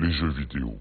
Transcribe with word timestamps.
Les 0.00 0.12
jeux 0.12 0.30
vidéo. 0.30 0.80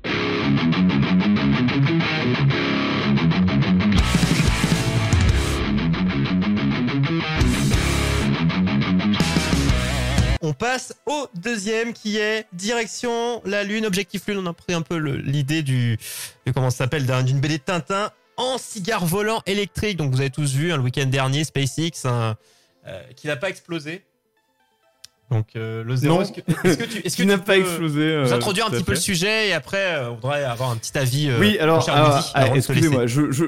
On 10.41 10.53
passe 10.53 10.93
au 11.05 11.27
deuxième 11.35 11.93
qui 11.93 12.17
est 12.17 12.45
direction 12.53 13.41
la 13.43 13.63
Lune, 13.63 13.85
objectif 13.85 14.27
Lune. 14.27 14.37
On 14.37 14.45
a 14.45 14.53
pris 14.53 14.73
un 14.73 14.81
peu 14.83 14.97
l'idée 14.97 15.63
du, 15.63 15.97
de 16.45 16.51
comment 16.51 16.69
ça 16.69 16.77
s'appelle, 16.79 17.05
d'un- 17.05 17.23
d'une 17.23 17.39
BD 17.39 17.59
Tintin 17.59 18.11
en 18.37 18.57
cigare 18.57 19.05
volant 19.05 19.41
électrique. 19.45 19.97
Donc 19.97 20.11
vous 20.13 20.21
avez 20.21 20.29
tous 20.29 20.53
vu 20.53 20.71
hein, 20.71 20.77
le 20.77 20.83
week-end 20.83 21.07
dernier 21.07 21.43
SpaceX 21.43 22.05
un, 22.05 22.37
euh, 22.87 23.01
qui 23.15 23.27
n'a 23.27 23.35
pas 23.35 23.49
explosé. 23.49 24.03
Donc 25.29 25.47
euh, 25.55 25.83
le 25.83 25.95
zéro, 25.95 26.15
Non. 26.15 26.21
est-ce 26.21 26.31
que, 26.31 26.41
tu, 26.41 26.51
est-ce 27.05 27.17
que 27.17 27.23
tu 27.23 27.37
pas 27.43 27.57
explosé. 27.57 28.01
euh, 28.01 28.31
introduire 28.33 28.67
un 28.67 28.69
petit 28.69 28.83
peu 28.83 28.93
le 28.93 28.97
sujet 28.97 29.49
et 29.49 29.53
après 29.53 29.95
euh, 29.95 30.11
on 30.11 30.15
voudrait 30.15 30.43
avoir 30.45 30.69
un 30.71 30.77
petit 30.77 30.97
avis. 30.97 31.29
euh, 31.29 31.37
Oui, 31.39 31.57
alors, 31.59 31.85
ah, 31.89 32.47
excusez-moi, 32.55 33.07
je, 33.07 33.29
je, 33.31 33.43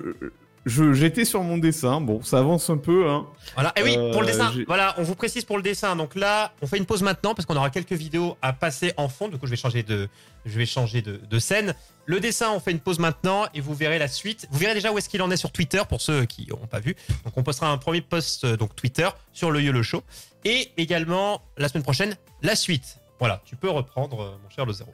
je, 0.66 0.92
j'étais 0.94 1.24
sur 1.24 1.42
mon 1.42 1.58
dessin. 1.58 2.02
Bon, 2.02 2.22
ça 2.22 2.40
avance 2.40 2.70
un 2.70 2.78
peu, 2.78 3.10
hein. 3.10 3.26
Voilà. 3.56 3.72
Et 3.78 3.84
oui, 3.84 3.96
pour 4.12 4.22
le 4.22 4.28
Euh, 4.28 4.32
dessin. 4.32 4.52
Voilà, 4.68 4.94
on 4.98 5.04
vous 5.04 5.16
précise 5.16 5.46
pour 5.46 5.56
le 5.56 5.64
dessin. 5.64 5.96
Donc 5.96 6.16
là, 6.16 6.52
on 6.62 6.68
fait 6.68 6.78
une 6.78 6.86
pause 6.86 7.02
maintenant 7.02 7.34
parce 7.34 7.46
qu'on 7.46 7.56
aura 7.56 7.70
quelques 7.70 7.94
vidéos 7.94 8.36
à 8.42 8.52
passer 8.52 8.92
en 8.98 9.08
fond. 9.08 9.30
Du 9.30 9.38
coup, 9.38 9.46
je 9.46 9.52
vais 9.52 9.58
changer 9.58 9.82
de, 9.84 10.10
je 10.46 10.58
vais 10.58 10.66
changer 10.66 11.02
de, 11.02 11.22
de 11.30 11.40
scène. 11.40 11.74
Le 12.06 12.20
dessin, 12.20 12.48
on 12.54 12.60
fait 12.60 12.72
une 12.72 12.80
pause 12.80 13.00
maintenant 13.00 13.46
et 13.54 13.62
vous 13.62 13.74
verrez 13.74 14.00
la 14.00 14.08
suite. 14.08 14.48
Vous 14.52 14.60
verrez 14.60 14.74
déjà 14.74 14.92
où 14.92 14.98
est-ce 14.98 15.08
qu'il 15.08 15.22
en 15.22 15.32
est 15.32 15.38
sur 15.38 15.52
Twitter 15.52 15.82
pour 15.88 16.02
ceux 16.02 16.26
qui 16.26 16.46
n'auront 16.50 16.68
pas 16.68 16.80
vu. 16.80 16.96
Donc, 17.24 17.34
on 17.38 17.44
postera 17.44 17.72
un 17.72 17.78
premier 17.78 18.02
post 18.02 18.46
donc 18.46 18.76
Twitter 18.76 19.08
sur 19.32 19.52
le 19.52 19.62
YOLO 19.62 19.82
Show 19.84 20.04
et 20.46 20.72
également 20.78 21.42
la 21.58 21.68
semaine 21.68 21.84
prochaine 21.84 22.16
la 22.42 22.56
suite. 22.56 23.00
Voilà, 23.20 23.42
tu 23.46 23.56
peux 23.56 23.70
reprendre, 23.70 24.22
euh, 24.22 24.32
mon 24.42 24.50
cher 24.50 24.66
le 24.66 24.74
zéro. 24.74 24.94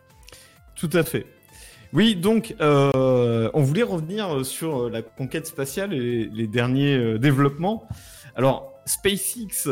Tout 0.75 0.89
à 0.93 1.03
fait. 1.03 1.25
Oui, 1.93 2.15
donc, 2.15 2.55
euh, 2.59 3.49
on 3.53 3.61
voulait 3.61 3.83
revenir 3.83 4.45
sur 4.45 4.83
euh, 4.83 4.89
la 4.89 5.01
conquête 5.01 5.45
spatiale 5.45 5.93
et 5.93 6.25
les 6.25 6.47
derniers 6.47 7.19
développements. 7.19 7.87
Alors, 8.35 8.73
SpaceX 8.85 9.69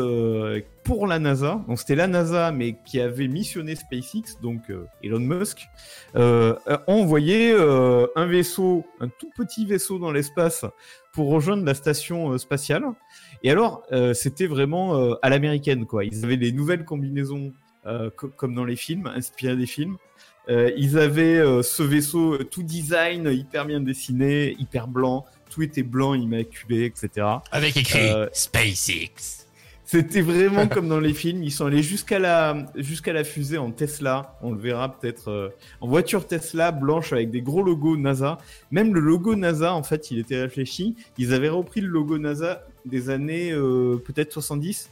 pour 0.82 1.06
la 1.06 1.18
NASA, 1.18 1.62
donc 1.68 1.78
c'était 1.78 1.94
la 1.94 2.06
NASA, 2.06 2.50
mais 2.50 2.76
qui 2.84 3.00
avait 3.00 3.28
missionné 3.28 3.76
SpaceX, 3.76 4.40
donc 4.42 4.62
Elon 5.02 5.20
Musk, 5.20 5.68
a 6.14 6.82
envoyé 6.88 7.52
un 7.52 8.26
vaisseau, 8.26 8.84
un 9.00 9.08
tout 9.08 9.30
petit 9.36 9.66
vaisseau 9.66 9.98
dans 10.00 10.10
l'espace 10.10 10.64
pour 11.12 11.28
rejoindre 11.28 11.64
la 11.64 11.74
station 11.74 12.36
spatiale. 12.38 12.86
Et 13.44 13.50
alors, 13.50 13.82
euh, 13.92 14.14
c'était 14.14 14.46
vraiment 14.46 14.96
euh, 14.96 15.14
à 15.22 15.28
l'américaine, 15.28 15.84
quoi. 15.86 16.04
Ils 16.04 16.24
avaient 16.24 16.36
les 16.36 16.50
nouvelles 16.50 16.84
combinaisons, 16.84 17.52
euh, 17.86 18.08
co- 18.16 18.30
comme 18.36 18.54
dans 18.54 18.64
les 18.64 18.74
films, 18.74 19.06
inspirées 19.14 19.54
des 19.56 19.66
films. 19.66 19.96
Ils 20.48 20.98
avaient 20.98 21.42
ce 21.62 21.82
vaisseau 21.82 22.36
tout 22.44 22.62
design, 22.62 23.30
hyper 23.32 23.64
bien 23.64 23.80
dessiné, 23.80 24.54
hyper 24.58 24.88
blanc, 24.88 25.24
tout 25.50 25.62
était 25.62 25.82
blanc, 25.82 26.12
immaculé, 26.12 26.84
etc. 26.84 27.26
Avec 27.50 27.76
écrit 27.78 28.10
SpaceX. 28.32 29.43
C'était 29.94 30.22
vraiment 30.22 30.66
comme 30.74 30.88
dans 30.88 30.98
les 30.98 31.14
films. 31.14 31.44
Ils 31.44 31.52
sont 31.52 31.66
allés 31.66 31.84
jusqu'à 31.84 32.18
la 32.18 32.66
jusqu'à 32.74 33.12
la 33.12 33.22
fusée 33.22 33.58
en 33.58 33.70
Tesla. 33.70 34.36
On 34.42 34.50
le 34.50 34.58
verra 34.58 34.88
peut-être 34.98 35.28
euh, 35.30 35.50
en 35.80 35.86
voiture 35.86 36.26
Tesla 36.26 36.72
blanche 36.72 37.12
avec 37.12 37.30
des 37.30 37.42
gros 37.42 37.62
logos 37.62 37.96
NASA. 37.96 38.38
Même 38.72 38.92
le 38.92 38.98
logo 38.98 39.36
NASA, 39.36 39.72
en 39.72 39.84
fait, 39.84 40.10
il 40.10 40.18
était 40.18 40.40
réfléchi. 40.40 40.96
Ils 41.16 41.32
avaient 41.32 41.48
repris 41.48 41.80
le 41.80 41.86
logo 41.86 42.18
NASA 42.18 42.66
des 42.84 43.08
années 43.08 43.52
euh, 43.52 44.02
peut-être 44.04 44.32
70. 44.32 44.90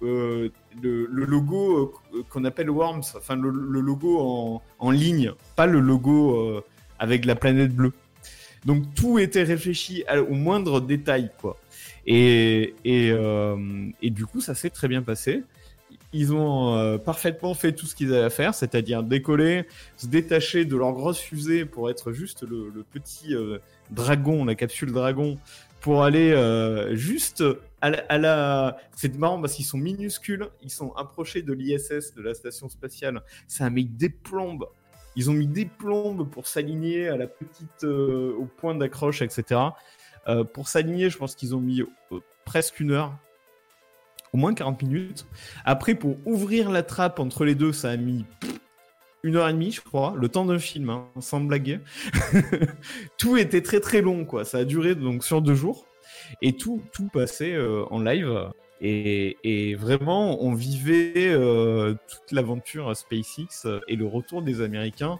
Euh, 0.00 0.48
le, 0.82 1.06
le 1.12 1.24
logo 1.26 1.92
qu'on 2.30 2.46
appelle 2.46 2.70
Worms, 2.70 3.02
enfin 3.18 3.36
le, 3.36 3.50
le 3.50 3.80
logo 3.80 4.18
en, 4.18 4.62
en 4.78 4.90
ligne, 4.90 5.32
pas 5.56 5.66
le 5.66 5.80
logo 5.80 6.62
avec 6.98 7.26
la 7.26 7.34
planète 7.34 7.76
bleue. 7.76 7.92
Donc 8.64 8.94
tout 8.94 9.18
était 9.18 9.42
réfléchi 9.42 10.04
au 10.30 10.34
moindre 10.34 10.80
détail, 10.80 11.30
quoi. 11.38 11.58
Euh, 12.08 13.90
et 14.02 14.10
du 14.10 14.26
coup, 14.26 14.40
ça 14.40 14.54
s'est 14.54 14.70
très 14.70 14.88
bien 14.88 15.02
passé. 15.02 15.44
Ils 16.12 16.32
ont 16.32 16.74
euh, 16.74 16.96
parfaitement 16.96 17.52
fait 17.52 17.72
tout 17.72 17.84
ce 17.84 17.94
qu'ils 17.94 18.14
avaient 18.14 18.24
à 18.24 18.30
faire, 18.30 18.54
c'est-à-dire 18.54 19.02
décoller, 19.02 19.66
se 19.96 20.06
détacher 20.06 20.64
de 20.64 20.74
leur 20.74 20.92
grosse 20.92 21.18
fusée 21.18 21.66
pour 21.66 21.90
être 21.90 22.12
juste 22.12 22.44
le, 22.44 22.82
petit 22.90 23.34
euh, 23.34 23.58
dragon, 23.90 24.46
la 24.46 24.54
capsule 24.54 24.92
dragon, 24.92 25.38
pour 25.80 26.02
aller 26.02 26.34
juste 26.94 27.44
à 27.82 28.18
la... 28.18 28.78
C'est 28.96 29.16
marrant 29.16 29.40
parce 29.40 29.54
qu'ils 29.54 29.66
sont 29.66 29.78
minuscules, 29.78 30.48
ils 30.62 30.70
sont 30.70 30.92
approchés 30.94 31.42
de 31.42 31.52
l'ISS, 31.52 32.14
de 32.16 32.22
la 32.22 32.34
station 32.34 32.68
spatiale. 32.68 33.22
Ça 33.46 33.70
met 33.70 33.84
des 33.84 34.08
plombes. 34.08 34.66
Ils 35.14 35.30
ont 35.30 35.34
mis 35.34 35.46
des 35.46 35.66
plombes 35.66 36.28
pour 36.28 36.46
s'aligner 36.46 37.08
à 37.08 37.16
la 37.16 37.26
petite, 37.26 37.84
au 37.84 38.48
point 38.56 38.74
d'accroche, 38.74 39.22
etc. 39.22 39.60
Euh, 40.26 40.44
pour 40.44 40.68
s'aligner, 40.68 41.10
je 41.10 41.18
pense 41.18 41.34
qu'ils 41.34 41.54
ont 41.54 41.60
mis 41.60 41.80
euh, 41.80 42.20
presque 42.44 42.80
une 42.80 42.92
heure, 42.92 43.16
au 44.32 44.36
moins 44.36 44.54
40 44.54 44.82
minutes. 44.82 45.26
Après, 45.64 45.94
pour 45.94 46.16
ouvrir 46.26 46.70
la 46.70 46.82
trappe 46.82 47.18
entre 47.20 47.44
les 47.44 47.54
deux, 47.54 47.72
ça 47.72 47.90
a 47.90 47.96
mis 47.96 48.24
une 49.22 49.36
heure 49.36 49.48
et 49.48 49.52
demie, 49.52 49.72
je 49.72 49.80
crois, 49.80 50.14
le 50.16 50.28
temps 50.28 50.44
d'un 50.44 50.58
film, 50.58 50.90
hein, 50.90 51.06
sans 51.20 51.40
blaguer. 51.40 51.80
tout 53.18 53.36
était 53.36 53.62
très 53.62 53.80
très 53.80 54.00
long, 54.00 54.24
quoi. 54.24 54.44
Ça 54.44 54.58
a 54.58 54.64
duré 54.64 54.94
donc 54.94 55.24
sur 55.24 55.42
deux 55.42 55.54
jours 55.54 55.86
et 56.42 56.54
tout 56.54 56.82
tout 56.92 57.08
passait 57.08 57.54
euh, 57.54 57.84
en 57.90 58.00
live. 58.00 58.50
Et, 58.80 59.74
vraiment, 59.74 60.40
on 60.40 60.54
vivait 60.54 61.34
toute 61.34 62.30
l'aventure 62.30 62.96
SpaceX 62.96 63.66
et 63.88 63.96
le 63.96 64.06
retour 64.06 64.40
des 64.40 64.60
Américains 64.60 65.18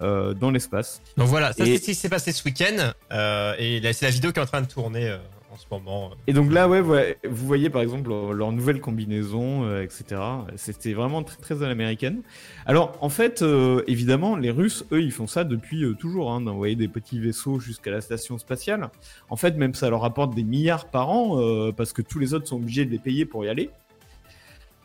euh, 0.00 0.34
dans 0.34 0.50
l'espace. 0.50 1.00
Donc 1.16 1.28
voilà, 1.28 1.52
ça 1.52 1.64
Et- 1.64 1.66
c'est 1.66 1.78
ce 1.78 1.84
qui 1.84 1.94
s'est 1.94 2.08
passé 2.08 2.32
ce 2.32 2.44
week-end. 2.44 2.92
euh, 3.12 3.54
et 3.58 3.80
c'est 3.92 4.06
la 4.06 4.10
vidéo 4.10 4.32
qui 4.32 4.38
est 4.38 4.42
en 4.42 4.46
train 4.46 4.62
de 4.62 4.66
tourner 4.66 5.08
euh, 5.08 5.18
en 5.52 5.56
ce 5.56 5.66
moment. 5.70 6.10
Et 6.26 6.32
donc 6.32 6.52
là, 6.52 6.68
ouais, 6.68 6.80
ouais, 6.80 7.16
vous 7.28 7.46
voyez 7.46 7.70
par 7.70 7.80
exemple 7.82 8.08
leur, 8.08 8.32
leur 8.32 8.50
nouvelle 8.52 8.80
combinaison, 8.80 9.78
etc. 9.80 10.20
C'était 10.56 10.94
vraiment 10.94 11.22
très 11.22 11.36
très 11.36 11.62
à 11.62 11.68
l'américaine. 11.68 12.22
Alors 12.66 12.98
en 13.00 13.08
fait, 13.08 13.44
évidemment, 13.86 14.36
les 14.36 14.50
Russes, 14.50 14.84
eux, 14.90 15.00
ils 15.00 15.12
font 15.12 15.28
ça 15.28 15.44
depuis 15.44 15.84
toujours, 16.00 16.32
hein, 16.32 16.40
d'envoyer 16.40 16.74
des 16.74 16.88
petits 16.88 17.20
vaisseaux 17.20 17.60
jusqu'à 17.60 17.92
la 17.92 18.00
station 18.00 18.36
spatiale. 18.38 18.90
En 19.30 19.36
fait, 19.36 19.56
même 19.56 19.74
ça 19.74 19.88
leur 19.90 20.00
rapporte 20.00 20.34
des 20.34 20.42
milliards 20.42 20.86
par 20.86 21.08
an 21.10 21.70
parce 21.76 21.92
que 21.92 22.02
tous 22.02 22.18
les 22.18 22.34
autres 22.34 22.48
sont 22.48 22.56
obligés 22.56 22.84
de 22.84 22.90
les 22.90 22.98
payer 22.98 23.24
pour 23.24 23.44
y 23.44 23.48
aller. 23.48 23.70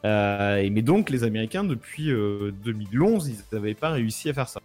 Euh, 0.05 0.69
mais 0.71 0.81
donc 0.81 1.09
les 1.09 1.23
Américains 1.23 1.63
depuis 1.65 2.09
euh, 2.11 2.51
2011, 2.63 3.27
ils 3.27 3.55
n'avaient 3.55 3.73
pas 3.73 3.89
réussi 3.89 4.29
à 4.29 4.33
faire 4.33 4.47
ça. 4.47 4.61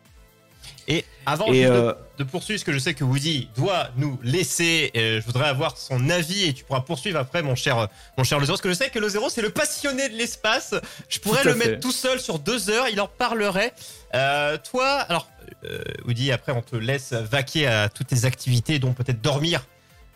Et 0.86 1.04
avant 1.24 1.46
Et, 1.46 1.62
juste 1.62 1.68
de- 1.70 1.74
euh, 1.76 1.92
de, 2.18 2.24
poursuivre, 2.24 2.58
parce 2.58 2.64
que 2.64 2.72
je 2.72 2.78
sais 2.78 2.92
que 2.94 3.04
Woody 3.04 3.48
doit 3.56 3.88
nous 3.96 4.18
laisser, 4.22 4.90
euh, 4.96 5.20
je 5.20 5.26
voudrais 5.26 5.48
avoir 5.48 5.76
son 5.78 6.10
avis 6.10 6.44
et 6.44 6.52
tu 6.52 6.62
pourras 6.64 6.80
poursuivre 6.82 7.18
après, 7.18 7.42
mon 7.42 7.54
cher, 7.54 7.88
mon 8.18 8.24
cher 8.24 8.38
Le 8.38 8.44
Zéro, 8.44 8.54
parce 8.54 8.62
que 8.62 8.68
je 8.68 8.74
sais 8.74 8.90
que 8.90 8.98
Le 8.98 9.08
Zéro, 9.08 9.30
c'est 9.30 9.40
le 9.42 9.50
passionné 9.50 10.08
de 10.10 10.14
l'espace. 10.16 10.74
Je 11.08 11.18
pourrais 11.20 11.42
Tout 11.42 11.48
le 11.48 11.54
fait. 11.54 11.68
mettre 11.70 11.80
tout 11.80 11.92
seul 11.92 12.20
sur 12.20 12.38
deux 12.38 12.68
heures, 12.70 12.88
il 12.88 13.00
en 13.00 13.08
parlerait. 13.08 13.72
Euh, 14.14 14.58
toi, 14.58 14.86
alors, 15.08 15.28
euh, 15.64 15.82
Woody, 16.06 16.30
après, 16.32 16.52
on 16.52 16.60
te 16.62 16.76
laisse 16.76 17.12
vaquer 17.14 17.66
à 17.66 17.88
toutes 17.88 18.08
tes 18.08 18.26
activités, 18.26 18.78
dont 18.78 18.92
peut-être 18.92 19.22
dormir, 19.22 19.66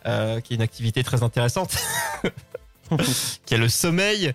qui 0.05 0.53
est 0.53 0.55
une 0.55 0.61
activité 0.61 1.03
très 1.03 1.23
intéressante, 1.23 1.75
qui 3.45 3.53
est 3.53 3.57
le 3.57 3.69
sommeil. 3.69 4.33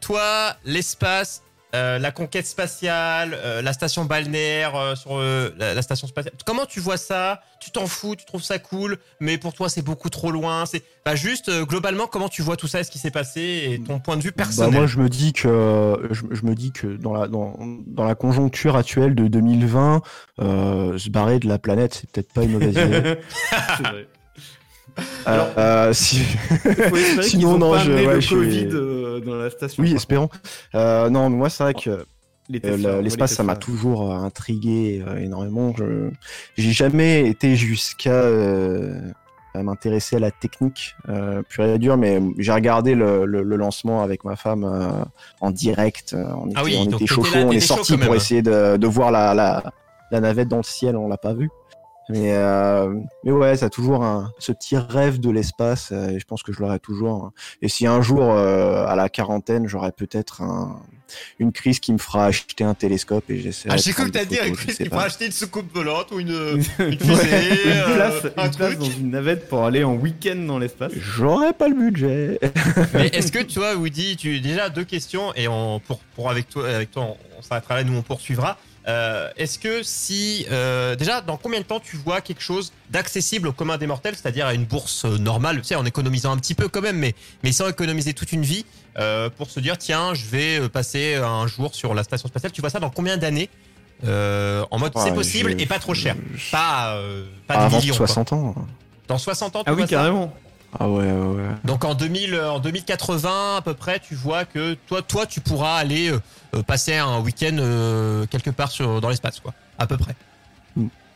Toi, 0.00 0.56
l'espace, 0.64 1.42
euh, 1.74 1.98
la 1.98 2.10
conquête 2.12 2.46
spatiale, 2.46 3.34
euh, 3.34 3.60
la 3.62 3.72
station 3.72 4.04
balnéaire 4.04 4.74
euh, 4.76 4.94
sur 4.94 5.18
euh, 5.18 5.50
la, 5.58 5.74
la 5.74 5.82
station 5.82 6.06
spatiale. 6.06 6.34
Comment 6.46 6.64
tu 6.66 6.80
vois 6.80 6.96
ça? 6.96 7.40
Tu 7.60 7.70
t'en 7.70 7.86
fous 7.86 8.16
Tu 8.16 8.24
trouves 8.24 8.42
ça 8.42 8.58
cool 8.58 8.98
Mais 9.20 9.36
pour 9.36 9.52
toi, 9.52 9.68
c'est 9.68 9.82
beaucoup 9.82 10.08
trop 10.10 10.30
loin. 10.30 10.64
C'est 10.66 10.82
bah, 11.04 11.14
juste 11.14 11.48
euh, 11.48 11.64
globalement 11.66 12.06
comment 12.06 12.28
tu 12.28 12.40
vois 12.42 12.56
tout 12.56 12.68
ça, 12.68 12.82
ce 12.84 12.90
qui 12.90 12.98
s'est 12.98 13.10
passé 13.10 13.68
et 13.72 13.82
ton 13.82 13.98
point 14.00 14.16
de 14.16 14.22
vue 14.22 14.30
Bah, 14.30 14.44
personnel? 14.44 14.72
moi, 14.72 14.86
je 14.86 14.98
me 14.98 15.08
dis 15.08 15.32
que 15.32 16.08
je, 16.10 16.22
je 16.30 16.42
me 16.46 16.54
dis 16.54 16.72
que 16.72 16.86
dans 16.86 17.12
la 17.12 17.28
dans, 17.28 17.56
dans 17.86 18.04
la 18.04 18.14
conjoncture 18.14 18.76
actuelle 18.76 19.14
de 19.14 19.26
2020, 19.28 20.02
euh, 20.40 20.96
se 20.98 21.10
barrer 21.10 21.38
de 21.38 21.48
la 21.48 21.58
planète, 21.58 21.94
c'est 21.94 22.10
peut-être 22.10 22.32
pas 22.32 22.44
une 22.44 22.52
mauvaise 22.52 22.70
idée. 22.76 23.18
C'est 23.76 23.82
vrai. 23.82 24.08
Euh, 25.26 25.44
euh, 25.58 25.92
si... 25.92 26.18
Faut 26.18 26.96
espérer 26.96 26.96
qu'ils 27.16 27.22
Sinon, 27.22 27.58
non, 27.58 27.72
pas 27.72 27.78
je- 27.78 27.90
amené 27.90 28.06
ouais, 28.06 28.14
le 28.14 28.20
je 28.20 28.26
suis- 28.26 28.34
Covid 28.36 28.68
euh, 28.72 29.20
dans 29.20 29.34
la 29.36 29.50
station. 29.50 29.82
Oui, 29.82 29.94
espérons. 29.94 30.28
Euh, 30.74 31.08
non, 31.10 31.28
mais 31.30 31.36
moi, 31.36 31.48
c'est 31.50 31.62
vrai 31.64 31.74
que 31.74 31.90
Euh, 31.90 32.04
on 32.64 32.76
voit 32.78 33.02
L'espace, 33.02 33.30
les 33.32 33.36
ça 33.36 33.42
m'a 33.42 33.56
toujours 33.56 34.10
intrigué 34.14 35.04
énormément. 35.20 35.74
Je 35.76 36.08
j'ai 36.56 36.72
jamais 36.72 37.28
été 37.28 37.56
jusqu'à 37.56 38.10
euh, 38.10 38.98
à 39.54 39.62
m'intéresser 39.62 40.16
à 40.16 40.18
la 40.18 40.30
technique 40.30 40.94
euh, 41.10 41.42
pure 41.48 41.64
et 41.64 41.78
dure, 41.78 41.96
mais 41.98 42.20
j'ai 42.38 42.52
regardé 42.52 42.94
le, 42.94 43.26
le- 43.26 43.42
le 43.42 43.56
lancement 43.56 44.02
avec 44.02 44.24
ma 44.24 44.34
femme 44.36 44.64
euh, 44.64 44.88
en 45.42 45.50
direct. 45.50 46.14
On 46.16 46.46
était, 46.48 46.56
Ah 46.58 46.62
oui, 46.64 46.76
on 46.78 46.84
était 46.90 47.06
chaud, 47.06 47.22
on 47.34 47.50
est 47.50 47.60
sorti 47.60 47.98
pour 47.98 48.14
essayer 48.14 48.40
de, 48.40 48.76
de 48.78 48.86
voir 48.86 49.10
la, 49.10 49.34
la, 49.34 49.62
la 50.10 50.20
navette 50.20 50.48
dans 50.48 50.56
le 50.58 50.62
ciel. 50.62 50.96
On 50.96 51.06
l'a 51.08 51.18
pas 51.18 51.34
vue. 51.34 51.50
Mais, 52.10 52.32
euh, 52.34 52.94
mais 53.24 53.32
ouais, 53.32 53.56
ça 53.56 53.66
a 53.66 53.70
toujours 53.70 54.02
un, 54.04 54.32
ce 54.38 54.52
petit 54.52 54.76
rêve 54.76 55.20
de 55.20 55.30
l'espace, 55.30 55.90
euh, 55.92 56.08
et 56.10 56.18
je 56.18 56.24
pense 56.24 56.42
que 56.42 56.52
je 56.52 56.60
l'aurai 56.60 56.78
toujours. 56.78 57.24
hein. 57.24 57.32
Et 57.62 57.68
si 57.68 57.86
un 57.86 58.00
jour, 58.00 58.22
euh, 58.22 58.86
à 58.86 58.96
la 58.96 59.08
quarantaine, 59.08 59.66
j'aurai 59.68 59.92
peut-être 59.92 60.40
un, 60.42 60.80
une 61.38 61.52
crise 61.52 61.80
qui 61.80 61.92
me 61.92 61.98
fera 61.98 62.26
acheter 62.26 62.64
un 62.64 62.74
télescope 62.74 63.28
et 63.30 63.38
j'essaierai 63.38 63.74
Ah, 63.74 63.78
j'ai 63.78 63.92
cru 63.92 64.04
que 64.06 64.10
t'as 64.10 64.24
dit 64.24 64.36
Chris 64.36 64.72
sais 64.72 64.76
qu'il 64.84 64.90
pas. 64.90 65.00
faut 65.00 65.06
acheter 65.06 65.26
une 65.26 65.32
soucoupe 65.32 65.72
volante 65.74 66.10
ou 66.12 66.20
une, 66.20 66.30
une 66.30 66.62
une 66.92 66.98
fusée, 66.98 67.66
euh, 67.66 67.94
place, 67.94 68.32
un 68.36 68.44
une 68.46 68.54
place 68.54 68.78
dans 68.78 68.84
une 68.90 69.10
navette 69.10 69.48
pour 69.48 69.64
aller 69.64 69.84
en 69.84 69.94
week-end 69.94 70.36
dans 70.36 70.58
l'espace. 70.58 70.92
J'aurais 70.96 71.52
pas 71.52 71.68
le 71.68 71.74
budget. 71.74 72.40
Mais 72.94 73.08
est-ce 73.08 73.32
que 73.32 73.42
tu 73.42 73.58
vois, 73.58 73.74
Woody, 73.74 74.16
tu 74.16 74.40
déjà 74.40 74.68
deux 74.70 74.84
questions 74.84 75.32
et 75.34 75.46
on 75.48 75.78
pour 75.80 75.98
pour 76.14 76.30
avec 76.30 76.48
toi 76.48 76.68
avec 76.68 76.90
toi 76.90 77.02
on, 77.04 77.16
on 77.38 77.42
s'arrêtera 77.42 77.76
là, 77.76 77.84
nous 77.84 77.96
on 77.96 78.02
poursuivra. 78.02 78.56
Euh, 78.88 79.30
est-ce 79.36 79.58
que 79.58 79.82
si 79.82 80.46
euh, 80.50 80.96
déjà 80.96 81.20
dans 81.20 81.36
combien 81.36 81.60
de 81.60 81.64
temps 81.64 81.78
tu 81.80 81.96
vois 81.96 82.20
quelque 82.22 82.40
chose 82.40 82.72
d'accessible 82.88 83.48
au 83.48 83.52
commun 83.52 83.76
des 83.76 83.86
mortels, 83.86 84.14
c'est-à-dire 84.16 84.46
à 84.46 84.54
une 84.54 84.64
bourse 84.64 85.04
euh, 85.04 85.18
normale, 85.18 85.58
tu 85.58 85.64
sais, 85.64 85.74
en 85.74 85.84
économisant 85.84 86.32
un 86.32 86.38
petit 86.38 86.54
peu 86.54 86.68
quand 86.68 86.80
même, 86.80 86.96
mais 86.98 87.14
mais 87.42 87.52
sans 87.52 87.68
économiser 87.68 88.14
toute 88.14 88.32
une 88.32 88.42
vie 88.44 88.64
euh, 88.98 89.28
pour 89.28 89.50
se 89.50 89.60
dire 89.60 89.76
tiens, 89.76 90.14
je 90.14 90.24
vais 90.26 90.68
passer 90.70 91.16
un 91.16 91.46
jour 91.46 91.74
sur 91.74 91.92
la 91.94 92.02
station 92.02 92.28
spatiale. 92.28 92.52
Tu 92.52 92.62
vois 92.62 92.70
ça 92.70 92.80
dans 92.80 92.90
combien 92.90 93.16
d'années 93.18 93.50
Euh, 94.04 94.64
En 94.70 94.78
mode 94.78 94.92
c'est 94.96 95.12
possible 95.12 95.50
je- 95.58 95.62
et 95.62 95.66
pas 95.66 95.80
trop 95.80 95.92
cher, 95.92 96.14
je- 96.34 96.50
pas 96.52 96.94
euh, 96.94 97.26
pas 97.46 97.54
Pas 97.54 97.60
des 97.60 97.66
avant 97.66 97.78
millions. 97.80 97.96
quoi. 97.96 98.06
60 98.06 98.32
ans. 98.32 98.54
Dans 99.08 99.18
60 99.18 99.56
ans, 99.56 99.64
tu 99.64 99.68
Ah 99.68 99.72
oui, 99.72 99.78
vois 99.78 99.86
ça 99.86 99.90
carrément. 99.96 100.32
Ah 100.78 100.88
ouais, 100.88 101.04
ouais, 101.04 101.10
ouais. 101.36 101.48
donc 101.64 101.84
en 101.84 101.94
2000, 101.94 102.34
euh, 102.34 102.50
en 102.50 102.58
2080 102.58 103.56
à 103.56 103.62
peu 103.62 103.72
près, 103.74 104.00
tu 104.00 104.14
vois 104.14 104.44
que 104.44 104.74
toi, 104.86 105.00
toi, 105.02 105.24
tu 105.26 105.40
pourras 105.40 105.76
aller 105.76 106.10
euh, 106.10 106.20
euh, 106.54 106.62
passer 106.62 106.96
un 106.96 107.20
week-end 107.20 107.56
euh, 107.58 108.26
quelque 108.26 108.50
part 108.50 108.70
sur 108.70 109.00
dans 109.00 109.08
l'espace, 109.08 109.40
quoi, 109.40 109.54
à 109.78 109.86
peu 109.86 109.96
près. 109.96 110.14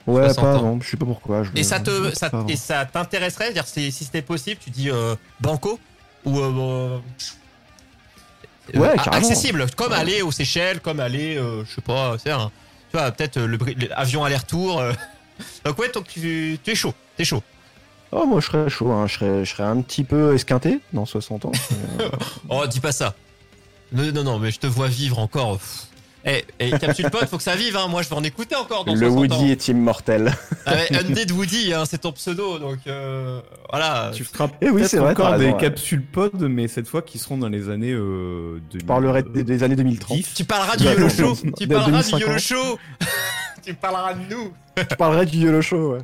Ouais, 0.07 0.25
60 0.25 0.43
pas 0.43 0.55
avant. 0.55 0.79
Je 0.81 0.89
sais 0.89 0.97
pas 0.97 1.05
pourquoi. 1.05 1.43
je- 1.45 1.51
Et 1.55 1.63
ça 1.65 1.81
te, 1.81 2.15
ça, 2.15 2.31
et 2.49 2.57
ça 2.57 2.87
t'intéresserait, 2.87 3.45
c'est-à-dire 3.45 3.67
si, 3.67 3.93
si 3.93 4.05
c'était 4.07 4.23
possible, 4.23 4.59
tu 4.63 4.71
dis 4.71 4.91
euh, 4.91 5.15
banco 5.41 5.79
ou 6.25 6.39
euh, 6.41 6.99
Ouais, 8.75 8.95
carrément. 8.97 9.17
accessible, 9.17 9.67
comme 9.77 9.93
Ouais. 9.93 9.99
aller 9.99 10.23
aux 10.23 10.33
Seychelles, 10.33 10.81
comme 10.81 11.01
aller, 11.01 11.35
je 11.37 11.75
sais 11.75 11.83
pas, 11.83 12.17
c'est 12.23 12.31
un, 12.31 12.51
tu 12.91 12.97
vois, 12.97 13.11
peut-être 13.11 13.39
le 13.39 13.59
l'avion 13.91 14.25
aller-retour. 14.25 14.83
Donc 15.65 15.79
ouais, 15.79 15.91
donc 15.91 16.07
tu, 16.09 16.59
tu 16.63 16.71
es 16.71 16.75
chaud, 16.75 16.95
t'es 17.17 17.25
chaud. 17.25 17.43
Oh, 18.13 18.27
moi, 18.27 18.41
je 18.41 18.47
serais 18.47 18.69
chaud. 18.71 18.91
Hein. 18.93 19.07
Je, 19.07 19.15
serais, 19.15 19.45
je 19.45 19.51
serais 19.51 19.63
un 19.65 19.81
petit 19.81 20.05
peu 20.05 20.35
esquinté 20.35 20.81
dans 20.93 21.07
60 21.07 21.47
ans. 21.47 21.53
Euh, 22.01 22.09
Oh, 22.49 22.67
dis 22.67 22.81
pas 22.81 22.93
ça. 22.93 23.15
Non, 23.93 24.05
non, 24.13 24.25
non, 24.25 24.39
mais 24.39 24.51
je 24.51 24.59
te 24.61 24.67
vois 24.67 24.89
vivre 24.89 25.19
encore. 25.19 25.59
Eh, 26.25 26.45
eh, 26.61 26.71
Capsule 26.79 27.11
Pod, 27.11 27.27
faut 27.29 27.37
que 27.37 27.43
ça 27.43 27.57
vive, 27.57 27.77
hein. 27.77 27.89
Moi, 27.89 28.03
je 28.03 28.09
vais 28.09 28.15
en 28.15 28.23
écouter 28.23 28.55
encore 28.55 28.85
dans 28.85 28.93
le 28.95 28.99
60 28.99 29.19
Woody 29.19 29.35
ans. 29.35 29.47
est 29.49 29.69
immortel. 29.69 30.33
Ah, 30.67 30.75
mais 30.77 30.97
Undead 30.97 31.33
Woody, 31.33 31.75
hein, 31.75 31.83
c'est 31.85 31.99
ton 32.03 32.13
pseudo, 32.13 32.61
donc 32.61 32.79
euh, 32.87 33.41
voilà. 33.71 34.13
Tu 34.15 34.23
feras 34.23 34.49
Eh 34.61 34.71
oui, 34.71 34.85
c'est 34.87 34.99
vrai, 34.99 35.11
encore 35.13 35.37
des 35.37 35.47
ouais. 35.47 35.57
capsules 35.57 36.05
pod, 36.05 36.41
mais 36.41 36.69
cette 36.69 36.87
fois 36.87 37.03
qui 37.03 37.19
seront 37.19 37.39
dans 37.39 37.49
les 37.49 37.69
années 37.71 37.91
euh, 37.91 38.61
2000, 38.71 38.81
Je 38.83 38.87
parlerai 38.87 39.23
des, 39.25 39.41
euh, 39.41 39.45
des 39.45 39.63
années 39.65 39.75
2030. 39.75 40.17
10. 40.17 40.35
Tu 40.35 40.45
parleras 40.45 40.77
du 40.77 40.85
YOLO 40.85 41.09
Show. 41.09 41.37
Tu 41.59 41.67
de 41.67 41.75
parleras 41.75 42.03
du 42.03 42.11
2050. 42.11 42.21
YOLO 42.21 42.39
Show. 42.39 42.79
tu 43.65 43.75
parleras 43.75 44.15
de 44.15 44.21
nous. 44.33 44.53
Je 44.79 44.95
parlerai 44.95 45.27
du 45.27 45.39
YOLO 45.39 45.61
Show, 45.61 45.95
ouais. 45.95 45.99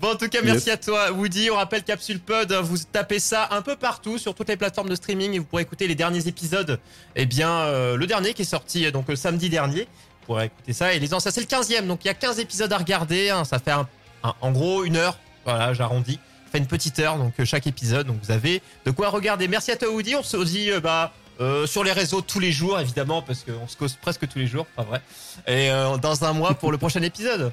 Bon, 0.00 0.12
en 0.12 0.16
tout 0.16 0.28
cas, 0.28 0.40
merci 0.42 0.70
à 0.70 0.76
toi, 0.76 1.10
Woody. 1.12 1.50
On 1.50 1.56
rappelle 1.56 1.82
Capsule 1.82 2.20
Pod, 2.20 2.52
vous 2.52 2.76
tapez 2.90 3.18
ça 3.18 3.48
un 3.50 3.62
peu 3.62 3.76
partout 3.76 4.18
sur 4.18 4.34
toutes 4.34 4.48
les 4.48 4.56
plateformes 4.56 4.88
de 4.88 4.94
streaming 4.94 5.34
et 5.34 5.38
vous 5.38 5.44
pourrez 5.44 5.62
écouter 5.62 5.86
les 5.88 5.94
derniers 5.94 6.26
épisodes. 6.28 6.78
Eh 7.16 7.26
bien, 7.26 7.50
euh, 7.50 7.96
le 7.96 8.06
dernier 8.06 8.34
qui 8.34 8.42
est 8.42 8.46
sorti 8.46 8.86
euh, 8.86 8.90
donc 8.90 9.08
euh, 9.10 9.16
samedi 9.16 9.48
dernier, 9.48 9.82
vous 9.82 10.26
pourrez 10.26 10.46
écouter 10.46 10.72
ça. 10.72 10.92
Et 10.94 10.98
les 10.98 11.12
anciens, 11.14 11.30
c'est 11.30 11.40
le 11.40 11.46
15e, 11.46 11.86
donc 11.86 12.04
il 12.04 12.08
y 12.08 12.10
a 12.10 12.14
15 12.14 12.38
épisodes 12.38 12.72
à 12.72 12.78
regarder. 12.78 13.30
hein. 13.30 13.44
ça 13.44 13.58
fait 13.58 13.70
un- 13.72 13.88
un- 14.24 14.34
en 14.40 14.52
gros 14.52 14.84
une 14.84 14.96
heure. 14.96 15.18
Voilà, 15.44 15.74
j'arrondis. 15.74 16.18
Fait 16.50 16.58
une 16.58 16.66
petite 16.66 16.98
heure, 16.98 17.16
donc 17.16 17.32
euh, 17.40 17.44
chaque 17.44 17.66
épisode. 17.66 18.06
Donc 18.06 18.18
vous 18.22 18.30
avez 18.30 18.62
de 18.84 18.90
quoi 18.90 19.08
regarder. 19.08 19.48
Merci 19.48 19.70
à 19.72 19.76
toi, 19.76 19.90
Woody. 19.90 20.14
On 20.16 20.22
se 20.22 20.36
dit 20.44 20.70
euh, 20.70 20.80
bah, 20.80 21.12
euh, 21.40 21.66
sur 21.66 21.82
les 21.82 21.92
réseaux 21.92 22.20
tous 22.20 22.38
les 22.40 22.52
jours, 22.52 22.78
évidemment, 22.78 23.22
parce 23.22 23.42
qu'on 23.44 23.66
se 23.66 23.76
cause 23.76 23.94
presque 24.00 24.28
tous 24.28 24.38
les 24.38 24.46
jours, 24.46 24.66
pas 24.76 24.82
vrai. 24.82 25.00
Et 25.46 25.70
euh, 25.70 25.96
dans 25.96 26.24
un 26.24 26.32
mois 26.34 26.54
pour 26.54 26.70
le 26.70 26.78
prochain 26.78 27.02
épisode. 27.02 27.50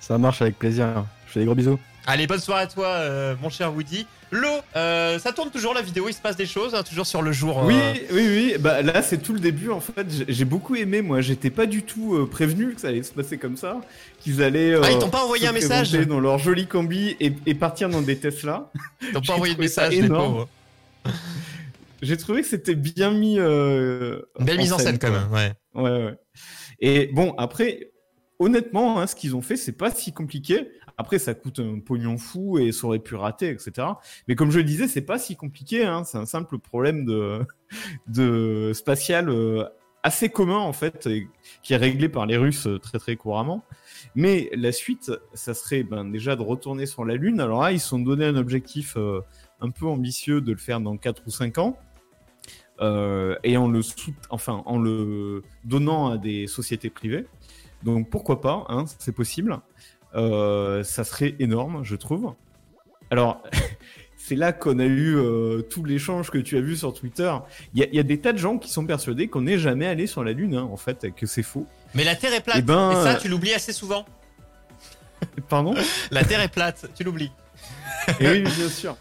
Ça 0.00 0.18
marche 0.18 0.42
avec 0.42 0.58
plaisir. 0.58 1.04
Fais 1.36 1.40
des 1.40 1.44
gros 1.46 1.54
bisous. 1.54 1.78
Allez, 2.06 2.26
bonne 2.26 2.38
soirée 2.40 2.62
à 2.62 2.66
toi, 2.66 2.86
euh, 2.86 3.34
mon 3.42 3.50
cher 3.50 3.74
Woody. 3.74 4.06
Lo, 4.30 4.48
euh, 4.74 5.18
ça 5.18 5.34
tourne 5.34 5.50
toujours 5.50 5.74
la 5.74 5.82
vidéo, 5.82 6.06
il 6.08 6.14
se 6.14 6.20
passe 6.20 6.34
des 6.36 6.46
choses, 6.46 6.74
hein, 6.74 6.82
toujours 6.82 7.06
sur 7.06 7.20
le 7.20 7.30
jour. 7.30 7.58
euh, 7.62 7.66
Oui, 7.66 7.76
oui, 8.10 8.26
oui. 8.26 8.54
Bah 8.58 8.80
là, 8.80 9.02
c'est 9.02 9.18
tout 9.18 9.34
le 9.34 9.38
début. 9.40 9.68
En 9.70 9.80
fait, 9.80 10.06
J'ai- 10.26 10.44
beaucoup 10.46 10.76
aimé. 10.76 11.02
Moi, 11.02 11.20
j'étais 11.20 11.50
pas 11.50 11.66
du 11.66 11.82
tout 11.82 12.14
euh, 12.14 12.26
prévenu 12.26 12.72
que 12.74 12.80
ça 12.80 12.88
allait 12.88 13.02
se 13.02 13.12
passer 13.12 13.36
comme 13.36 13.58
ça, 13.58 13.82
qu'ils 14.20 14.42
allaient. 14.42 14.72
euh, 14.72 14.80
Ah, 14.82 14.90
ils 14.92 14.98
t'ont 14.98 15.10
pas 15.10 15.22
envoyé 15.24 15.46
un 15.46 15.52
message 15.52 15.92
dans 15.92 16.18
leur 16.20 16.38
joli 16.38 16.66
combi 16.66 17.16
et, 17.20 17.34
et 17.44 17.54
partir 17.54 17.90
dans 17.90 18.00
des 18.00 18.16
Tesla. 18.16 18.70
Ils 19.02 19.12
t'ont 19.12 19.20
pas 19.20 19.34
envoyé 19.34 19.54
de 19.54 19.60
message, 19.60 19.92
les 19.94 20.08
pauvres. 20.08 20.48
J'ai 22.02 22.16
trouvé 22.16 22.42
que 22.42 22.48
c'était 22.48 22.74
bien 22.74 23.10
mis. 23.10 23.38
euh, 23.38 24.20
belle 24.40 24.58
mise 24.58 24.72
en 24.72 24.78
scène, 24.78 24.98
quand 24.98 25.10
même, 25.10 25.30
ouais. 25.32 25.52
Ouais, 25.74 26.04
ouais. 26.06 26.14
Et 26.80 27.10
bon, 27.12 27.34
après, 27.38 27.90
honnêtement, 28.38 29.00
hein, 29.00 29.06
ce 29.06 29.14
qu'ils 29.16 29.34
ont 29.34 29.40
fait, 29.42 29.56
c'est 29.56 29.72
pas 29.72 29.90
si 29.90 30.12
compliqué. 30.12 30.68
Après, 30.98 31.18
ça 31.18 31.34
coûte 31.34 31.58
un 31.58 31.80
pognon 31.80 32.16
fou 32.16 32.58
et 32.58 32.72
ça 32.72 32.86
aurait 32.86 32.98
pu 33.00 33.16
rater, 33.16 33.50
etc. 33.50 33.86
Mais 34.28 34.34
comme 34.34 34.50
je 34.50 34.58
le 34.58 34.64
disais, 34.64 34.88
c'est 34.88 35.02
pas 35.02 35.18
si 35.18 35.36
compliqué. 35.36 35.84
Hein. 35.84 36.04
C'est 36.04 36.16
un 36.16 36.24
simple 36.26 36.58
problème 36.58 37.04
de, 37.04 37.40
de 38.08 38.72
spatial 38.74 39.28
euh, 39.28 39.64
assez 40.02 40.30
commun 40.30 40.58
en 40.58 40.72
fait, 40.72 41.06
qui 41.62 41.74
est 41.74 41.76
réglé 41.76 42.08
par 42.08 42.24
les 42.24 42.38
Russes 42.38 42.66
euh, 42.66 42.78
très 42.78 42.98
très 42.98 43.16
couramment. 43.16 43.62
Mais 44.14 44.48
la 44.54 44.72
suite, 44.72 45.12
ça 45.34 45.52
serait 45.52 45.82
ben, 45.82 46.06
déjà 46.06 46.34
de 46.34 46.42
retourner 46.42 46.86
sur 46.86 47.04
la 47.04 47.16
Lune. 47.16 47.40
Alors 47.40 47.60
là, 47.60 47.72
ils 47.72 47.80
se 47.80 47.88
sont 47.88 47.98
donné 47.98 48.24
un 48.24 48.36
objectif 48.36 48.94
euh, 48.96 49.20
un 49.60 49.70
peu 49.70 49.86
ambitieux 49.86 50.40
de 50.40 50.52
le 50.52 50.58
faire 50.58 50.80
dans 50.80 50.96
4 50.96 51.22
ou 51.26 51.30
5 51.30 51.58
ans. 51.58 51.78
Et 52.80 53.56
en 53.56 53.68
le 53.68 53.80
enfin 54.28 54.62
en 54.66 54.78
le 54.78 55.42
donnant 55.64 56.10
à 56.10 56.18
des 56.18 56.46
sociétés 56.46 56.90
privées. 56.90 57.26
Donc 57.82 58.10
pourquoi 58.10 58.42
pas, 58.42 58.66
hein, 58.68 58.84
c'est 58.98 59.14
possible. 59.14 59.60
Euh, 60.14 60.82
ça 60.84 61.04
serait 61.04 61.34
énorme, 61.40 61.84
je 61.84 61.96
trouve. 61.96 62.34
Alors, 63.10 63.42
c'est 64.16 64.34
là 64.36 64.52
qu'on 64.52 64.78
a 64.78 64.84
eu 64.84 65.16
euh, 65.16 65.62
tout 65.62 65.84
l'échange 65.84 66.30
que 66.30 66.38
tu 66.38 66.56
as 66.56 66.60
vu 66.60 66.76
sur 66.76 66.92
Twitter. 66.94 67.32
Il 67.74 67.80
y, 67.80 67.82
a- 67.84 67.88
il 67.88 67.94
y 67.94 67.98
a 67.98 68.02
des 68.02 68.18
tas 68.20 68.32
de 68.32 68.38
gens 68.38 68.58
qui 68.58 68.70
sont 68.70 68.86
persuadés 68.86 69.28
qu'on 69.28 69.42
n'est 69.42 69.58
jamais 69.58 69.86
allé 69.86 70.06
sur 70.06 70.24
la 70.24 70.32
Lune, 70.32 70.54
hein, 70.56 70.68
en 70.72 70.76
fait, 70.76 71.06
que 71.14 71.26
c'est 71.26 71.42
faux. 71.42 71.66
Mais 71.94 72.04
la 72.04 72.16
Terre 72.16 72.32
est 72.34 72.40
plate. 72.40 72.56
Eh 72.58 72.62
ben, 72.62 72.90
Et 72.92 72.94
ça, 72.94 73.14
euh, 73.14 73.18
tu 73.20 73.28
l'oublies 73.28 73.54
assez 73.54 73.72
souvent. 73.72 74.04
Pardon? 75.48 75.74
La 76.10 76.24
Terre 76.24 76.40
est 76.40 76.48
plate, 76.52 76.86
tu 76.94 77.04
l'oublies. 77.04 77.30
Et 78.20 78.28
oui, 78.28 78.40
bien 78.42 78.68
sûr. 78.68 78.96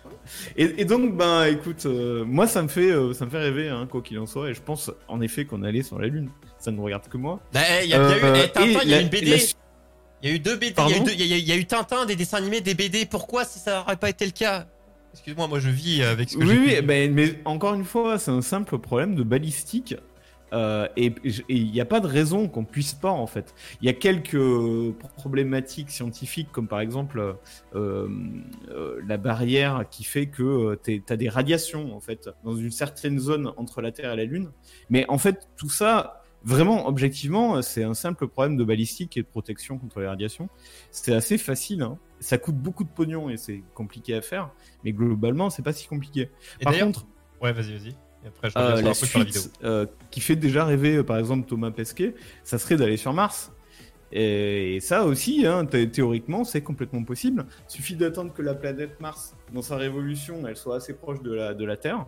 Et, 0.57 0.81
et 0.81 0.85
donc, 0.85 1.15
ben, 1.15 1.45
écoute, 1.45 1.85
euh, 1.85 2.23
moi, 2.25 2.47
ça 2.47 2.61
me 2.63 2.67
fait, 2.67 2.89
euh, 2.91 3.13
ça 3.13 3.25
me 3.25 3.29
fait 3.29 3.39
rêver, 3.39 3.69
hein, 3.69 3.87
quoi 3.89 4.01
qu'il 4.01 4.17
en 4.19 4.25
soit. 4.25 4.49
Et 4.49 4.53
je 4.53 4.61
pense, 4.61 4.91
en 5.07 5.21
effet, 5.21 5.45
qu'on 5.45 5.61
allait 5.63 5.83
sur 5.83 5.99
la 5.99 6.07
Lune. 6.07 6.29
Ça 6.57 6.71
ne 6.71 6.79
regarde 6.79 7.07
que 7.07 7.17
moi. 7.17 7.39
Bah, 7.53 7.59
eh, 7.81 7.83
Il 7.85 7.89
y 7.89 7.93
a, 7.93 7.97
il 7.97 8.21
y 8.21 8.25
a 8.25 8.37
eu 8.37 8.43
eh, 8.45 8.51
Tintin, 8.51 8.65
et 8.65 8.83
il 8.83 8.89
y 8.89 8.93
a 8.93 8.95
la- 8.97 9.01
eu 9.01 9.03
une 9.03 9.09
BD. 9.09 9.25
la- 9.31 9.37
Il 10.25 10.29
y 10.31 10.33
a 10.33 10.35
eu 10.37 10.39
deux 10.39 10.55
BD. 10.55 10.73
Il 10.77 10.89
y, 10.89 10.93
a 10.93 10.97
eu 10.97 10.97
Pardon 10.97 11.03
deux- 11.05 11.11
il 11.13 11.25
y 11.27 11.33
a- 11.33 11.37
il 11.37 11.45
y 11.47 11.51
a 11.51 11.55
eu 11.55 11.65
Tintin, 11.65 12.05
des 12.07 12.15
dessins 12.15 12.37
animés, 12.37 12.59
des 12.61 12.73
BD. 12.73 13.05
Pourquoi, 13.05 13.45
si 13.45 13.59
ça 13.59 13.77
n'aurait 13.79 13.95
pas 13.97 14.09
été 14.09 14.25
le 14.25 14.31
cas? 14.31 14.65
Excuse-moi, 15.13 15.47
moi 15.47 15.59
je 15.59 15.69
vis 15.69 16.01
avec 16.03 16.29
ce 16.31 16.37
que 16.37 16.43
Oui, 16.43 16.59
oui, 16.81 16.81
mais 16.83 17.39
encore 17.45 17.75
une 17.75 17.85
fois, 17.85 18.17
c'est 18.17 18.31
un 18.31 18.41
simple 18.41 18.79
problème 18.79 19.13
de 19.15 19.21
balistique. 19.23 19.95
euh, 20.53 20.87
et 20.95 21.11
il 21.49 21.71
n'y 21.71 21.81
a 21.81 21.85
pas 21.85 21.99
de 21.99 22.07
raison 22.07 22.47
qu'on 22.47 22.63
puisse 22.63 22.93
pas, 22.93 23.09
en 23.09 23.27
fait. 23.27 23.53
Il 23.81 23.87
y 23.87 23.89
a 23.89 23.93
quelques 23.93 24.37
problématiques 25.17 25.89
scientifiques, 25.91 26.49
comme 26.51 26.67
par 26.67 26.79
exemple 26.79 27.19
euh, 27.19 28.07
euh, 28.69 29.01
la 29.07 29.17
barrière 29.17 29.85
qui 29.89 30.03
fait 30.03 30.27
que 30.27 30.79
tu 30.83 31.03
as 31.09 31.17
des 31.17 31.29
radiations, 31.29 31.95
en 31.95 31.99
fait, 31.99 32.29
dans 32.43 32.55
une 32.55 32.71
certaine 32.71 33.19
zone 33.19 33.51
entre 33.57 33.81
la 33.81 33.91
Terre 33.91 34.13
et 34.13 34.15
la 34.17 34.25
Lune. 34.25 34.49
Mais 34.89 35.05
en 35.09 35.17
fait, 35.17 35.47
tout 35.57 35.69
ça, 35.69 36.21
vraiment, 36.45 36.87
objectivement, 36.87 37.61
c'est 37.61 37.83
un 37.83 37.93
simple 37.93 38.27
problème 38.27 38.55
de 38.55 38.63
balistique 38.63 39.17
et 39.17 39.21
de 39.23 39.27
protection 39.27 39.77
contre 39.77 39.99
les 39.99 40.07
radiations. 40.07 40.47
C'est 40.91 41.13
assez 41.13 41.37
facile. 41.37 41.81
hein. 41.81 41.97
Ça 42.19 42.37
coûte 42.37 42.55
beaucoup 42.55 42.83
de 42.85 42.89
pognon 42.89 43.29
et 43.29 43.37
c'est 43.37 43.63
compliqué 43.73 44.15
à 44.15 44.21
faire. 44.21 44.51
Mais 44.83 44.93
globalement, 44.93 45.49
c'est 45.49 45.63
pas 45.63 45.73
si 45.73 45.87
compliqué. 45.87 46.29
Et 46.61 46.63
Par 46.63 46.73
contre, 46.77 47.05
Ouais, 47.41 47.51
vas-y, 47.51 47.77
vas-y. 47.77 47.89
Et 47.89 48.27
après, 48.29 48.49
je 48.49 48.57
euh, 48.57 48.81
la 48.81 48.93
sur 48.93 49.19
la 49.19 49.25
vidéo. 49.25 49.41
suite 49.41 49.53
euh, 49.63 49.85
qui 50.09 50.21
fait 50.21 50.35
déjà 50.37 50.63
rêver, 50.65 50.95
euh, 50.97 51.03
par 51.03 51.17
exemple, 51.17 51.45
Thomas 51.47 51.69
Pesquet, 51.71 52.15
ça 52.43 52.57
serait 52.57 52.77
d'aller 52.77 52.97
sur 52.97 53.11
Mars. 53.13 53.51
Et, 54.11 54.79
ça 54.81 55.03
aussi, 55.03 55.45
hein, 55.45 55.65
thé- 55.65 55.89
théoriquement, 55.89 56.43
c'est 56.43 56.61
complètement 56.61 57.03
possible. 57.03 57.45
Suffit 57.67 57.95
d'attendre 57.95 58.33
que 58.33 58.41
la 58.41 58.55
planète 58.55 58.99
Mars, 59.01 59.35
dans 59.53 59.61
sa 59.61 59.75
révolution, 59.75 60.47
elle 60.47 60.55
soit 60.55 60.77
assez 60.77 60.93
proche 60.93 61.21
de 61.21 61.33
la, 61.33 61.53
de 61.53 61.65
la 61.65 61.75
Terre. 61.75 62.05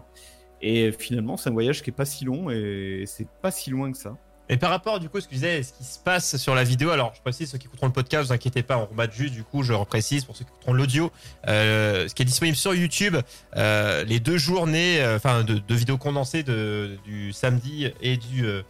Et 0.61 0.91
finalement, 0.91 1.37
c'est 1.37 1.49
un 1.49 1.53
voyage 1.53 1.83
qui 1.83 1.89
est 1.89 1.93
pas 1.93 2.05
si 2.05 2.23
long 2.25 2.49
et 2.49 3.03
c'est 3.05 3.27
pas 3.41 3.51
si 3.51 3.69
loin 3.69 3.91
que 3.91 3.97
ça. 3.97 4.17
Et 4.49 4.57
par 4.57 4.69
rapport, 4.69 4.99
du 4.99 5.09
coup, 5.09 5.19
ce 5.19 5.27
que 5.27 5.33
je 5.33 5.39
disais, 5.39 5.61
ce 5.63 5.73
qui 5.73 5.83
se 5.83 5.99
passe 5.99 6.37
sur 6.37 6.55
la 6.55 6.63
vidéo, 6.63 6.91
alors 6.91 7.13
je 7.15 7.21
précise, 7.21 7.51
ceux 7.51 7.57
qui 7.57 7.67
écouteront 7.67 7.87
le 7.87 7.91
podcast, 7.93 8.27
vous 8.27 8.33
inquiétez 8.33 8.63
pas, 8.63 8.77
on 8.77 8.85
rebat 8.85 9.09
juste, 9.09 9.33
du 9.33 9.43
coup, 9.43 9.61
je 9.61 9.73
reprécise 9.73 10.23
pour 10.23 10.37
ceux 10.37 10.45
qui 10.45 10.51
écouteront 10.51 10.73
l'audio, 10.73 11.11
euh, 11.47 12.07
ce 12.07 12.15
qui 12.15 12.21
est 12.21 12.25
disponible 12.25 12.55
sur 12.55 12.73
YouTube, 12.73 13.17
euh, 13.57 14.03
les 14.05 14.19
deux 14.21 14.37
journées, 14.37 15.01
euh, 15.01 15.17
enfin, 15.17 15.43
de, 15.43 15.55
de 15.55 15.75
vidéos 15.75 15.97
condensées 15.97 16.43
de, 16.43 16.97
du 17.05 17.33
samedi 17.33 17.91
et 18.01 18.15
du, 18.15 18.45
euh, 18.45 18.61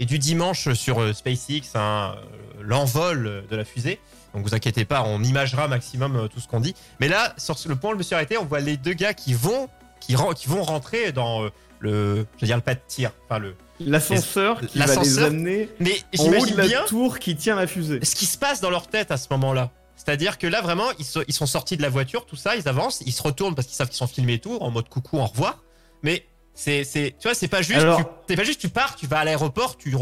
et 0.00 0.06
du 0.06 0.18
dimanche 0.18 0.72
sur 0.72 1.00
euh, 1.00 1.12
SpaceX, 1.12 1.76
hein, 1.76 2.16
euh, 2.16 2.62
l'envol 2.62 3.44
de 3.48 3.56
la 3.56 3.64
fusée. 3.64 4.00
Donc 4.34 4.44
vous 4.44 4.54
inquiétez 4.54 4.84
pas, 4.84 5.02
on 5.02 5.22
imagera 5.22 5.68
maximum 5.68 6.16
euh, 6.16 6.28
tout 6.28 6.40
ce 6.40 6.48
qu'on 6.48 6.60
dit. 6.60 6.74
Mais 7.00 7.08
là, 7.08 7.34
sur 7.36 7.56
le 7.68 7.76
point 7.76 7.90
où 7.90 7.92
je 7.94 7.98
me 7.98 8.02
suis 8.02 8.14
arrêté, 8.14 8.36
on 8.38 8.44
voit 8.44 8.60
les 8.60 8.76
deux 8.76 8.94
gars 8.94 9.14
qui 9.14 9.34
vont, 9.34 9.68
qui, 10.00 10.14
vont 10.14 10.62
rentrer 10.62 11.12
dans 11.12 11.44
euh, 11.44 11.48
le, 11.78 12.26
je 12.36 12.40
veux 12.42 12.46
dire 12.46 12.56
le 12.56 12.62
pas 12.62 12.74
de 12.74 12.80
tir, 12.88 13.12
enfin 13.28 13.38
le. 13.38 13.54
L'ascenseur 13.78 14.60
qui 14.60 14.78
va 14.78 14.94
les 15.02 15.18
amener 15.20 15.68
Mais 15.78 15.96
en 16.18 16.24
haut 16.24 16.46
de 16.46 16.54
la 16.56 16.66
bien 16.66 16.84
tour 16.84 17.18
qui 17.18 17.34
tient 17.36 17.56
la 17.56 17.66
fusée. 17.66 17.98
ce 18.02 18.14
qui 18.14 18.26
se 18.26 18.36
passe 18.36 18.60
dans 18.60 18.68
leur 18.70 18.88
tête 18.88 19.10
à 19.10 19.16
ce 19.16 19.28
moment-là. 19.30 19.70
C'est-à-dire 19.96 20.36
que 20.38 20.46
là, 20.46 20.60
vraiment, 20.62 20.86
ils, 20.98 21.04
sont- 21.04 21.24
ils 21.28 21.34
sont 21.34 21.46
sortis 21.46 21.76
de 21.76 21.82
la 21.82 21.88
voiture, 21.88 22.24
tout 22.26 22.36
ça, 22.36 22.56
ils 22.56 22.68
avancent, 22.68 23.02
ils 23.06 23.12
se 23.12 23.22
retournent 23.22 23.54
parce 23.54 23.66
qu'ils 23.66 23.76
savent 23.76 23.88
qu'ils 23.88 23.96
sont 23.96 24.06
filmés 24.06 24.34
et 24.34 24.38
tout, 24.38 24.56
en 24.60 24.70
mode 24.70 24.88
coucou, 24.88 25.18
au 25.18 25.24
revoir. 25.26 25.62
Mais 26.02 26.26
c'est, 26.54 26.84
c'est, 26.84 27.14
tu 27.18 27.26
vois, 27.28 27.34
c'est 27.34 27.48
pas 27.48 27.62
juste, 27.62 27.80
Alors- 27.80 27.98
tu, 27.98 28.04
c'est 28.28 28.36
pas 28.36 28.44
juste, 28.44 28.60
tu 28.60 28.68
pars, 28.68 28.96
tu 28.96 29.06
vas 29.06 29.18
à 29.20 29.24
l'aéroport, 29.24 29.76
tu, 29.76 29.94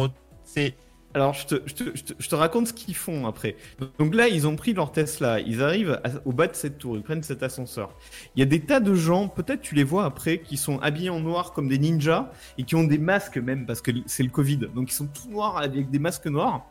c'est, 0.45 0.75
Alors, 1.15 1.33
je 1.33 1.47
te, 1.47 1.63
je, 1.67 1.75
te, 1.75 1.85
je, 1.97 2.03
te, 2.05 2.13
je 2.19 2.29
te 2.29 2.35
raconte 2.35 2.69
ce 2.69 2.73
qu'ils 2.75 2.95
font 2.95 3.27
après. 3.27 3.57
Donc 3.99 4.15
là, 4.15 4.29
ils 4.29 4.47
ont 4.47 4.57
pris 4.57 4.75
leur 4.75 4.93
Tesla, 4.93 5.41
ils 5.41 5.63
arrivent 5.63 5.99
à- 6.05 6.11
au 6.27 6.33
bas 6.33 6.47
de 6.47 6.55
cette 6.55 6.77
tour, 6.79 6.97
ils 6.97 7.03
prennent 7.03 7.23
cet 7.23 7.43
ascenseur. 7.43 7.95
Il 8.37 8.41
y 8.41 8.43
a 8.43 8.47
des 8.47 8.61
tas 8.61 8.79
de 8.79 8.95
gens, 8.95 9.27
peut-être 9.27 9.63
tu 9.63 9.75
les 9.75 9.85
vois 9.85 10.05
après, 10.05 10.39
qui 10.41 10.57
sont 10.59 10.79
habillés 10.81 11.09
en 11.11 11.21
noir 11.21 11.53
comme 11.55 11.67
des 11.69 11.79
ninjas 11.79 12.31
et 12.59 12.65
qui 12.65 12.75
ont 12.75 12.85
des 12.85 12.99
masques 12.99 13.39
même 13.39 13.65
parce 13.65 13.81
que 13.81 13.91
c'est 14.07 14.23
le 14.23 14.29
Covid. 14.29 14.59
Donc 14.75 14.91
ils 14.91 14.95
sont 14.95 15.07
tout 15.07 15.31
noirs 15.31 15.57
avec 15.57 15.91
des 15.91 15.99
masques 15.99 16.27
noirs. 16.27 16.67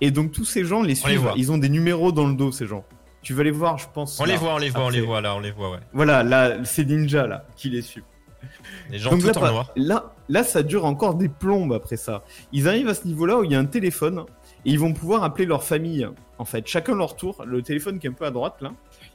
Et 0.00 0.10
donc 0.10 0.32
tous 0.32 0.44
ces 0.44 0.64
gens 0.64 0.82
les 0.82 1.00
On 1.04 1.06
les 1.06 1.12
suivent. 1.14 1.20
voit. 1.20 1.34
ils 1.36 1.52
ont 1.52 1.58
des 1.58 1.68
numéros 1.68 2.10
dans 2.12 2.26
le 2.26 2.34
dos, 2.34 2.50
ces 2.52 2.66
gens. 2.66 2.84
Tu 3.22 3.32
vas 3.32 3.42
les 3.44 3.50
voir, 3.52 3.78
je 3.78 3.86
pense. 3.94 4.18
on 4.20 4.24
là, 4.24 4.32
les 4.32 4.38
voit, 4.38 4.54
on 4.54 4.58
les 4.58 4.70
voit, 4.70 4.84
on 4.86 4.88
les 4.90 5.00
voit, 5.00 5.20
là, 5.20 5.34
on 5.36 5.40
les 5.40 5.50
voit, 5.52 5.70
ouais. 5.70 5.80
Voilà, 5.92 6.22
là, 6.24 6.64
ces 6.64 6.84
ninjas 6.84 7.26
là 7.26 7.46
qui 7.56 7.70
les 7.70 7.82
suivent. 7.82 8.04
Les 8.90 8.98
gens 8.98 9.10
Donc 9.10 9.20
tout 9.20 9.26
là, 9.26 9.32
en 9.36 9.40
pas- 9.40 9.50
noir. 9.50 9.70
là, 9.76 10.12
là, 10.28 10.44
ça 10.44 10.62
dure 10.62 10.84
encore 10.84 11.14
des 11.14 11.28
plombes 11.28 11.72
après 11.72 11.96
ça. 11.96 12.22
Ils 12.52 12.68
arrivent 12.68 12.88
à 12.88 12.94
ce 12.94 13.06
niveau-là 13.06 13.38
où 13.38 13.44
il 13.44 13.52
y 13.52 13.54
a 13.54 13.58
un 13.58 13.64
téléphone 13.66 14.24
et 14.64 14.70
ils 14.70 14.78
vont 14.78 14.92
pouvoir 14.92 15.24
appeler 15.24 15.46
leur 15.46 15.64
famille. 15.64 16.06
En 16.38 16.44
fait, 16.44 16.66
chacun 16.66 16.94
leur 16.94 17.16
tour. 17.16 17.44
Le 17.46 17.62
téléphone 17.62 17.98
qui 17.98 18.06
est 18.06 18.10
un 18.10 18.14
peu 18.14 18.24
à 18.26 18.30
droite 18.30 18.56
là. 18.60 18.70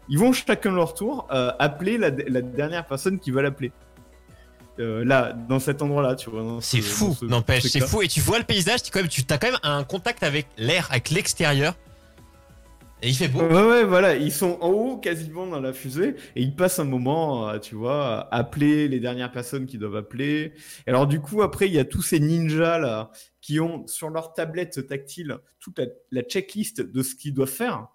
Ils 0.10 0.20
vont 0.20 0.34
chacun 0.34 0.72
leur 0.72 0.94
tour 0.94 1.28
euh, 1.32 1.52
appeler 1.60 1.98
la, 1.98 2.10
la 2.10 2.42
dernière 2.42 2.86
personne 2.86 3.20
qui 3.20 3.32
va 3.32 3.42
l'appeler. 3.42 3.72
Euh, 4.80 5.06
là, 5.06 5.34
dans 5.34 5.60
cet 5.60 5.82
endroit-là, 5.84 6.16
tu 6.16 6.30
vois. 6.32 6.58
C'est 6.62 6.82
ce- 6.82 6.90
fou, 6.90 7.16
ce 7.20 7.26
n'empêche, 7.26 7.64
c'est 7.64 7.80
fou. 7.82 8.02
Et 8.02 8.08
tu 8.08 8.20
vois 8.22 8.40
le 8.40 8.44
paysage, 8.44 8.82
tu, 8.84 8.92
quand 8.92 9.00
même, 9.02 9.08
tu 9.08 9.22
as 9.30 9.38
quand 9.38 9.52
même 9.52 9.60
un 9.64 9.84
contact 9.84 10.24
avec 10.24 10.48
l'air, 10.58 10.88
avec 10.90 11.12
l'extérieur. 11.12 11.76
Il 13.04 13.14
fait 13.16 13.28
beau. 13.28 13.42
Ouais, 13.42 13.64
ouais, 13.68 13.84
voilà, 13.84 14.16
ils 14.16 14.32
sont 14.32 14.58
en 14.62 14.70
haut 14.70 14.98
quasiment 14.98 15.46
dans 15.46 15.60
la 15.60 15.74
fusée 15.74 16.16
et 16.36 16.42
ils 16.42 16.56
passent 16.56 16.80
un 16.80 16.86
moment, 16.86 17.50
euh, 17.50 17.60
tu 17.60 17.76
vois, 17.76 18.22
à 18.30 18.38
appeler 18.38 18.88
les 18.88 19.00
dernières 19.00 19.32
personnes 19.32 19.66
qui 19.66 19.78
doivent 19.78 19.98
appeler. 19.98 20.54
Et 20.88 20.90
alors 20.90 21.06
du 21.06 21.20
coup, 21.20 21.42
après, 21.42 21.68
il 21.68 21.74
y 21.74 21.80
a 21.80 21.86
tous 21.86 22.02
ces 22.02 22.20
ninjas 22.20 22.80
là 22.80 23.12
qui 23.42 23.60
ont 23.60 23.86
sur 23.88 24.10
leur 24.10 24.34
tablette 24.34 24.88
tactile 24.88 25.38
toute 25.60 25.80
la, 25.80 25.88
la 26.12 26.22
checklist 26.22 26.82
de 26.82 27.04
ce 27.04 27.16
qu'ils 27.16 27.34
doivent 27.34 27.50
faire, 27.50 27.88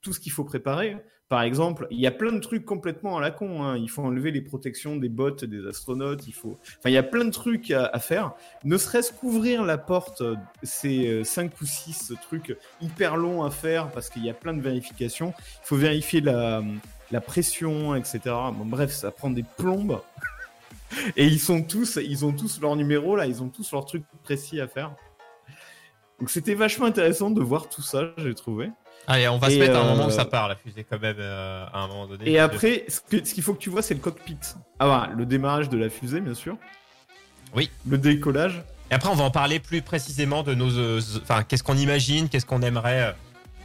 tout 0.00 0.12
ce 0.12 0.18
qu'il 0.18 0.32
faut 0.32 0.44
préparer. 0.44 0.96
Par 1.30 1.42
exemple, 1.42 1.86
il 1.92 2.00
y 2.00 2.08
a 2.08 2.10
plein 2.10 2.32
de 2.32 2.40
trucs 2.40 2.64
complètement 2.64 3.16
à 3.16 3.20
la 3.20 3.30
con. 3.30 3.62
Hein. 3.62 3.76
Il 3.76 3.88
faut 3.88 4.02
enlever 4.02 4.32
les 4.32 4.40
protections 4.40 4.96
des 4.96 5.08
bottes 5.08 5.44
des 5.44 5.64
astronautes. 5.64 6.26
Il 6.26 6.32
faut, 6.32 6.58
enfin, 6.80 6.90
il 6.90 6.92
y 6.92 6.96
a 6.96 7.04
plein 7.04 7.24
de 7.24 7.30
trucs 7.30 7.70
à, 7.70 7.96
faire. 8.00 8.32
Ne 8.64 8.76
serait-ce 8.76 9.12
qu'ouvrir 9.12 9.64
la 9.64 9.78
porte, 9.78 10.22
euh, 10.22 10.34
c'est 10.64 11.22
5 11.22 11.52
ou 11.60 11.66
6 11.66 12.14
trucs 12.20 12.58
hyper 12.80 13.16
longs 13.16 13.44
à 13.44 13.50
faire 13.52 13.92
parce 13.92 14.10
qu'il 14.10 14.24
y 14.24 14.28
a 14.28 14.34
plein 14.34 14.54
de 14.54 14.60
vérifications. 14.60 15.32
Il 15.62 15.66
faut 15.66 15.76
vérifier 15.76 16.20
la, 16.20 16.64
pression, 17.24 17.94
etc. 17.94 18.20
Bref, 18.64 18.90
ça 18.90 19.12
prend 19.12 19.30
des 19.30 19.44
plombes. 19.56 20.00
Et 21.16 21.26
ils 21.26 21.38
sont 21.38 21.62
tous, 21.62 22.00
ils 22.02 22.24
ont 22.24 22.32
tous 22.32 22.60
leur 22.60 22.74
numéro 22.74 23.14
là, 23.14 23.28
ils 23.28 23.40
ont 23.40 23.50
tous 23.50 23.70
leurs 23.70 23.84
trucs 23.84 24.02
précis 24.24 24.60
à 24.60 24.66
faire. 24.66 24.96
Donc 26.18 26.28
c'était 26.28 26.54
vachement 26.54 26.86
intéressant 26.86 27.30
de 27.30 27.40
voir 27.40 27.68
tout 27.68 27.82
ça, 27.82 28.14
j'ai 28.18 28.34
trouvé. 28.34 28.70
Allez, 29.06 29.26
on 29.28 29.38
va 29.38 29.50
Et, 29.50 29.54
se 29.54 29.58
mettre 29.58 29.76
à 29.76 29.80
un 29.80 29.86
euh, 29.86 29.90
moment 29.90 30.06
où 30.06 30.10
ça 30.10 30.24
part, 30.24 30.46
la 30.48 30.54
fusée, 30.56 30.86
quand 30.88 31.00
même, 31.00 31.16
euh, 31.18 31.64
à 31.72 31.80
un 31.80 31.88
moment 31.88 32.06
donné. 32.06 32.30
Et 32.30 32.38
après, 32.38 32.84
ce 32.88 33.00
qu'il 33.34 33.42
faut 33.42 33.54
que 33.54 33.58
tu 33.58 33.70
vois, 33.70 33.82
c'est 33.82 33.94
le 33.94 34.00
cockpit. 34.00 34.36
Ah 34.78 34.86
voilà, 34.86 35.10
le 35.16 35.26
démarrage 35.26 35.68
de 35.68 35.76
la 35.78 35.88
fusée, 35.90 36.20
bien 36.20 36.34
sûr. 36.34 36.56
Oui. 37.54 37.70
Le 37.88 37.98
décollage. 37.98 38.62
Et 38.90 38.94
après, 38.94 39.08
on 39.08 39.14
va 39.14 39.24
en 39.24 39.30
parler 39.30 39.58
plus 39.58 39.82
précisément 39.82 40.42
de 40.42 40.54
nos. 40.54 40.70
euh, 40.78 41.00
Enfin, 41.22 41.42
qu'est-ce 41.42 41.62
qu'on 41.64 41.76
imagine, 41.76 42.28
qu'est-ce 42.28 42.46
qu'on 42.46 42.62
aimerait 42.62 43.02
euh, 43.02 43.12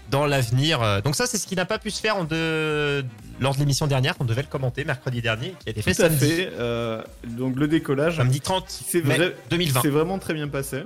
dans 0.09 0.25
l'avenir. 0.25 0.81
euh. 0.81 1.01
Donc, 1.01 1.15
ça, 1.15 1.27
c'est 1.27 1.37
ce 1.37 1.45
qui 1.45 1.55
n'a 1.55 1.65
pas 1.65 1.77
pu 1.77 1.91
se 1.91 1.99
faire 2.01 2.15
en 2.17 2.23
deux- 2.23 3.05
lors 3.39 3.53
de 3.53 3.59
l'émission 3.59 3.85
dernière, 3.85 4.17
qu'on 4.17 4.25
devait 4.25 4.41
le 4.43 4.47
commenter 4.47 4.83
mercredi 4.85 5.21
dernier, 5.21 5.53
qui 5.59 5.67
a 5.67 5.71
été 5.71 5.81
fait 5.83 5.93
Tout 5.93 6.01
à 6.03 6.09
samedi. 6.09 6.27
fait. 6.27 6.49
euh, 6.57 7.03
donc 7.23 7.55
le 7.57 7.67
décollage, 7.67 8.17
Samedi 8.17 8.39
30 8.41 8.65
c'est 8.69 9.03
mai 9.03 9.15
vrai, 9.17 9.35
2020. 9.51 9.81
c'est 9.81 9.89
vraiment 9.89 10.17
très 10.17 10.33
bien 10.33 10.47
passé. 10.47 10.83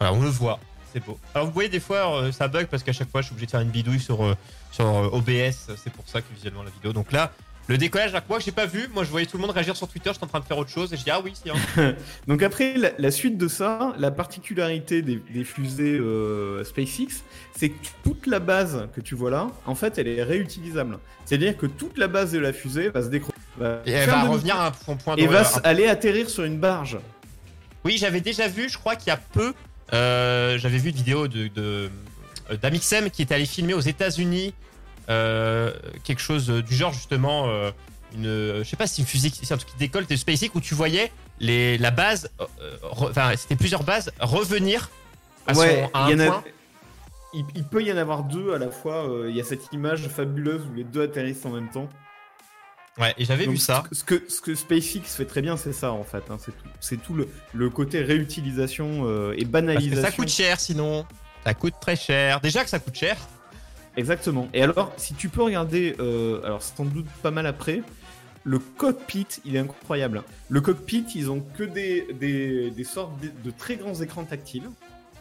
Voilà, 0.00 0.14
on 0.16 0.22
le 0.22 0.28
voit. 0.28 0.58
C'est 0.92 1.04
beau. 1.04 1.18
Alors, 1.34 1.46
vous 1.46 1.52
voyez, 1.54 1.68
des 1.68 1.80
fois, 1.80 2.16
euh, 2.22 2.32
ça 2.32 2.48
bug 2.48 2.66
parce 2.66 2.82
qu'à 2.82 2.92
chaque 2.92 3.10
fois, 3.10 3.20
je 3.22 3.26
suis 3.26 3.32
obligé 3.32 3.46
de 3.46 3.50
faire 3.52 3.60
une 3.60 3.70
bidouille 3.70 4.00
sur, 4.00 4.24
euh, 4.24 4.34
sur 4.70 4.86
euh, 4.86 5.08
OBS. 5.12 5.70
C'est 5.82 5.92
pour 5.92 6.06
ça 6.06 6.20
que 6.20 6.26
visuellement, 6.34 6.62
la 6.62 6.70
vidéo. 6.70 6.92
Donc 6.92 7.12
là. 7.12 7.32
Le 7.68 7.78
décollage, 7.78 8.10
alors 8.10 8.24
que 8.24 8.28
moi, 8.28 8.40
j'ai 8.40 8.50
pas 8.50 8.66
vu. 8.66 8.88
Moi, 8.92 9.04
je 9.04 9.10
voyais 9.10 9.24
tout 9.24 9.36
le 9.36 9.42
monde 9.42 9.52
réagir 9.52 9.76
sur 9.76 9.86
Twitter. 9.86 10.10
J'étais 10.12 10.24
en 10.24 10.26
train 10.26 10.40
de 10.40 10.44
faire 10.44 10.58
autre 10.58 10.68
chose 10.68 10.92
et 10.92 10.96
je 10.96 11.04
dis 11.04 11.12
ah 11.12 11.20
oui, 11.24 11.32
c'est 11.32 11.48
un. 11.50 11.94
Donc 12.26 12.42
après, 12.42 12.74
la, 12.76 12.90
la 12.98 13.10
suite 13.12 13.38
de 13.38 13.46
ça, 13.46 13.94
la 13.98 14.10
particularité 14.10 15.00
des, 15.00 15.22
des 15.32 15.44
fusées 15.44 15.96
euh, 15.96 16.64
SpaceX, 16.64 17.22
c'est 17.56 17.68
que 17.68 17.76
toute 18.02 18.26
la 18.26 18.40
base 18.40 18.88
que 18.96 19.00
tu 19.00 19.14
vois 19.14 19.30
là, 19.30 19.46
en 19.64 19.76
fait, 19.76 19.96
elle 19.96 20.08
est 20.08 20.24
réutilisable. 20.24 20.98
C'est-à-dire 21.24 21.56
que 21.56 21.66
toute 21.66 21.98
la 21.98 22.08
base 22.08 22.32
de 22.32 22.40
la 22.40 22.52
fusée 22.52 22.88
va 22.88 23.00
se 23.00 23.08
décrocher. 23.08 23.36
Et 23.86 23.92
elle 23.92 24.10
va 24.10 24.22
revenir 24.24 24.56
à 24.60 24.72
son 24.84 24.96
point 24.96 25.14
Et 25.14 25.22
de 25.28 25.32
va 25.32 25.42
s- 25.42 25.60
aller 25.62 25.86
atterrir 25.86 26.28
sur 26.28 26.42
une 26.42 26.58
barge. 26.58 26.98
Oui, 27.84 27.96
j'avais 27.96 28.20
déjà 28.20 28.48
vu, 28.48 28.68
je 28.68 28.76
crois 28.76 28.96
qu'il 28.96 29.06
y 29.06 29.10
a 29.12 29.16
peu, 29.32 29.54
j'avais 29.92 30.78
vu 30.78 30.90
une 30.90 30.96
vidéo 30.96 31.28
de, 31.28 31.48
de 31.48 31.90
euh, 32.50 32.56
d'Amixem 32.56 33.10
qui 33.10 33.22
était 33.22 33.34
allé 33.34 33.46
filmer 33.46 33.74
aux 33.74 33.80
États-Unis 33.80 34.54
euh, 35.08 35.72
quelque 36.04 36.20
chose 36.20 36.48
du 36.48 36.74
genre 36.74 36.92
justement 36.92 37.48
euh, 37.48 37.70
une, 38.14 38.26
euh, 38.26 38.64
je 38.64 38.68
sais 38.68 38.76
pas 38.76 38.86
si 38.86 39.00
une 39.00 39.06
fusée, 39.06 39.30
qui- 39.30 39.44
c'est 39.44 39.54
un 39.54 39.56
truc 39.56 39.70
qui 39.70 39.76
décolle 39.78 40.06
de 40.06 40.16
SpaceX 40.16 40.50
où 40.54 40.60
tu 40.60 40.74
voyais 40.74 41.10
les 41.40 41.78
la 41.78 41.90
base, 41.90 42.30
euh, 42.40 42.44
re- 42.82 43.10
enfin 43.10 43.32
c'était 43.36 43.56
plusieurs 43.56 43.82
bases 43.84 44.12
revenir 44.20 44.90
à, 45.46 45.54
son, 45.54 45.62
à 45.62 45.66
il 45.66 45.90
un 45.94 46.10
y 46.10 46.14
en 46.14 46.18
a- 46.20 46.26
point. 46.26 46.44
il, 47.34 47.44
il 47.56 47.64
peut 47.64 47.82
y 47.82 47.92
en 47.92 47.96
avoir 47.96 48.22
deux 48.24 48.54
à 48.54 48.58
la 48.58 48.70
fois. 48.70 49.08
euh, 49.08 49.26
Il 49.30 49.36
y 49.36 49.40
a 49.40 49.44
cette 49.44 49.72
image 49.72 50.06
fabuleuse 50.08 50.62
où 50.70 50.74
les 50.74 50.84
deux 50.84 51.02
atterrissent 51.02 51.44
en 51.46 51.50
même 51.50 51.68
temps. 51.70 51.88
Ouais, 52.98 53.14
et 53.16 53.24
j'avais 53.24 53.46
vu 53.46 53.56
ça. 53.56 53.84
Ce 53.90 54.04
que, 54.04 54.22
ce 54.28 54.40
que 54.42 54.54
SpaceX 54.54 55.00
fait 55.16 55.24
très 55.24 55.40
bien, 55.40 55.56
c'est 55.56 55.72
ça 55.72 55.92
en 55.92 56.04
fait. 56.04 56.22
hein, 56.30 56.36
c'est 56.80 57.02
tout, 57.02 57.14
le, 57.14 57.26
le 57.54 57.70
côté 57.70 58.02
réutilisation 58.02 59.04
euh, 59.06 59.32
et 59.32 59.36
Parce 59.36 59.44
que 59.44 59.48
banalisation. 59.50 60.02
ça 60.02 60.10
coûte 60.12 60.28
cher 60.28 60.60
sinon. 60.60 61.06
Ça 61.44 61.54
coûte 61.54 61.74
très 61.80 61.96
cher. 61.96 62.40
Déjà 62.40 62.62
que 62.64 62.70
ça 62.70 62.78
coûte 62.78 62.94
cher. 62.94 63.16
Exactement. 63.96 64.48
Et 64.54 64.62
alors, 64.62 64.92
si 64.96 65.14
tu 65.14 65.28
peux 65.28 65.42
regarder, 65.42 65.96
euh, 66.00 66.42
alors 66.44 66.62
sans 66.62 66.84
doute 66.84 67.06
pas 67.22 67.30
mal 67.30 67.46
après, 67.46 67.82
le 68.44 68.58
cockpit, 68.58 69.26
il 69.44 69.56
est 69.56 69.60
incroyable. 69.60 70.22
Le 70.48 70.60
cockpit, 70.60 71.04
ils 71.14 71.30
ont 71.30 71.40
que 71.40 71.62
des, 71.62 72.06
des, 72.20 72.70
des 72.70 72.84
sortes 72.84 73.18
de, 73.20 73.30
de 73.42 73.50
très 73.56 73.76
grands 73.76 73.94
écrans 74.00 74.24
tactiles, 74.24 74.68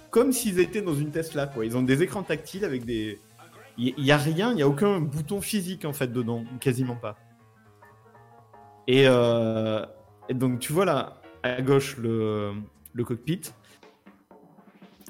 comme 0.09 0.31
s'ils 0.33 0.59
étaient 0.59 0.81
dans 0.81 0.95
une 0.95 1.11
Tesla. 1.11 1.47
Quoi. 1.47 1.65
Ils 1.65 1.77
ont 1.77 1.83
des 1.83 2.01
écrans 2.03 2.23
tactiles 2.23 2.65
avec 2.65 2.83
des. 2.85 3.19
Il 3.77 3.93
n'y 3.97 4.11
a 4.11 4.17
rien, 4.17 4.51
il 4.51 4.55
n'y 4.57 4.61
a 4.61 4.67
aucun 4.67 4.99
bouton 4.99 5.39
physique 5.41 5.85
en 5.85 5.93
fait 5.93 6.11
dedans, 6.11 6.43
quasiment 6.59 6.95
pas. 6.95 7.17
Et, 8.87 9.03
euh, 9.07 9.85
et 10.29 10.33
donc 10.33 10.59
tu 10.59 10.73
vois 10.73 10.85
là, 10.85 11.17
à 11.43 11.61
gauche, 11.61 11.97
le, 11.97 12.53
le 12.93 13.03
cockpit. 13.03 13.41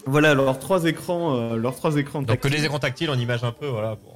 Voilà 0.05 0.33
leurs 0.33 0.57
trois 0.59 0.85
écrans, 0.85 1.35
euh, 1.35 1.55
leurs 1.57 1.75
trois 1.75 1.95
écrans 1.97 2.21
Donc 2.23 2.39
que 2.39 2.47
les 2.47 2.65
écrans 2.65 2.79
tactiles, 2.79 3.09
on 3.09 3.19
image 3.19 3.43
un 3.43 3.51
peu, 3.51 3.67
voilà. 3.67 3.95
bon. 3.95 4.13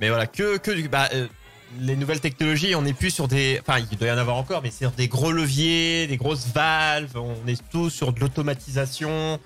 Mais 0.00 0.08
voilà, 0.08 0.26
que 0.26 0.56
que 0.56 0.70
du- 0.70 0.88
bah, 0.88 1.08
euh, 1.12 1.26
les 1.78 1.94
nouvelles 1.94 2.20
technologies, 2.20 2.74
on 2.74 2.82
n'est 2.82 2.94
plus 2.94 3.10
sur 3.10 3.28
des, 3.28 3.60
enfin 3.60 3.84
il 3.90 3.98
doit 3.98 4.08
y 4.08 4.10
en 4.10 4.16
avoir 4.18 4.36
encore, 4.36 4.62
mais 4.62 4.70
c'est 4.70 4.84
sur 4.84 4.92
des 4.92 5.08
gros 5.08 5.30
leviers, 5.30 6.06
des 6.06 6.16
grosses 6.16 6.46
valves. 6.48 7.16
On 7.16 7.46
est 7.46 7.62
tout 7.70 7.90
sur 7.90 8.12
de 8.14 8.20
l'automatisation, 8.20 9.38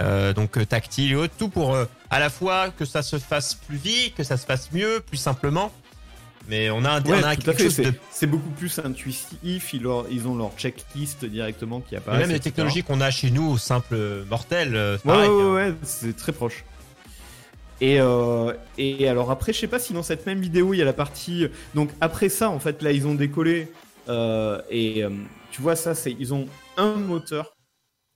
euh, 0.00 0.32
donc 0.32 0.66
tactile 0.68 1.12
et 1.12 1.16
autres, 1.16 1.34
tout 1.38 1.48
pour 1.48 1.74
euh, 1.74 1.84
à 2.10 2.18
la 2.18 2.28
fois 2.28 2.70
que 2.70 2.84
ça 2.84 3.02
se 3.02 3.18
fasse 3.18 3.54
plus 3.54 3.76
vite, 3.76 4.16
que 4.16 4.24
ça 4.24 4.36
se 4.36 4.44
fasse 4.46 4.72
mieux, 4.72 5.00
plus 5.00 5.16
simplement. 5.16 5.70
Mais 6.50 6.68
on 6.70 6.84
a, 6.84 6.90
un, 6.98 7.02
Ouais, 7.04 7.20
on 7.20 7.22
a 7.24 7.36
quelque 7.36 7.62
chose 7.62 7.74
C'est, 7.74 7.84
de 7.84 7.92
c'est 8.10 8.26
beaucoup 8.26 8.50
plus 8.50 8.78
intuitif. 8.80 9.72
Ils, 9.72 9.82
leur- 9.82 10.06
ils 10.10 10.26
ont 10.26 10.36
leur 10.36 10.50
checklist 10.58 11.24
directement 11.24 11.80
qui 11.80 11.94
apparaît. 11.96 12.18
même 12.18 12.30
les 12.30 12.40
technologies 12.40 12.82
qu'on 12.82 13.00
a 13.00 13.10
chez 13.10 13.30
nous, 13.30 13.56
simples 13.56 14.24
mortels, 14.28 14.74
euh, 14.74 14.98
c'est 14.98 15.08
Ouais, 15.08 15.14
pareil. 15.14 15.30
ouais, 15.30 15.44
ouais, 15.44 15.52
ouais, 15.70 15.74
c'est 15.82 16.16
très 16.16 16.32
proche. 16.32 16.64
Et, 17.80 17.98
euh, 18.00 18.52
et 18.76 19.08
alors 19.08 19.30
après, 19.30 19.52
je 19.54 19.60
sais 19.60 19.66
pas 19.68 19.78
si 19.78 19.92
dans 19.94 20.02
cette 20.02 20.26
même 20.26 20.40
vidéo, 20.40 20.74
il 20.74 20.78
y 20.78 20.82
a 20.82 20.84
la 20.84 20.92
partie. 20.92 21.46
Donc 21.74 21.90
après 22.00 22.28
ça, 22.28 22.50
en 22.50 22.58
fait, 22.58 22.82
là, 22.82 22.92
ils 22.92 23.06
ont 23.06 23.14
décollé. 23.14 23.72
euh, 24.08 24.60
et 24.70 25.02
euh, 25.04 25.10
tu 25.52 25.62
vois, 25.62 25.76
ça, 25.76 25.94
c'est 25.94 26.14
ils 26.18 26.34
ont 26.34 26.46
un 26.76 26.94
moteur 26.96 27.56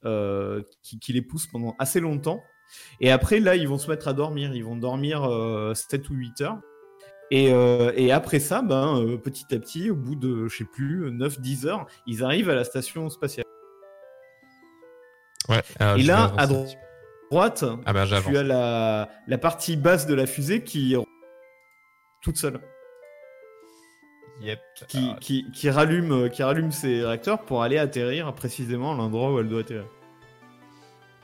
euh, 0.05 0.61
qui, 0.83 0.99
qui 0.99 1.13
les 1.13 1.23
pousse 1.23 1.47
pendant 1.47 1.77
assez 1.79 2.01
longtemps. 2.01 2.43
Et 3.01 3.11
après, 3.11 3.39
là, 3.41 3.57
ils 3.57 3.69
vont 3.69 3.79
se 3.79 3.89
mettre 3.89 4.09
à 4.09 4.13
dormir. 4.13 4.55
Ils 4.55 4.65
vont 4.65 4.77
dormir 4.77 5.23
euh, 5.25 5.73
7 5.75 6.11
ou 6.11 6.15
8 6.15 6.41
heures. 6.43 6.59
Et, 7.31 7.53
euh, 7.53 7.93
et 7.97 8.13
après 8.13 8.39
ça, 8.39 8.63
ben, 8.63 9.01
euh, 9.01 9.17
petit 9.17 9.55
à 9.55 9.59
petit, 9.59 9.91
au 9.91 9.95
bout 9.97 10.15
de, 10.15 10.47
je 10.47 10.57
sais 10.59 10.65
plus, 10.65 11.11
9-10 11.11 11.67
heures, 11.67 11.87
ils 12.07 12.23
arrivent 12.23 12.51
à 12.51 12.55
la 12.55 12.65
station 12.65 13.09
spatiale. 13.11 13.47
Ouais. 15.49 15.63
alors, 15.79 15.97
Et 15.99 16.03
là, 16.03 16.33
à 16.37 16.47
droite, 16.47 17.65
Ah 17.87 18.05
j'avance. 18.05 18.31
tu 18.31 18.37
as 18.39 18.43
la, 18.43 19.09
la 19.27 19.39
partie 19.39 19.77
basse 19.77 20.07
de 20.07 20.15
la 20.15 20.27
fusée 20.27 20.63
qui 20.65 20.97
toute 22.23 22.37
seule, 22.37 22.61
Yep. 24.41 24.59
qui, 24.89 25.11
Ah, 25.13 25.17
qui, 25.21 25.51
qui 25.53 25.71
rallume, 25.71 26.31
qui 26.31 26.43
rallume 26.43 26.73
ses 26.73 27.05
réacteurs 27.05 27.45
pour 27.45 27.63
aller 27.63 27.79
atterrir 27.79 28.33
précisément 28.35 28.93
à 28.93 28.97
l'endroit 28.97 29.33
où 29.33 29.39
elle 29.39 29.49
doit 29.49 29.61
atterrir. 29.61 29.87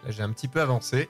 J'ai 0.09 0.23
un 0.23 0.33
petit 0.33 0.49
peu 0.49 0.61
avancé. 0.61 1.09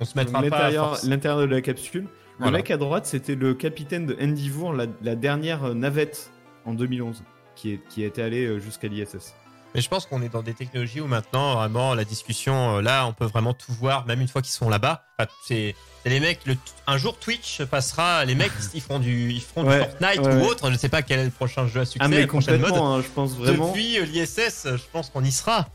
On 0.00 0.04
se 0.04 0.16
mettra 0.16 0.32
pas 0.34 0.38
à 0.38 0.42
L'intérieur 0.42 0.98
l'intérieur 1.04 1.40
de 1.40 1.44
la 1.46 1.60
capsule. 1.60 2.02
Le 2.02 2.08
Voilà. 2.44 2.58
mec 2.58 2.70
à 2.70 2.76
droite, 2.76 3.06
c'était 3.06 3.34
le 3.34 3.54
capitaine 3.54 4.06
de 4.06 4.16
Endeavour, 4.20 4.72
la, 4.72 4.86
la 5.02 5.14
dernière 5.16 5.74
navette 5.74 6.30
en 6.64 6.72
2011, 6.74 7.22
qui, 7.56 7.72
est, 7.72 7.80
qui 7.88 8.04
était 8.04 8.22
allé 8.22 8.46
euh, 8.46 8.58
jusqu'à 8.60 8.86
l'ISS. 8.88 9.34
Mais 9.74 9.80
je 9.82 9.88
pense 9.88 10.06
qu'on 10.06 10.22
est 10.22 10.28
dans 10.30 10.42
des 10.42 10.54
technologies 10.54 11.00
où 11.00 11.06
maintenant, 11.06 11.54
vraiment, 11.56 11.94
la 11.94 12.04
discussion, 12.04 12.76
euh, 12.76 12.80
là, 12.80 13.06
on 13.06 13.12
peut 13.12 13.26
vraiment 13.26 13.52
tout 13.54 13.72
voir, 13.72 14.06
même 14.06 14.20
une 14.20 14.28
fois 14.28 14.40
qu'ils 14.40 14.52
sont 14.52 14.70
là-bas. 14.70 15.04
Enfin, 15.18 15.28
c'est 15.46 15.74
c'est 16.04 16.10
les 16.10 16.20
mecs, 16.20 16.46
le, 16.46 16.56
un 16.86 16.96
jour 16.96 17.18
Twitch 17.18 17.62
passera, 17.64 18.24
les 18.24 18.36
mecs, 18.36 18.52
ils 18.72 18.80
feront 18.80 19.00
du, 19.00 19.30
ils 19.32 19.42
feront 19.42 19.64
Ouais, 19.66 19.80
du 19.80 19.90
Fortnite 19.90 20.20
ouais, 20.20 20.34
ou 20.34 20.38
ouais. 20.42 20.46
autre, 20.48 20.70
je 20.70 20.76
sais 20.76 20.88
pas 20.88 21.02
quel 21.02 21.18
est 21.18 21.24
le 21.24 21.30
prochain 21.32 21.66
jeu 21.66 21.80
à 21.80 21.84
succès, 21.84 21.98
Ah 22.04 22.08
mais 22.08 22.20
la 22.20 22.26
prochaine 22.28 22.54
mode. 22.60 22.70
complètement, 22.70 22.94
hein, 22.94 23.02
je 23.02 23.08
pense 23.08 23.32
vraiment. 23.36 23.68
Depuis 23.68 23.98
euh, 23.98 24.04
l'ISS, 24.04 24.68
je 24.76 24.82
pense 24.92 25.10
qu'on 25.10 25.24
y 25.24 25.32
sera. 25.32 25.66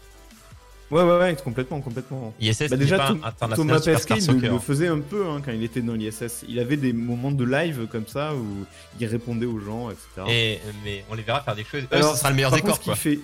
Ouais, 0.93 1.03
ouais, 1.03 1.17
ouais, 1.19 1.35
complètement, 1.43 1.81
complètement. 1.81 2.33
ISS, 2.39 2.69
Bah 2.69 2.77
déjà, 2.77 2.97
pas 2.97 3.07
Tom- 3.31 3.53
Thomas 3.55 3.79
Pesquet, 3.79 4.15
le, 4.31 4.49
le 4.49 4.59
faisait 4.59 4.87
un 4.87 4.99
peu 4.99 5.27
hein, 5.27 5.41
quand 5.43 5.51
il 5.51 5.63
était 5.63 5.81
dans 5.81 5.93
l'ISS. 5.93 6.45
Il 6.47 6.59
avait 6.59 6.77
des 6.77 6.93
moments 6.93 7.31
de 7.31 7.43
live 7.43 7.87
comme 7.91 8.07
ça 8.07 8.33
où 8.35 8.65
il 8.99 9.05
répondait 9.07 9.45
aux 9.45 9.59
gens, 9.59 9.89
etc. 9.89 10.07
Et, 10.29 10.59
mais 10.85 11.03
on 11.09 11.15
les 11.15 11.23
verra 11.23 11.41
faire 11.41 11.55
des 11.55 11.63
choses. 11.63 11.83
Eux, 11.83 11.87
Alors, 11.95 12.13
ce 12.13 12.19
sera 12.19 12.29
le 12.29 12.35
meilleur 12.35 12.51
par 12.51 12.59
décor, 12.59 12.73
contre, 12.75 12.83
quoi. 12.85 12.95
Ce 12.95 13.01
qui, 13.01 13.09
fait, 13.15 13.19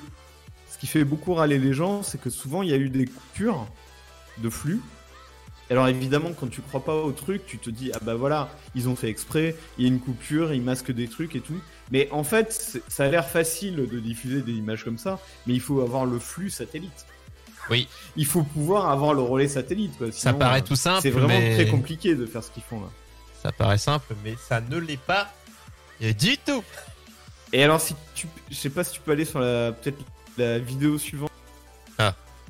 ce 0.71 0.77
qui 0.79 0.87
fait 0.87 1.03
beaucoup 1.03 1.33
râler 1.35 1.59
les 1.59 1.73
gens, 1.73 2.03
c'est 2.03 2.19
que 2.19 2.29
souvent 2.29 2.63
il 2.63 2.69
y 2.69 2.73
a 2.73 2.77
eu 2.77 2.89
des 2.89 3.05
coupures 3.05 3.67
de 4.39 4.49
flux. 4.49 4.81
Alors 5.71 5.87
évidemment, 5.87 6.31
quand 6.33 6.49
tu 6.49 6.61
crois 6.61 6.83
pas 6.83 6.95
au 6.95 7.11
truc, 7.11 7.45
tu 7.45 7.59
te 7.59 7.69
dis 7.69 7.91
ah 7.93 7.99
bah 8.01 8.15
voilà, 8.15 8.49
ils 8.73 8.89
ont 8.89 8.95
fait 8.95 9.07
exprès, 9.09 9.55
il 9.77 9.83
y 9.85 9.87
a 9.87 9.91
une 9.93 9.99
coupure, 9.99 10.51
ils 10.51 10.63
masquent 10.63 10.91
des 10.91 11.07
trucs 11.07 11.35
et 11.35 11.41
tout. 11.41 11.59
Mais 11.91 12.07
en 12.11 12.23
fait, 12.23 12.79
ça 12.87 13.03
a 13.03 13.07
l'air 13.07 13.29
facile 13.29 13.75
de 13.75 13.99
diffuser 13.99 14.41
des 14.41 14.53
images 14.53 14.83
comme 14.83 14.97
ça, 14.97 15.19
mais 15.45 15.53
il 15.53 15.59
faut 15.61 15.81
avoir 15.81 16.05
le 16.07 16.17
flux 16.17 16.49
satellite. 16.49 17.05
Oui. 17.69 17.87
Il 18.15 18.25
faut 18.25 18.43
pouvoir 18.43 18.89
avoir 18.89 19.13
le 19.13 19.21
relais 19.21 19.47
satellite. 19.47 19.97
Quoi. 19.97 20.07
Ça 20.11 20.33
paraît 20.33 20.59
euh, 20.61 20.63
tout 20.63 20.75
simple, 20.75 21.01
C'est 21.01 21.09
vraiment 21.11 21.27
mais 21.29 21.55
très 21.55 21.67
compliqué 21.67 22.15
de 22.15 22.25
faire 22.25 22.43
ce 22.43 22.51
qu'ils 22.51 22.63
font 22.63 22.81
là. 22.81 22.87
ça 23.43 23.51
paraît 23.51 23.77
simple, 23.77 24.13
mais 24.23 24.35
ça 24.47 24.59
ne 24.61 24.77
l'est 24.77 24.99
pas 24.99 25.31
et 26.01 26.13
du 26.13 26.37
tout. 26.37 26.63
Et 27.53 27.63
alors, 27.63 27.81
si 27.81 27.95
tu, 28.15 28.27
je 28.49 28.55
sais 28.55 28.69
pas 28.69 28.83
si 28.83 28.93
tu 28.93 29.01
peux 29.01 29.11
aller 29.11 29.25
sur 29.25 29.39
la 29.39 29.71
peut-être 29.71 29.97
la 30.37 30.59
vidéo 30.59 30.97
suivante. 30.97 31.29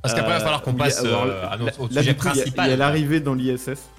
Parce 0.01 0.13
qu'après, 0.13 0.31
il 0.31 0.35
va 0.35 0.39
falloir 0.39 0.61
qu'on 0.61 0.73
Euh, 0.75 0.77
passe 0.77 0.99
alors, 0.99 1.23
euh, 1.25 1.45
à 1.49 1.57
notre, 1.57 1.81
au 1.81 1.87
là, 1.89 2.01
sujet 2.01 2.13
du 2.13 2.19
coup, 2.19 2.27
il 2.27 2.37
y 2.37 2.39
a- 2.39 2.43
principal. 2.43 2.67
Il 2.67 2.69
y 2.69 2.73
a 2.73 2.77
l'arrivée 2.77 3.19
dans 3.19 3.33
l'ISS. 3.33 3.89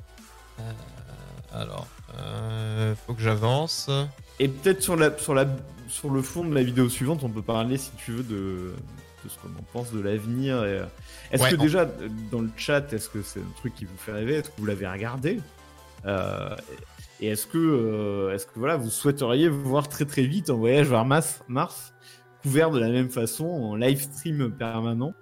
Alors, 1.52 1.86
euh, 2.18 2.94
faut 3.06 3.14
que 3.14 3.22
j'avance. 3.22 3.90
Et 4.38 4.48
peut-être 4.48 4.82
sur, 4.82 4.96
la, 4.96 5.16
sur, 5.18 5.34
la, 5.34 5.44
sur 5.88 6.08
le 6.10 6.22
fond 6.22 6.44
de 6.44 6.54
la 6.54 6.62
vidéo 6.62 6.88
suivante, 6.88 7.20
on 7.22 7.28
peut 7.28 7.42
parler, 7.42 7.76
si 7.76 7.90
tu 8.02 8.12
veux, 8.12 8.22
de, 8.22 8.74
de 9.24 9.28
ce 9.30 9.38
qu'on 9.38 9.48
en 9.48 9.62
pense 9.72 9.92
de 9.92 10.00
l'avenir. 10.00 10.56
et, 10.64 10.78
euh, 10.78 10.84
Est-ce 11.30 11.42
Ouais, 11.42 11.50
que 11.50 11.56
on- 11.56 11.62
déjà, 11.62 11.86
dans 12.30 12.40
le 12.40 12.50
chat, 12.56 12.92
est-ce 12.92 13.08
que 13.08 13.22
c'est 13.22 13.40
un 13.40 13.52
truc 13.56 13.74
qui 13.74 13.84
vous 13.84 13.96
fait 13.96 14.12
rêver? 14.12 14.34
Est-ce 14.34 14.50
que 14.50 14.54
vous 14.58 14.66
l'avez 14.66 14.86
regardé? 14.88 15.40
Euh, 16.06 16.56
Et 17.22 17.26
est-ce 17.28 17.46
que, 17.46 17.58
euh, 17.58 18.34
est-ce 18.34 18.46
que 18.46 18.52
voilà, 18.58 18.76
vous 18.78 18.88
souhaiteriez 18.88 19.50
voir 19.50 19.90
très 19.90 20.06
très 20.06 20.22
vite 20.22 20.48
en 20.48 20.56
voyage 20.56 20.88
vers 20.88 21.04
Mars, 21.04 21.42
Mars 21.48 21.92
couvert 22.42 22.70
de 22.70 22.78
la 22.78 22.88
même 22.88 23.10
façon, 23.10 23.44
en 23.44 23.76
live 23.76 24.00
stream 24.00 24.50
permanent? 24.50 25.12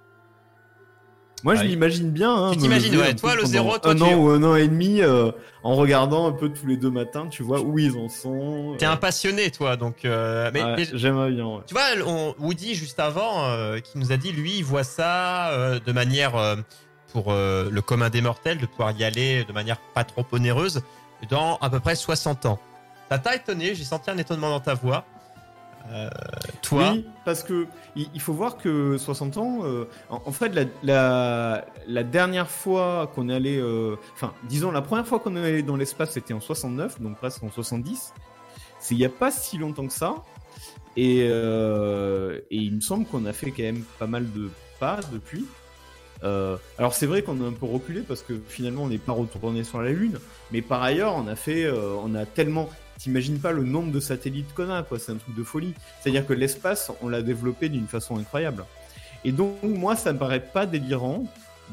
Moi, 1.44 1.54
je 1.56 1.64
m'imagine 1.64 2.10
bien. 2.10 2.34
Hein, 2.34 2.50
Tu 2.52 2.58
t'imagines, 2.58 2.96
ouais, 2.96 3.14
toi, 3.14 3.34
le 3.34 3.44
zéro, 3.44 3.78
toi, 3.78 3.92
un 3.92 3.94
tu- 3.96 4.02
an 4.02 4.14
ou 4.14 4.28
un 4.30 4.42
an 4.42 4.56
et 4.56 4.68
demi, 4.68 5.00
euh, 5.00 5.30
en 5.62 5.74
regardant 5.76 6.26
un 6.26 6.32
peu 6.32 6.48
tous 6.48 6.66
les 6.66 6.76
deux 6.76 6.90
matins, 6.90 7.26
tu 7.30 7.42
vois 7.42 7.60
où 7.60 7.78
ils 7.78 7.96
en 7.96 8.08
sont. 8.08 8.74
T'es 8.78 8.86
euh, 8.86 8.90
un 8.90 8.96
passionné, 8.96 9.50
toi, 9.50 9.76
donc. 9.76 10.04
euh, 10.04 10.50
mais, 10.52 10.62
Ouais, 10.62 10.74
mais- 10.76 10.86
J'aimerais 10.94 11.30
bien. 11.30 11.46
ouais. 11.46 11.60
tu 11.66 11.74
vois, 11.74 11.82
on, 12.06 12.34
Woody 12.38 12.74
juste 12.74 13.00
avant, 13.00 13.44
euh, 13.46 13.78
qui 13.80 13.98
nous 13.98 14.12
a 14.12 14.16
dit, 14.16 14.32
lui, 14.32 14.58
il 14.58 14.64
voit 14.64 14.84
ça 14.84 15.50
euh, 15.50 15.78
de 15.84 15.92
manière 15.92 16.36
euh, 16.36 16.56
pour 17.12 17.26
euh, 17.32 17.68
le 17.70 17.80
commun 17.80 18.10
des 18.10 18.20
mortels, 18.20 18.58
de 18.58 18.66
pouvoir 18.66 18.92
y 18.98 19.04
aller 19.04 19.44
de 19.44 19.52
manière 19.52 19.78
pas 19.94 20.04
trop 20.04 20.24
onéreuse, 20.32 20.82
dans 21.30 21.56
à 21.60 21.70
peu 21.70 21.80
près 21.80 21.94
60 21.96 22.46
ans. 22.46 22.58
Ça 23.10 23.18
t'a 23.18 23.34
étonné 23.34 23.74
J'ai 23.74 23.84
senti 23.84 24.10
un 24.10 24.18
étonnement 24.18 24.50
dans 24.50 24.60
ta 24.60 24.74
voix. 24.74 25.04
Euh, 25.90 26.08
toi, 26.62 26.92
Oui, 26.92 27.06
parce 27.24 27.42
que 27.42 27.66
il, 27.96 28.20
faut 28.20 28.32
voir 28.32 28.56
que 28.56 28.96
60 28.98 29.36
ans, 29.38 29.58
euh, 29.62 29.86
en, 30.10 30.22
en 30.24 30.32
fait, 30.32 30.54
la, 30.54 30.64
la, 30.82 31.64
la 31.86 32.04
dernière 32.04 32.50
fois 32.50 33.10
qu'on 33.14 33.28
est 33.28 33.34
allé, 33.34 33.58
euh, 33.58 33.96
enfin, 34.14 34.32
disons, 34.48 34.70
la 34.70 34.82
première 34.82 35.06
fois 35.06 35.18
qu'on 35.18 35.34
est 35.36 35.44
allé 35.44 35.62
dans 35.62 35.76
l'espace, 35.76 36.12
c'était 36.12 36.34
en 36.34 36.40
69, 36.40 37.00
donc 37.00 37.16
presque 37.16 37.42
en 37.42 37.50
70. 37.50 38.12
C'est 38.80 38.94
il 38.94 38.98
n'y 38.98 39.04
a 39.04 39.10
pas 39.10 39.30
si 39.30 39.58
longtemps 39.58 39.86
que 39.86 39.92
ça. 39.92 40.16
Et, 40.96 41.18
et 41.20 42.42
il 42.50 42.74
me 42.74 42.80
semble 42.80 43.06
qu'on 43.06 43.24
a 43.26 43.32
fait 43.32 43.50
quand 43.50 43.62
même 43.62 43.84
pas 43.98 44.06
mal 44.06 44.30
de 44.32 44.50
pas 44.80 45.00
depuis. 45.12 45.46
Euh, 46.24 46.56
alors 46.78 46.94
c'est 46.94 47.06
vrai 47.06 47.22
qu'on 47.22 47.40
a 47.44 47.46
un 47.46 47.52
peu 47.52 47.66
reculé 47.66 48.00
parce 48.00 48.22
que 48.22 48.40
finalement 48.48 48.84
on 48.84 48.88
n'est 48.88 48.98
pas 48.98 49.12
retourné 49.12 49.62
sur 49.64 49.80
la 49.80 49.90
Lune, 49.90 50.18
mais 50.50 50.62
par 50.62 50.82
ailleurs 50.82 51.14
on 51.14 51.26
a 51.28 51.36
fait, 51.36 51.64
euh, 51.64 51.94
on 52.02 52.14
a 52.14 52.26
tellement, 52.26 52.68
t'imagines 52.98 53.38
pas 53.38 53.52
le 53.52 53.62
nombre 53.62 53.92
de 53.92 54.00
satellites 54.00 54.52
qu'on 54.54 54.70
a, 54.70 54.82
quoi, 54.82 54.98
c'est 54.98 55.12
un 55.12 55.16
truc 55.16 55.34
de 55.36 55.42
folie. 55.44 55.72
C'est-à-dire 56.00 56.26
que 56.26 56.32
l'espace, 56.32 56.90
on 57.00 57.08
l'a 57.08 57.22
développé 57.22 57.68
d'une 57.68 57.86
façon 57.86 58.18
incroyable. 58.18 58.64
Et 59.24 59.32
donc 59.32 59.62
moi 59.62 59.96
ça 59.96 60.12
me 60.12 60.18
paraît 60.18 60.40
pas 60.44 60.66
délirant 60.66 61.24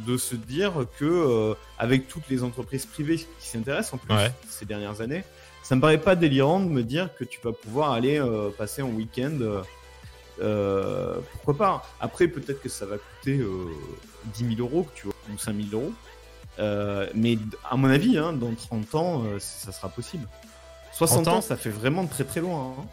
de 0.07 0.17
se 0.17 0.35
dire 0.35 0.73
que 0.99 1.05
euh, 1.05 1.53
avec 1.79 2.07
toutes 2.07 2.27
les 2.29 2.43
entreprises 2.43 2.85
privées 2.85 3.17
qui 3.17 3.47
s'intéressent 3.47 3.93
en 3.93 3.97
plus 3.97 4.13
Ouais. 4.13 4.31
ces 4.49 4.65
dernières 4.65 4.99
années, 5.01 5.23
ça 5.63 5.75
me 5.75 5.81
paraît 5.81 5.99
pas 6.01 6.15
délirant 6.15 6.59
de 6.59 6.67
me 6.69 6.83
dire 6.83 7.09
que 7.17 7.23
tu 7.23 7.39
vas 7.43 7.51
pouvoir 7.53 7.91
aller 7.93 8.19
euh, 8.19 8.49
passer 8.49 8.81
un 8.81 8.85
week-end. 8.85 9.38
euh, 10.41 11.19
pourquoi 11.33 11.57
pas 11.57 11.89
Après, 12.01 12.27
peut-être 12.27 12.61
que 12.61 12.69
ça 12.69 12.85
va 12.85 12.97
coûter 12.97 13.39
euh, 13.39 13.67
10 14.35 14.55
000 14.57 14.67
euros, 14.67 14.88
tu 14.95 15.05
vois, 15.05 15.15
ou 15.33 15.38
5 15.38 15.55
000 15.55 15.67
euros. 15.81 15.93
Mais 17.15 17.38
à 17.69 17.75
mon 17.77 17.89
avis, 17.89 18.17
hein, 18.17 18.33
dans 18.33 18.53
30 18.53 18.95
ans, 18.95 19.23
ça 19.39 19.71
sera 19.71 19.89
possible. 19.89 20.27
60 20.95 21.23
30 21.25 21.36
ans 21.36 21.41
ça 21.41 21.55
fait 21.58 21.69
vraiment 21.69 22.05
très 22.08 22.23
très 22.23 22.39
loin. 22.41 22.73
hein. 22.79 22.84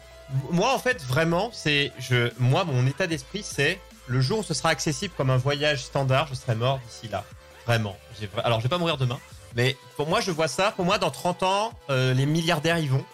moi, 0.51 0.73
en 0.73 0.79
fait, 0.79 1.01
vraiment, 1.03 1.49
c'est. 1.53 1.91
Je, 1.99 2.31
moi, 2.39 2.63
mon 2.63 2.85
état 2.87 3.07
d'esprit, 3.07 3.43
c'est 3.43 3.79
le 4.07 4.19
jour 4.21 4.39
où 4.39 4.43
ce 4.43 4.53
sera 4.53 4.69
accessible 4.69 5.13
comme 5.15 5.29
un 5.29 5.37
voyage 5.37 5.83
standard, 5.83 6.27
je 6.27 6.35
serai 6.35 6.55
mort 6.55 6.79
d'ici 6.87 7.07
là. 7.07 7.23
Vraiment. 7.65 7.95
J'ai 8.19 8.29
Alors, 8.43 8.59
je 8.59 8.63
vais 8.63 8.69
pas 8.69 8.77
mourir 8.77 8.97
demain. 8.97 9.19
Mais 9.55 9.77
pour 9.95 10.07
moi, 10.07 10.19
je 10.19 10.31
vois 10.31 10.47
ça. 10.47 10.71
Pour 10.71 10.83
moi, 10.85 10.97
dans 10.97 11.11
30 11.11 11.43
ans, 11.43 11.71
euh, 11.89 12.13
les 12.13 12.25
milliardaires 12.25 12.79
y 12.79 12.87
vont. 12.87 13.05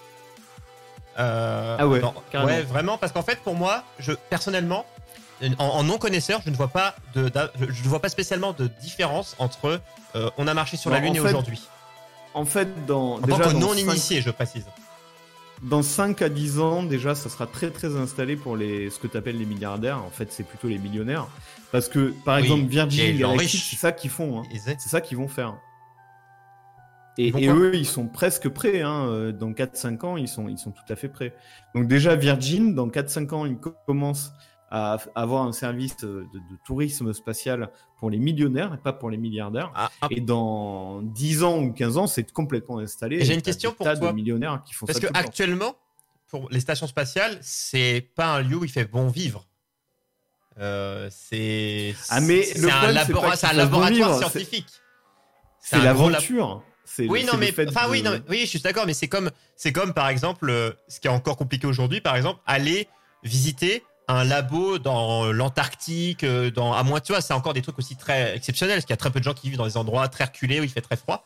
Euh, 1.19 1.75
Ah 1.80 1.88
ouais, 1.88 1.99
dans- 1.99 2.13
ouais, 2.45 2.62
vraiment, 2.62 2.97
parce 2.97 3.12
qu'en 3.12 3.23
fait, 3.23 3.39
pour 3.41 3.54
moi, 3.56 3.84
je 3.99 4.13
personnellement, 4.13 4.86
en, 5.58 5.63
en 5.65 5.84
non 5.84 5.97
connaisseur, 5.97 6.41
je 6.45 6.49
ne 6.49 6.56
vois 6.56 6.69
pas 6.69 6.95
de, 7.13 7.30
je 7.60 7.84
ne 7.84 7.88
vois 7.89 7.99
pas 8.02 8.10
spécialement 8.10 8.54
de 8.54 8.67
différence 8.82 9.36
entre 9.38 9.82
euh, 10.15 10.30
on 10.38 10.47
a 10.47 10.54
marché 10.54 10.78
sur 10.78 10.89
la 10.89 10.99
lune 10.99 11.15
et 11.15 11.19
fait, 11.19 11.28
aujourd'hui. 11.28 11.62
En 12.34 12.46
fait, 12.46 12.86
dans, 12.86 13.13
En 13.15 13.20
déjà, 13.22 13.38
tant 13.39 13.50
que 13.50 13.54
dans 13.54 13.60
non 13.60 13.74
cinq- 13.74 13.80
initié, 13.80 14.22
je 14.22 14.30
précise. 14.32 14.65
dans 15.63 15.82
5 15.82 16.22
à 16.22 16.30
10 16.30 16.60
ans, 16.60 16.84
déjà, 16.84 17.15
ça 17.15 17.30
sera 17.30 17.48
très 17.48 17.70
très 17.72 17.96
installé 17.96 18.36
pour 18.36 18.56
les, 18.56 18.89
ce 18.89 19.00
que 19.00 19.08
tu 19.08 19.18
appelles 19.18 19.38
les 19.38 19.46
milliardaires. 19.46 20.04
En 20.04 20.10
fait, 20.12 20.32
c'est 20.32 20.44
plutôt 20.44 20.68
les 20.68 20.78
millionnaires. 20.78 21.28
Parce 21.72 21.89
que, 21.89 22.13
par 22.26 22.38
Oui, 22.38 22.44
exemple, 22.44 22.65
Virgin 22.68 23.18
Galactic, 23.18 23.62
c'est 23.62 23.76
ça 23.76 23.92
qu'ils 23.92 24.10
font. 24.12 24.39
hein. 24.42 24.44
C'est- 24.63 24.80
ça 24.80 25.02
qu'ils 25.02 25.18
vont 25.18 25.28
faire. 25.28 25.56
Et, 27.18 27.32
eux, 27.50 27.76
ils 27.76 27.86
sont 27.86 28.08
presque 28.08 28.48
prêts. 28.48 28.82
Hein. 28.82 29.08
euh, 29.10 29.32
Dans 29.34 29.52
4-5 29.52 30.06
ans, 30.06 30.15
ils 30.15 30.30
sont, 30.30 30.48
ils 30.48 30.58
sont 30.58 30.72
tout 30.72 30.84
à 30.94 30.96
fait 30.96 31.10
prêts. 31.10 31.36
Donc 31.76 31.88
déjà, 31.88 32.15
Virgin, 32.15 32.74
dans 32.76 32.88
4-5 32.88 33.34
ans, 33.34 33.46
ils 33.46 33.58
co- 33.58 33.76
commencent 33.86 34.32
à 34.71 34.97
avoir 35.15 35.43
un 35.45 35.51
service 35.51 35.97
de, 35.97 36.27
de 36.34 36.55
tourisme 36.65 37.12
spatial 37.13 37.69
pour 37.97 38.10
les 38.10 38.19
millionnaires 38.19 38.73
et 38.73 38.77
pas 38.77 38.93
pour 38.93 39.10
les 39.10 39.17
milliardaires. 39.17 39.71
Ah, 39.75 39.89
ah, 40.01 40.08
Et 40.12 40.21
dans 40.21 41.01
10 41.01 41.43
ans 41.43 41.60
ou 41.60 41.73
15 41.73 41.97
ans, 41.97 42.08
c'est 42.08 42.32
complètement 42.32 42.77
installé. 42.79 43.23
J'ai 43.25 43.34
une 43.34 43.41
question 43.41 43.71
pour 43.73 43.86
toi. 43.86 43.95
de 43.95 44.12
millionnaires 44.12 44.62
qui 44.65 44.73
font 44.73 44.86
Parce 44.86 44.99
ça 44.99 45.08
que 45.08 45.17
actuellement, 45.17 45.75
pour 46.27 46.49
les 46.51 46.60
stations 46.60 46.88
spatiales, 46.88 47.39
c'est 47.41 48.08
pas 48.15 48.36
un 48.36 48.41
lieu 48.41 48.58
où 48.58 48.63
il 48.65 48.69
fait 48.71 48.86
bon 48.86 49.08
vivre. 49.08 49.47
Euh, 50.60 51.08
c'est 51.12 51.95
Ah, 52.10 52.21
mais 52.21 52.43
c'est 52.43 52.60
le 52.60 52.69
un, 52.69 52.82
bon 52.82 52.91
laboratoire 52.91 54.17
scientifique. 54.19 54.67
C'est 55.60 55.82
l'aventure. 55.82 56.63
Oui, 56.97 57.23
non, 57.23 57.34
mais 57.38 57.53
enfin 57.67 57.88
oui, 57.89 58.01
de- 58.01 58.05
non, 58.05 58.12
mais- 58.13 58.21
oui, 58.29 58.39
je 58.41 58.45
suis 58.47 58.60
d'accord, 58.60 58.86
mais 58.86 58.93
c'est 58.93 59.08
comme 59.08 59.29
c'est 59.55 59.71
comme 59.71 59.93
par 59.93 60.10
exemple 60.10 60.49
euh, 60.49 60.71
ce 60.88 60.99
qui 60.99 61.08
est 61.08 61.12
encore 61.12 61.38
compliqué 61.38 61.67
aujourd'hui, 61.67 62.01
par 62.01 62.15
exemple, 62.15 62.41
aller 62.47 62.88
visiter 63.23 63.84
un 64.10 64.24
labo 64.26 64.78
dans 64.80 65.32
l'Antarctique, 65.32 66.24
euh, 66.26 66.52
dans 66.52 66.74
à 66.74 66.84
moins 66.84 67.00
tu 67.00 67.12
vois, 67.13 67.22
c'est 67.22 67.34
encore 67.34 67.54
des 67.54 67.62
trucs 67.62 67.78
aussi 67.80 67.95
très 67.95 68.36
exceptionnels 68.36 68.78
parce 68.78 68.86
qu'il 68.86 68.93
y 68.93 68.95
a 68.95 68.98
très 68.98 69.12
peu 69.12 69.19
de 69.19 69.24
gens 69.24 69.34
qui 69.34 69.48
vivent 69.50 69.58
dans 69.60 69.67
des 69.67 69.78
endroits 69.78 70.08
très 70.10 70.26
reculés 70.26 70.60
où 70.60 70.63
il 70.63 70.69
fait 70.69 70.82
très 70.82 70.98
froid. 70.98 71.26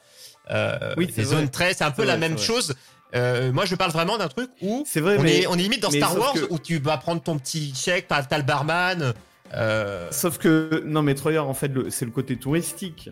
Euh, 0.52 0.94
Oui, 0.98 1.08
des 1.08 1.14
c'est 1.14 1.24
zones 1.24 1.50
très, 1.50 1.74
c'est 1.74 1.86
un 1.86 1.92
peu 1.92 2.04
la 2.04 2.18
vrai, 2.18 2.30
même 2.30 2.38
chose. 2.38 2.76
Euh, 3.16 3.52
moi, 3.54 3.66
je 3.66 3.76
parle 3.76 3.92
vraiment 3.92 4.18
d'un 4.18 4.28
truc 4.28 4.50
où 4.62 4.84
C'est 4.86 5.00
vrai, 5.00 5.18
on, 5.18 5.22
mais 5.24 5.42
est, 5.42 5.48
on 5.48 5.54
est 5.54 5.58
limite 5.58 5.82
dans 5.82 5.92
Star 5.92 6.18
Wars 6.18 6.34
que- 6.34 6.48
où 6.52 6.60
tu 6.60 6.78
vas 6.80 6.98
prendre 6.98 7.22
ton 7.22 7.38
petit 7.38 7.74
chèque, 7.76 8.08
t'as 8.08 8.22
t'as 8.24 8.38
le 8.38 8.44
barman. 8.44 9.14
Euh, 9.54 10.08
Sauf 10.12 10.38
que, 10.40 10.84
non, 10.86 11.04
mais 11.04 11.14
Troyer, 11.16 11.38
en 11.40 11.54
fait, 11.54 11.68
le- 11.70 11.90
c'est 11.90 12.06
le 12.06 12.12
côté 12.12 12.36
touristique 12.38 13.10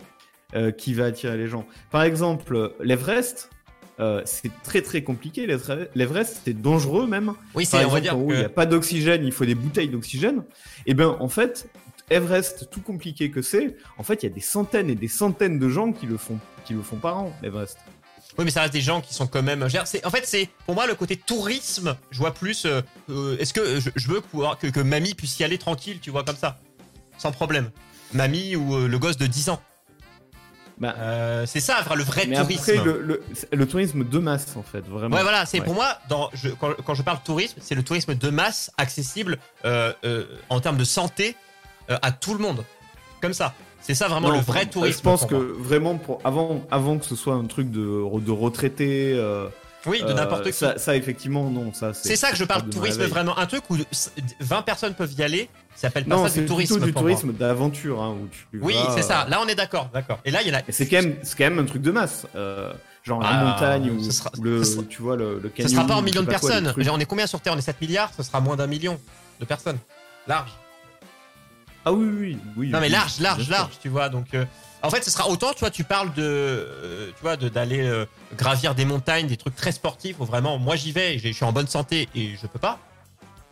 qui 0.78 0.94
va 0.94 1.06
attirer 1.06 1.38
les 1.38 1.48
gens. 1.48 1.66
Par 1.92 2.04
exemple, 2.04 2.74
l'Everest, 2.82 3.50
euh, 4.02 4.22
c'est 4.26 4.52
très 4.64 4.82
très 4.82 5.04
compliqué. 5.04 5.46
L'Everest, 5.96 6.42
c'est 6.46 6.60
dangereux 6.60 7.08
même. 7.08 7.34
oui, 7.54 7.66
c'est, 7.66 7.78
exemple, 7.78 8.02
dire 8.02 8.16
il 8.18 8.40
n'y 8.40 8.44
a 8.44 8.50
pas 8.50 8.66
d'oxygène, 8.66 9.24
il 9.26 9.32
faut 9.32 9.46
des 9.46 9.56
bouteilles 9.56 9.90
d'oxygène. 9.90 10.44
Et 10.86 10.94
ben, 10.94 11.16
en 11.20 11.30
fait, 11.30 11.70
Everest, 12.10 12.70
tout 12.70 12.82
compliqué 12.82 13.32
que 13.32 13.42
c'est, 13.42 13.76
en 13.98 14.04
fait, 14.04 14.24
il 14.24 14.30
y 14.30 14.32
a 14.32 14.34
des 14.34 14.42
centaines 14.42 14.90
et 14.90 14.96
des 14.96 15.08
centaines 15.08 15.60
de 15.60 15.70
gens 15.70 15.92
qui 15.94 16.08
le 16.08 16.18
font, 16.18 16.40
qui 16.66 16.74
le 16.74 16.82
font 16.82 16.98
par 16.98 17.18
an, 17.20 17.34
l'Everest. 17.42 17.78
Oui, 18.38 18.46
mais 18.46 18.52
ça 18.52 18.62
reste 18.62 18.74
des 18.74 18.82
gens 18.82 19.02
qui 19.02 19.14
sont 19.14 19.28
quand 19.28 19.44
même. 19.44 19.62
En 19.64 20.10
fait, 20.10 20.26
c'est 20.26 20.50
pour 20.66 20.74
moi 20.76 20.88
le 20.88 20.96
côté 20.96 21.18
tourisme. 21.18 21.98
Je 22.12 22.18
vois 22.18 22.34
plus. 22.34 22.66
euh, 22.66 22.82
euh, 23.10 23.38
Est-ce 23.38 23.54
que 23.54 23.80
je, 23.80 23.90
je 23.96 24.08
veux 24.08 24.22
pouvoir 24.22 24.58
que, 24.58 24.68
que 24.68 24.80
mamie 24.80 25.14
puisse 25.14 25.38
y 25.40 25.44
aller 25.44 25.58
tranquille, 25.58 26.00
tu 26.02 26.12
vois, 26.12 26.24
comme 26.24 26.38
ça, 26.38 26.60
sans 27.18 27.32
problème. 27.32 27.72
Mamie 28.14 28.56
ou 28.56 28.76
euh, 28.76 28.88
le 28.88 29.00
gosse 29.00 29.18
de 29.18 29.28
10 29.28 29.50
ans. 29.50 29.62
Bah, 30.82 30.96
Euh, 30.98 31.46
c'est 31.46 31.60
ça, 31.60 31.76
le 31.96 32.04
vrai 32.04 32.26
mais 32.28 32.36
tourisme. 32.38 32.72
après, 32.72 32.84
le, 32.84 33.02
le, 33.02 33.24
le 33.54 33.68
tourisme 33.68 34.04
de 34.04 34.20
masse, 34.20 34.48
en 34.58 34.64
fait, 34.64 34.82
vraiment. 34.88 35.16
Ouais, 35.16 35.22
voilà, 35.22 35.46
c'est 35.46 35.60
Ouais. 35.60 35.66
pour 35.66 35.76
moi, 35.76 35.98
dans, 36.10 36.30
je, 36.34 36.50
quand, 36.50 36.74
quand 36.84 36.96
je 36.96 37.04
parle 37.04 37.20
tourisme, 37.24 37.60
c'est 37.62 37.76
le 37.76 37.84
tourisme 37.84 38.16
de 38.16 38.30
masse 38.32 38.72
accessible 38.78 39.38
euh, 39.64 39.94
euh, 40.06 40.26
en 40.50 40.60
termes 40.60 40.78
de 40.78 40.84
santé 40.84 41.36
à 41.88 42.12
tout 42.12 42.34
le 42.34 42.40
monde. 42.40 42.64
Comme 43.22 43.34
ça. 43.34 43.54
C'est 43.82 43.94
ça 43.96 44.08
vraiment 44.08 44.30
Non, 44.30 44.36
le 44.36 44.42
vrai 44.42 44.66
tourisme. 44.66 44.98
Je 45.00 45.04
pense 45.04 45.26
que 45.26 45.36
moi. 45.36 45.46
vraiment, 45.60 45.98
pour, 45.98 46.20
avant, 46.24 46.62
avant 46.72 46.98
que 46.98 47.06
ce 47.06 47.16
soit 47.16 47.34
un 47.36 47.46
truc 47.46 47.70
de, 47.72 47.80
de 48.20 48.32
retraité. 48.32 49.14
Oui, 49.86 50.02
de 50.02 50.08
euh, 50.08 50.14
n'importe 50.14 50.44
qui. 50.46 50.54
Ça, 50.54 50.78
ça, 50.78 50.96
effectivement, 50.96 51.50
non. 51.50 51.74
ça 51.74 51.94
C'est 51.94 52.16
ça 52.16 52.30
que 52.32 52.38
je 52.38 52.44
parle 52.44 52.64
de 52.66 52.70
tourisme 52.72 53.04
vraiment. 53.06 53.38
Un 53.38 53.46
truc 53.48 53.64
où 53.70 53.78
20 54.40 54.62
personnes 54.62 54.94
peuvent 54.94 55.14
y 55.14 55.24
aller, 55.24 55.50
ça 55.76 55.84
s'appelle 55.84 56.06
pas 56.06 56.16
Non, 56.16 56.24
ça 56.24 56.30
c'est 56.30 56.42
du 56.42 56.46
tourisme. 56.46 56.76
plutôt 56.76 56.86
du 56.86 56.94
pour 56.94 57.02
moi. 57.04 57.12
tourisme 57.12 57.34
d'aventure. 57.34 58.02
Hein, 58.02 58.16
où 58.22 58.28
tu 58.28 58.60
Oui, 58.62 58.74
vas, 58.76 58.96
c'est 58.96 59.02
ça. 59.02 59.24
euh, 59.26 59.30
Là, 59.30 59.40
on 59.44 59.48
est 59.48 59.56
d'accord, 59.56 59.90
d'accord. 59.94 60.20
Et 60.26 60.32
là, 60.32 60.42
il 60.44 60.48
y 60.50 60.52
en 60.56 60.60
a. 60.60 60.62
C'est 60.70 60.88
quand 60.88 61.02
même, 61.02 61.16
c'est 61.24 61.38
quand 61.38 61.46
même 61.46 61.60
un 61.60 61.66
truc 61.66 61.82
de 61.82 61.92
masse. 61.92 62.28
euh, 62.36 62.72
genre 63.04 63.22
Ah, 63.26 63.34
la 63.34 63.44
montagne 63.52 63.90
ou 63.90 64.04
ce 64.04 64.12
sera- 64.12 64.32
ou 64.38 64.44
le, 64.44 64.64
ce 64.64 64.74
sera- 64.76 64.84
tu 64.88 65.02
vois 65.02 65.16
le, 65.16 65.40
le 65.40 65.50
Ce 65.50 65.64
canyon. 65.64 65.72
sera 65.72 65.88
pas 65.88 65.96
en 65.96 66.02
millions 66.04 66.22
de 66.22 66.28
personnes. 66.28 66.72
on 66.78 67.00
est 67.00 67.06
combien 67.06 67.26
sur 67.26 67.40
Terre? 67.42 67.54
On 67.54 67.58
est 67.58 67.62
7 67.62 67.82
milliards. 67.82 68.12
Ce 68.16 68.22
sera 68.22 68.40
moins 68.40 68.56
d'un 68.56 68.68
million 68.68 69.00
de 69.40 69.46
personnes. 69.46 69.80
Large. 70.28 70.52
Ah 71.84 71.92
oui, 71.92 72.08
oui, 72.20 72.38
oui. 72.58 72.70
Non, 72.70 72.80
mais 72.80 72.90
large, 72.90 73.20
large, 73.20 73.50
large, 73.50 73.80
tu 73.82 73.90
vois. 73.90 74.10
Donc, 74.10 74.28
euh, 74.36 74.46
en 74.84 74.92
fait, 74.92 75.04
ce 75.04 75.10
sera 75.10 75.28
autant, 75.30 75.52
tu 75.54 75.62
vois, 75.62 75.72
tu 75.72 75.84
parles 75.84 76.14
de, 76.14 76.22
euh, 76.22 77.08
tu 77.16 77.22
vois, 77.24 77.38
de- 77.38 77.50
d'aller 77.50 77.82
gravir 78.38 78.76
des 78.76 78.86
montagnes, 78.86 79.28
des 79.28 79.38
trucs 79.38 79.56
très 79.56 79.72
sportifs. 79.72 80.20
Où 80.20 80.26
vraiment, 80.26 80.58
moi, 80.58 80.76
j'y 80.76 80.92
vais, 80.92 81.18
je 81.20 81.30
suis 81.32 81.46
en 81.46 81.52
bonne 81.52 81.68
santé 81.68 82.08
et 82.16 82.36
je 82.42 82.48
peux 82.48 82.60
pas. 82.60 82.80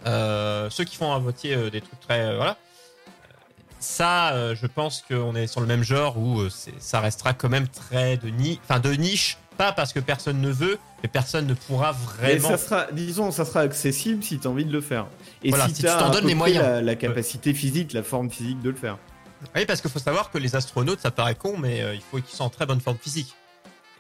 Euh, 0.06 0.70
ceux 0.70 0.84
qui 0.86 0.96
font 0.96 1.12
à 1.14 1.20
moitié 1.20 1.54
euh, 1.56 1.70
des 1.70 1.82
trucs 1.82 2.00
très, 2.00 2.22
euh, 2.22 2.38
voilà. 2.38 2.58
Ça, 3.80 4.34
euh, 4.34 4.56
je 4.56 4.68
pense 4.68 5.04
qu'on 5.08 5.36
est 5.36 5.48
sur 5.48 5.62
le 5.62 5.68
même 5.68 5.84
genre 5.84 6.18
où 6.18 6.42
ça 6.80 7.00
restera 7.00 7.34
quand 7.34 7.50
même 7.50 7.68
très 7.68 8.18
de 8.18 8.28
niche, 8.30 8.60
enfin 8.64 8.80
de 8.80 8.92
niche, 8.92 9.38
pas 9.58 9.72
parce 9.72 9.94
que 9.94 10.02
personne 10.02 10.42
ne 10.42 10.50
veut, 10.52 10.78
mais 11.02 11.08
personne 11.08 11.48
ne 11.48 11.54
pourra 11.54 11.96
Mais 12.22 12.36
vraiment. 12.36 12.58
ça 12.58 12.58
sera, 12.58 12.88
disons, 12.92 13.32
ça 13.32 13.46
sera 13.46 13.62
accessible 13.62 14.22
si 14.22 14.38
tu 14.38 14.48
as 14.48 14.50
envie 14.50 14.66
de 14.66 14.72
le 14.74 14.82
faire. 14.82 15.08
Et 15.44 15.50
Voilà, 15.50 15.68
si, 15.70 15.76
si 15.76 15.84
tu 15.84 15.88
tu 15.90 15.98
t'en 15.98 16.10
donnes 16.10 16.28
les 16.28 16.36
moyens. 16.36 16.64
La, 16.64 16.82
la 16.82 16.96
capacité 16.96 17.54
physique, 17.54 17.94
la 17.94 18.04
forme 18.04 18.30
physique 18.30 18.62
de 18.62 18.70
le 18.70 18.76
faire. 18.76 18.98
Oui, 19.56 19.66
parce 19.66 19.80
qu'il 19.80 19.90
faut 19.90 20.00
savoir 20.00 20.30
que 20.30 20.38
les 20.38 20.58
astronautes, 20.58 21.00
ça 21.00 21.12
paraît 21.12 21.36
con, 21.36 21.58
mais 21.58 21.80
il 21.96 22.02
faut 22.02 22.18
qu'ils 22.18 22.36
soient 22.36 22.46
en 22.46 22.50
très 22.50 22.66
bonne 22.66 22.82
forme 22.82 22.98
physique. 22.98 23.34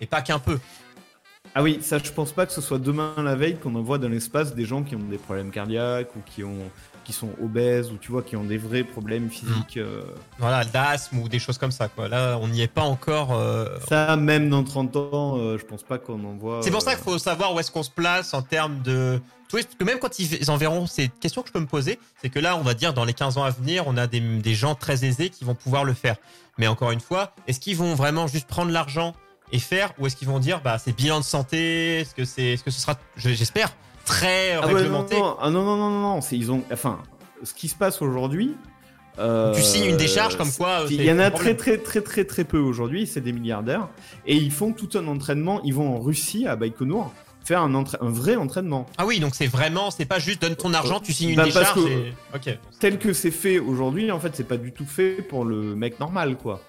Et 0.01 0.05
pas 0.05 0.21
qu'un 0.21 0.39
peu. 0.39 0.59
Ah 1.55 1.63
oui, 1.63 1.79
ça, 1.81 1.97
je 1.97 2.11
pense 2.11 2.31
pas 2.31 2.45
que 2.45 2.51
ce 2.51 2.61
soit 2.61 2.77
demain 2.77 3.13
la 3.17 3.35
veille 3.35 3.57
qu'on 3.57 3.73
envoie 3.75 3.97
dans 3.97 4.09
l'espace 4.09 4.53
des 4.53 4.65
gens 4.65 4.83
qui 4.83 4.95
ont 4.95 4.99
des 4.99 5.17
problèmes 5.17 5.51
cardiaques 5.51 6.15
ou 6.15 6.19
qui 6.25 6.43
ont 6.43 6.69
qui 7.05 7.13
sont 7.13 7.29
obèses 7.41 7.91
ou 7.91 7.97
tu 7.97 8.11
vois 8.11 8.21
qui 8.21 8.35
ont 8.35 8.43
des 8.43 8.59
vrais 8.59 8.83
problèmes 8.83 9.31
physiques. 9.31 9.77
Mm. 9.77 9.79
euh. 9.79 10.03
Voilà, 10.37 10.63
d'asthme 10.63 11.17
ou 11.17 11.27
des 11.27 11.39
choses 11.39 11.57
comme 11.57 11.71
ça, 11.71 11.87
quoi. 11.87 12.07
Là, 12.07 12.37
on 12.39 12.47
n'y 12.47 12.61
est 12.61 12.67
pas 12.67 12.83
encore. 12.83 13.31
euh, 13.33 13.65
Ça, 13.87 14.15
même 14.15 14.47
dans 14.47 14.63
30 14.63 14.95
ans, 14.95 15.37
euh, 15.39 15.57
je 15.57 15.65
pense 15.65 15.81
pas 15.81 15.97
qu'on 15.97 16.23
envoie. 16.23 16.61
C'est 16.61 16.69
pour 16.69 16.83
ça 16.83 16.91
euh, 16.91 16.95
qu'il 16.95 17.03
faut 17.03 17.17
savoir 17.17 17.55
où 17.55 17.59
est-ce 17.59 17.71
qu'on 17.71 17.81
se 17.81 17.89
place 17.89 18.35
en 18.35 18.43
termes 18.43 18.81
de. 18.83 19.19
Parce 19.51 19.65
que 19.65 19.83
même 19.83 19.97
quand 19.97 20.19
ils 20.19 20.51
enverront, 20.51 20.85
c'est 20.85 21.05
une 21.05 21.09
question 21.09 21.41
que 21.41 21.47
je 21.47 21.53
peux 21.53 21.59
me 21.59 21.65
poser, 21.65 21.97
c'est 22.21 22.29
que 22.29 22.37
là, 22.37 22.55
on 22.55 22.61
va 22.61 22.75
dire, 22.75 22.93
dans 22.93 23.05
les 23.05 23.15
15 23.15 23.39
ans 23.39 23.43
à 23.43 23.49
venir, 23.49 23.85
on 23.87 23.97
a 23.97 24.05
des, 24.05 24.19
des 24.19 24.53
gens 24.53 24.75
très 24.75 25.03
aisés 25.03 25.31
qui 25.31 25.43
vont 25.45 25.55
pouvoir 25.55 25.85
le 25.85 25.93
faire. 25.93 26.17
Mais 26.59 26.67
encore 26.67 26.91
une 26.91 26.99
fois, 26.99 27.33
est-ce 27.47 27.59
qu'ils 27.59 27.75
vont 27.77 27.95
vraiment 27.95 28.27
juste 28.27 28.47
prendre 28.47 28.71
l'argent 28.71 29.15
et 29.51 29.59
faire, 29.59 29.93
ou 29.99 30.07
est-ce 30.07 30.15
qu'ils 30.15 30.27
vont 30.27 30.39
dire, 30.39 30.61
bah, 30.63 30.77
c'est 30.77 30.95
bilan 30.95 31.19
de 31.19 31.25
santé, 31.25 31.99
est-ce 31.99 32.13
que 32.15 32.25
c'est, 32.25 32.53
est-ce 32.53 32.63
que 32.63 32.71
ce 32.71 32.79
sera, 32.81 32.95
je- 33.15 33.29
j'espère, 33.31 33.75
très 34.05 34.53
Ah 34.53 34.61
ouais, 34.67 34.71
non, 34.73 34.77
réglementé. 34.77 35.17
non, 35.19 35.37
ah 35.41 35.49
non, 35.49 35.63
non, 35.63 35.75
non, 35.77 35.89
non, 35.89 36.01
non, 36.15 36.21
c'est 36.21 36.37
ils 36.37 36.51
ont, 36.51 36.63
enfin, 36.71 36.99
ce 37.43 37.53
qui 37.53 37.67
se 37.67 37.75
passe 37.75 38.01
aujourd'hui. 38.01 38.55
euh, 39.17 39.53
Tu 39.53 39.61
signes 39.61 39.85
une 39.85 39.97
décharge 39.97 40.37
comme 40.37 40.51
quoi, 40.51 40.85
Il 40.89 41.03
y 41.03 41.11
en 41.11 41.19
a 41.19 41.29
très 41.31 41.55
très 41.55 41.77
très 41.77 42.01
très 42.01 42.23
très 42.23 42.43
peu 42.45 42.57
aujourd'hui. 42.59 43.05
C'est 43.05 43.19
des 43.21 43.33
milliardaires 43.33 43.89
et 44.25 44.35
ils 44.35 44.51
font 44.51 44.71
tout 44.71 44.89
un 44.97 45.05
entraînement. 45.07 45.61
Ils 45.63 45.73
vont 45.73 45.95
en 45.95 45.99
Russie 45.99 46.47
à 46.47 46.55
Baïkonour 46.55 47.11
faire 47.43 47.61
un, 47.61 47.73
entra- 47.73 47.97
un 48.01 48.09
vrai 48.09 48.35
entraînement. 48.37 48.85
Ah 48.97 49.05
oui, 49.05 49.19
donc 49.19 49.35
c'est 49.35 49.47
vraiment, 49.47 49.91
c'est 49.91 50.05
pas 50.05 50.19
juste 50.19 50.41
donne 50.41 50.55
ton 50.55 50.73
argent, 50.73 50.99
tu 51.01 51.11
signes 51.13 51.31
une 51.31 51.35
Bah, 51.35 51.43
décharge. 51.45 51.73
que- 51.73 51.89
et- 51.89 52.13
Ok. 52.33 52.57
Tel 52.79 52.97
que 52.99 53.11
c'est 53.11 53.31
fait 53.31 53.57
aujourd'hui, 53.59 54.11
en 54.11 54.19
fait, 54.19 54.35
c'est 54.35 54.47
pas 54.47 54.57
du 54.57 54.71
tout 54.71 54.85
fait 54.85 55.21
pour 55.23 55.43
le 55.43 55.75
mec 55.75 55.99
normal, 55.99 56.35
quoi. 56.37 56.61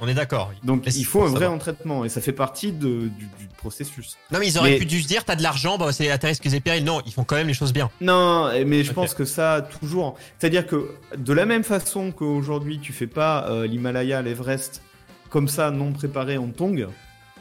On 0.00 0.08
est 0.08 0.14
d'accord. 0.14 0.52
Donc 0.64 0.82
Mais 0.86 0.92
il 0.94 1.04
faut 1.04 1.22
un 1.22 1.26
vrai 1.26 1.40
savoir. 1.40 1.52
entraînement 1.52 2.04
et 2.04 2.08
ça 2.08 2.20
fait 2.20 2.32
partie 2.32 2.72
de- 2.72 3.08
du, 3.08 3.26
du 3.38 3.48
processus. 3.58 4.16
Non, 4.32 4.38
mais 4.38 4.48
ils 4.48 4.58
auraient 4.58 4.70
Mais- 4.70 4.78
pu 4.78 4.86
dû 4.86 5.02
se 5.02 5.06
dire, 5.08 5.24
t'as 5.24 5.36
de 5.36 5.42
l'argent, 5.42 5.76
bah, 5.78 5.92
c'est 5.92 6.12
risques 6.24 6.46
et 6.46 6.60
périls. 6.60 6.84
Non, 6.84 7.00
ils 7.06 7.12
font 7.12 7.24
quand 7.24 7.36
même 7.36 7.48
les 7.48 7.54
choses 7.54 7.72
bien. 7.72 7.90
Non, 8.00 8.50
mais 8.66 8.82
je 8.84 8.92
pense 8.92 9.14
que 9.14 9.24
ça, 9.24 9.66
toujours. 9.80 10.16
C'est-à-dire 10.38 10.66
que 10.66 10.90
de 11.16 11.32
la 11.32 11.44
même 11.46 11.64
façon 11.64 12.12
qu'aujourd'hui, 12.12 12.78
tu 12.80 12.92
fais 12.92 13.06
pas 13.06 13.46
euh, 13.50 13.66
l'Himalaya, 13.66 14.22
l'Everest, 14.22 14.82
comme 15.28 15.48
ça, 15.48 15.70
non 15.70 15.92
préparé 15.92 16.38
en 16.38 16.48
tong, 16.48 16.86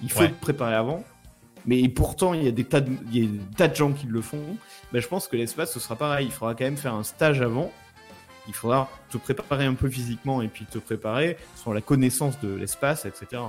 il 0.03 0.11
faut 0.11 0.19
Ouais. 0.21 0.29
te 0.29 0.39
préparer 0.41 0.75
avant. 0.75 1.03
Mais 1.65 1.87
pourtant, 1.89 2.33
il 2.33 2.43
y, 2.43 2.47
a 2.47 2.51
des 2.51 2.63
tas 2.63 2.81
de, 2.81 2.91
il 3.11 3.23
y 3.23 3.25
a 3.25 3.29
des 3.29 3.55
tas 3.57 3.67
de 3.67 3.75
gens 3.75 3.91
qui 3.91 4.07
le 4.07 4.21
font. 4.21 4.41
Ben, 4.93 5.01
je 5.01 5.07
pense 5.07 5.27
que 5.27 5.35
l'espace, 5.35 5.73
ce 5.73 5.79
sera 5.79 5.95
pareil. 5.95 6.27
Il 6.27 6.31
faudra 6.31 6.55
quand 6.55 6.63
même 6.63 6.77
faire 6.77 6.93
un 6.93 7.03
stage 7.03 7.41
avant. 7.41 7.71
Il 8.49 8.53
faudra 8.53 8.89
te 9.09 9.17
préparer 9.17 9.65
un 9.65 9.75
peu 9.75 9.89
physiquement 9.89 10.41
et 10.41 10.49
puis 10.49 10.65
te 10.65 10.79
préparer 10.79 11.37
sur 11.55 11.73
la 11.73 11.79
connaissance 11.79 12.37
de 12.41 12.53
l'espace, 12.53 13.05
etc. 13.05 13.41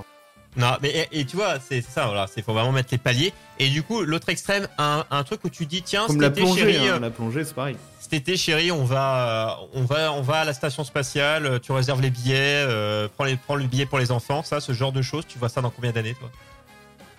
Non, 0.57 0.71
mais 0.81 0.89
et, 1.11 1.19
et 1.21 1.25
tu 1.25 1.37
vois, 1.37 1.59
c'est 1.59 1.81
ça, 1.81 2.05
voilà, 2.05 2.27
c'est 2.27 2.41
faut 2.41 2.53
vraiment 2.53 2.71
mettre 2.71 2.89
les 2.91 2.97
paliers. 2.97 3.33
Et 3.57 3.69
du 3.69 3.83
coup, 3.83 4.01
l'autre 4.03 4.29
extrême, 4.29 4.67
un, 4.77 5.05
un 5.09 5.23
truc 5.23 5.43
où 5.45 5.49
tu 5.49 5.65
dis, 5.65 5.81
tiens, 5.81 6.05
Comme 6.07 6.21
la 6.21 6.29
plongée, 6.29 6.59
chérie, 6.73 6.87
hein, 6.89 6.95
euh, 6.95 6.99
la 6.99 7.09
plongée, 7.09 7.43
c'est 7.45 7.53
pareil. 7.55 7.77
cet 7.99 8.13
été, 8.13 8.35
chérie, 8.37 8.71
on 8.71 8.83
va, 8.83 9.57
euh, 9.61 9.65
on 9.73 9.85
va, 9.85 10.11
on 10.13 10.21
va 10.21 10.41
à 10.41 10.45
la 10.45 10.53
station 10.53 10.83
spatiale. 10.83 11.45
euh, 11.45 11.57
Tu 11.59 11.71
réserves 11.71 12.01
les 12.01 12.09
billets, 12.11 12.65
euh, 12.67 13.07
prends 13.15 13.23
les, 13.23 13.37
prends 13.37 13.55
le 13.55 13.63
billet 13.63 13.85
pour 13.85 13.97
les 13.97 14.11
enfants, 14.11 14.43
ça, 14.43 14.59
ce 14.59 14.73
genre 14.73 14.91
de 14.91 15.01
choses. 15.01 15.25
Tu 15.25 15.39
vois 15.39 15.49
ça 15.49 15.61
dans 15.61 15.69
combien 15.71 15.91
d'années, 15.93 16.15
toi? 16.15 16.29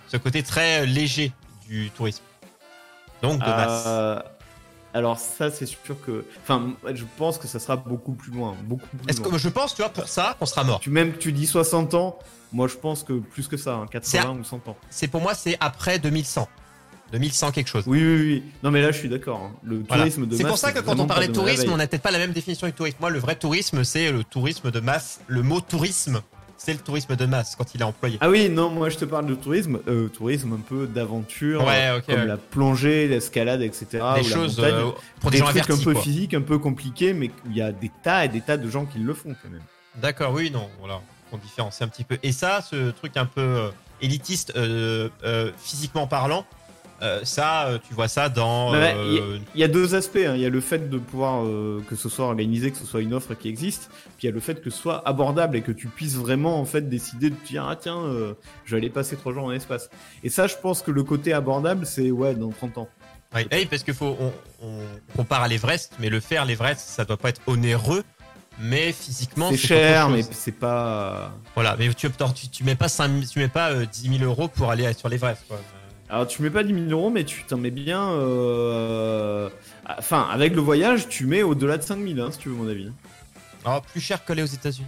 Ce 0.07 0.17
côté 0.17 0.43
très 0.43 0.85
léger 0.85 1.31
du 1.67 1.89
tourisme. 1.89 2.21
Donc 3.23 3.39
de 3.39 3.45
masse. 3.45 3.83
Euh, 3.87 4.19
alors 4.93 5.17
ça, 5.19 5.49
c'est 5.51 5.65
sûr 5.65 5.95
que, 6.05 6.25
enfin, 6.43 6.73
je 6.93 7.03
pense 7.17 7.37
que 7.37 7.47
ça 7.47 7.59
sera 7.59 7.75
beaucoup 7.77 8.13
plus 8.13 8.31
loin, 8.31 8.55
beaucoup 8.63 8.85
plus 8.87 9.09
Est-ce 9.09 9.21
loin. 9.21 9.31
que 9.31 9.37
je 9.37 9.49
pense, 9.49 9.73
tu 9.75 9.81
vois, 9.81 9.89
pour 9.89 10.07
ça, 10.07 10.35
qu'on 10.39 10.45
sera 10.45 10.63
mort. 10.63 10.79
Tu 10.79 10.89
même 10.89 11.13
que 11.13 11.17
tu 11.17 11.31
dis 11.31 11.47
60 11.47 11.93
ans, 11.95 12.17
moi 12.51 12.67
je 12.67 12.75
pense 12.75 13.03
que 13.03 13.13
plus 13.19 13.47
que 13.47 13.57
ça, 13.57 13.73
hein, 13.75 13.85
80 13.89 14.37
ou 14.39 14.43
100 14.43 14.67
ans. 14.67 14.77
C'est 14.89 15.07
pour 15.07 15.21
moi, 15.21 15.33
c'est 15.33 15.57
après 15.59 15.97
2100, 15.99 16.47
2100 17.11 17.51
quelque 17.51 17.67
chose. 17.67 17.83
Oui, 17.87 17.99
oui, 18.03 18.15
oui. 18.23 18.43
Non 18.63 18.71
mais 18.71 18.81
là, 18.81 18.91
je 18.91 18.97
suis 18.99 19.09
d'accord. 19.09 19.41
hein. 19.43 19.51
Le 19.63 19.83
Voilà. 19.87 20.03
tourisme 20.03 20.25
de 20.27 20.35
C'est 20.35 20.43
masse. 20.43 20.51
pour 20.51 20.57
ça 20.59 20.71
que 20.71 20.79
quand 20.79 20.99
on 20.99 21.07
parlait 21.07 21.27
de 21.27 21.33
tourisme, 21.33 21.71
on 21.71 21.77
n'a 21.77 21.87
peut-être 21.87 22.01
pas 22.03 22.11
la 22.11 22.19
même 22.19 22.31
définition 22.31 22.67
du 22.67 22.73
tourisme. 22.73 22.97
Moi, 22.99 23.09
le 23.09 23.19
vrai 23.19 23.35
tourisme, 23.35 23.83
c'est 23.83 24.11
le 24.11 24.23
tourisme 24.23 24.71
de 24.71 24.79
masse. 24.79 25.21
Le 25.27 25.41
mot 25.43 25.61
tourisme, 25.61 26.21
c'est 26.65 26.71
le 26.73 26.79
tourisme 26.79 27.15
de 27.17 27.25
masse 27.25 27.55
quand 27.57 27.75
il 27.75 27.81
est 27.81 27.83
employé. 27.83 28.17
Ah 28.21 28.29
oui, 28.29 28.47
non, 28.49 28.69
moi 28.69 28.89
je 28.89 28.97
te 28.97 29.03
parle 29.05 29.25
de 29.25 29.35
tourisme, 29.35 29.79
euh, 29.89 30.07
tourisme 30.07 30.53
un 30.53 30.59
peu 30.61 30.87
d'aventure, 30.87 31.65
Ouais, 31.65 31.87
euh, 31.89 31.99
comme 31.99 32.15
ouais. 32.15 32.25
la 32.25 32.37
plongée, 32.37 33.07
l'escalade, 33.09 33.61
etc. 33.61 33.85
des 33.91 33.99
la 33.99 34.23
choses 34.23 34.57
montagne. 34.57 34.73
euh, 34.75 34.91
pour 35.19 35.29
des, 35.29 35.37
des 35.37 35.39
gens 35.39 35.45
trucs 35.49 35.57
avertis. 35.63 35.81
un 35.81 35.83
peu 35.83 35.93
quoi. 35.93 36.01
physiques, 36.01 36.33
un 36.33 36.41
peu 36.41 36.57
compliqués, 36.59 37.13
mais 37.13 37.31
il 37.49 37.57
y 37.57 37.61
a 37.61 37.71
des 37.73 37.91
tas 38.01 38.23
et 38.23 38.29
des 38.29 38.39
tas 38.41 38.55
de 38.55 38.69
gens 38.69 38.85
qui 38.85 38.99
le 38.99 39.13
font 39.13 39.35
quand 39.43 39.49
même. 39.49 39.61
D'accord, 39.95 40.31
oui, 40.33 40.51
non, 40.51 40.69
voilà, 40.79 41.01
on 41.33 41.37
différencie 41.37 41.81
un 41.81 41.89
petit 41.89 42.05
peu. 42.05 42.17
Et 42.23 42.31
ça, 42.31 42.61
ce 42.61 42.91
truc 42.91 43.17
un 43.17 43.25
peu 43.25 43.41
euh, 43.41 43.69
élitiste, 44.01 44.53
physiquement 45.57 46.07
parlant, 46.07 46.45
euh, 47.03 47.19
ça, 47.23 47.67
euh, 47.67 47.79
tu 47.87 47.93
vois 47.93 48.07
ça 48.07 48.29
dans. 48.29 48.71
Bah, 48.71 48.79
ouais, 48.79 48.93
euh, 48.95 49.37
Il 49.53 49.61
y 49.61 49.63
a 49.63 49.67
deux 49.67 49.93
aspects. 49.95 50.15
hein. 50.17 50.33
Il 50.35 50.41
y 50.41 50.45
a 50.45 50.49
le 50.49 50.61
fait 50.61 50.89
de 50.89 50.97
pouvoir 50.97 51.43
euh, 51.45 51.81
que 51.89 51.95
ce 51.95 52.09
soit 52.09 52.25
organisé, 52.25 52.71
que 52.71 52.77
ce 52.77 52.85
soit 52.85 53.01
une 53.01 53.13
offre 53.13 53.33
qui 53.33 53.49
existe. 53.49 53.89
Puis 54.17 54.23
il 54.23 54.25
y 54.27 54.29
a 54.29 54.31
le 54.33 54.39
fait 54.39 54.61
que 54.61 54.69
ce 54.69 54.77
soit 54.77 55.07
abordable 55.07 55.55
et 55.57 55.61
que 55.61 55.71
tu 55.71 55.87
puisses 55.87 56.15
vraiment 56.15 56.59
en 56.59 56.65
fait 56.65 56.87
décider 56.89 57.29
de 57.29 57.35
dire 57.45 57.65
ah 57.69 57.75
tiens, 57.75 58.01
je 58.65 58.71
vais 58.71 58.77
aller 58.77 58.89
passer 58.89 59.15
trois 59.17 59.33
jours 59.33 59.43
en 59.43 59.51
espace. 59.51 59.89
Et 60.23 60.29
ça, 60.29 60.47
je 60.47 60.55
pense 60.61 60.81
que 60.81 60.91
le 60.91 61.03
côté 61.03 61.33
abordable, 61.33 61.85
c'est 61.85 62.09
ouais 62.11 62.33
dans 62.35 62.49
30 62.49 62.77
ans. 62.79 62.89
Ouais, 63.35 63.47
hey, 63.51 63.65
parce 63.65 63.83
qu'il 63.83 63.95
faut, 63.95 64.15
on, 64.19 64.31
on 64.61 64.77
compare 65.17 65.41
à 65.41 65.47
l'Everest, 65.47 65.93
mais 65.99 66.09
le 66.09 66.19
faire, 66.19 66.45
l'Everest, 66.45 66.81
ça 66.87 67.03
doit 67.03 67.17
pas 67.17 67.29
être 67.29 67.41
onéreux, 67.47 68.03
mais 68.59 68.91
physiquement, 68.91 69.49
C'est 69.49 69.57
cher, 69.57 70.09
mais 70.09 70.21
c'est 70.21 70.51
pas. 70.51 71.31
Voilà, 71.55 71.75
mais 71.79 71.91
tu, 71.95 72.07
tu, 72.35 72.49
tu 72.49 72.63
mets 72.63 72.75
pas 72.75 72.87
5 72.89 73.27
tu 73.27 73.39
mets 73.39 73.47
pas 73.47 73.71
euh, 73.71 73.85
10 73.91 74.19
000 74.19 74.23
euros 74.29 74.47
pour 74.47 74.69
aller 74.69 74.93
sur 74.93 75.09
l'Everest. 75.09 75.41
Alors 76.13 76.27
tu 76.27 76.43
mets 76.43 76.51
pas 76.51 76.63
10 76.63 76.73
000 76.73 76.85
euros, 76.91 77.09
mais 77.09 77.23
tu 77.23 77.43
t'en 77.43 77.57
mets 77.57 77.71
bien. 77.71 78.07
euh, 78.11 79.49
Enfin, 79.97 80.27
avec 80.31 80.53
le 80.53 80.61
voyage, 80.61 81.09
tu 81.09 81.25
mets 81.25 81.41
au-delà 81.41 81.77
de 81.77 81.81
5 81.83 81.97
000, 82.07 82.19
hein, 82.19 82.29
si 82.31 82.37
tu 82.37 82.49
veux 82.49 82.55
mon 82.55 82.67
avis. 82.69 82.91
Alors, 83.65 83.81
plus 83.81 83.99
cher 83.99 84.23
qu'aller 84.23 84.43
aux 84.43 84.45
États-Unis. 84.45 84.85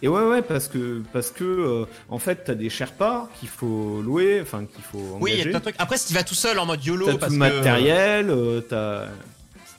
Et 0.00 0.06
ouais, 0.08 0.22
ouais, 0.24 0.42
parce 0.42 0.68
que, 0.68 1.02
parce 1.12 1.32
que 1.32 1.42
euh, 1.44 1.84
en 2.08 2.18
fait, 2.20 2.44
t'as 2.44 2.54
des 2.54 2.70
Sherpas 2.70 3.28
qu'il 3.40 3.48
faut 3.48 4.00
louer, 4.02 4.40
enfin, 4.40 4.66
qu'il 4.66 4.84
faut 4.84 5.18
Oui, 5.20 5.32
il 5.34 5.38
y 5.38 5.42
a 5.42 5.44
plein 5.46 5.58
de 5.58 5.62
trucs. 5.64 5.74
Après, 5.78 5.96
si 5.98 6.06
tu 6.08 6.14
vas 6.14 6.22
tout 6.22 6.34
seul 6.36 6.58
en 6.60 6.66
mode 6.66 6.84
YOLO, 6.84 7.06
T'as 7.06 7.12
tout 7.14 7.18
parce 7.18 7.32
le 7.32 7.38
que 7.38 7.42
matériel, 7.44 8.30
euh, 8.30 8.60
t'as. 8.60 9.06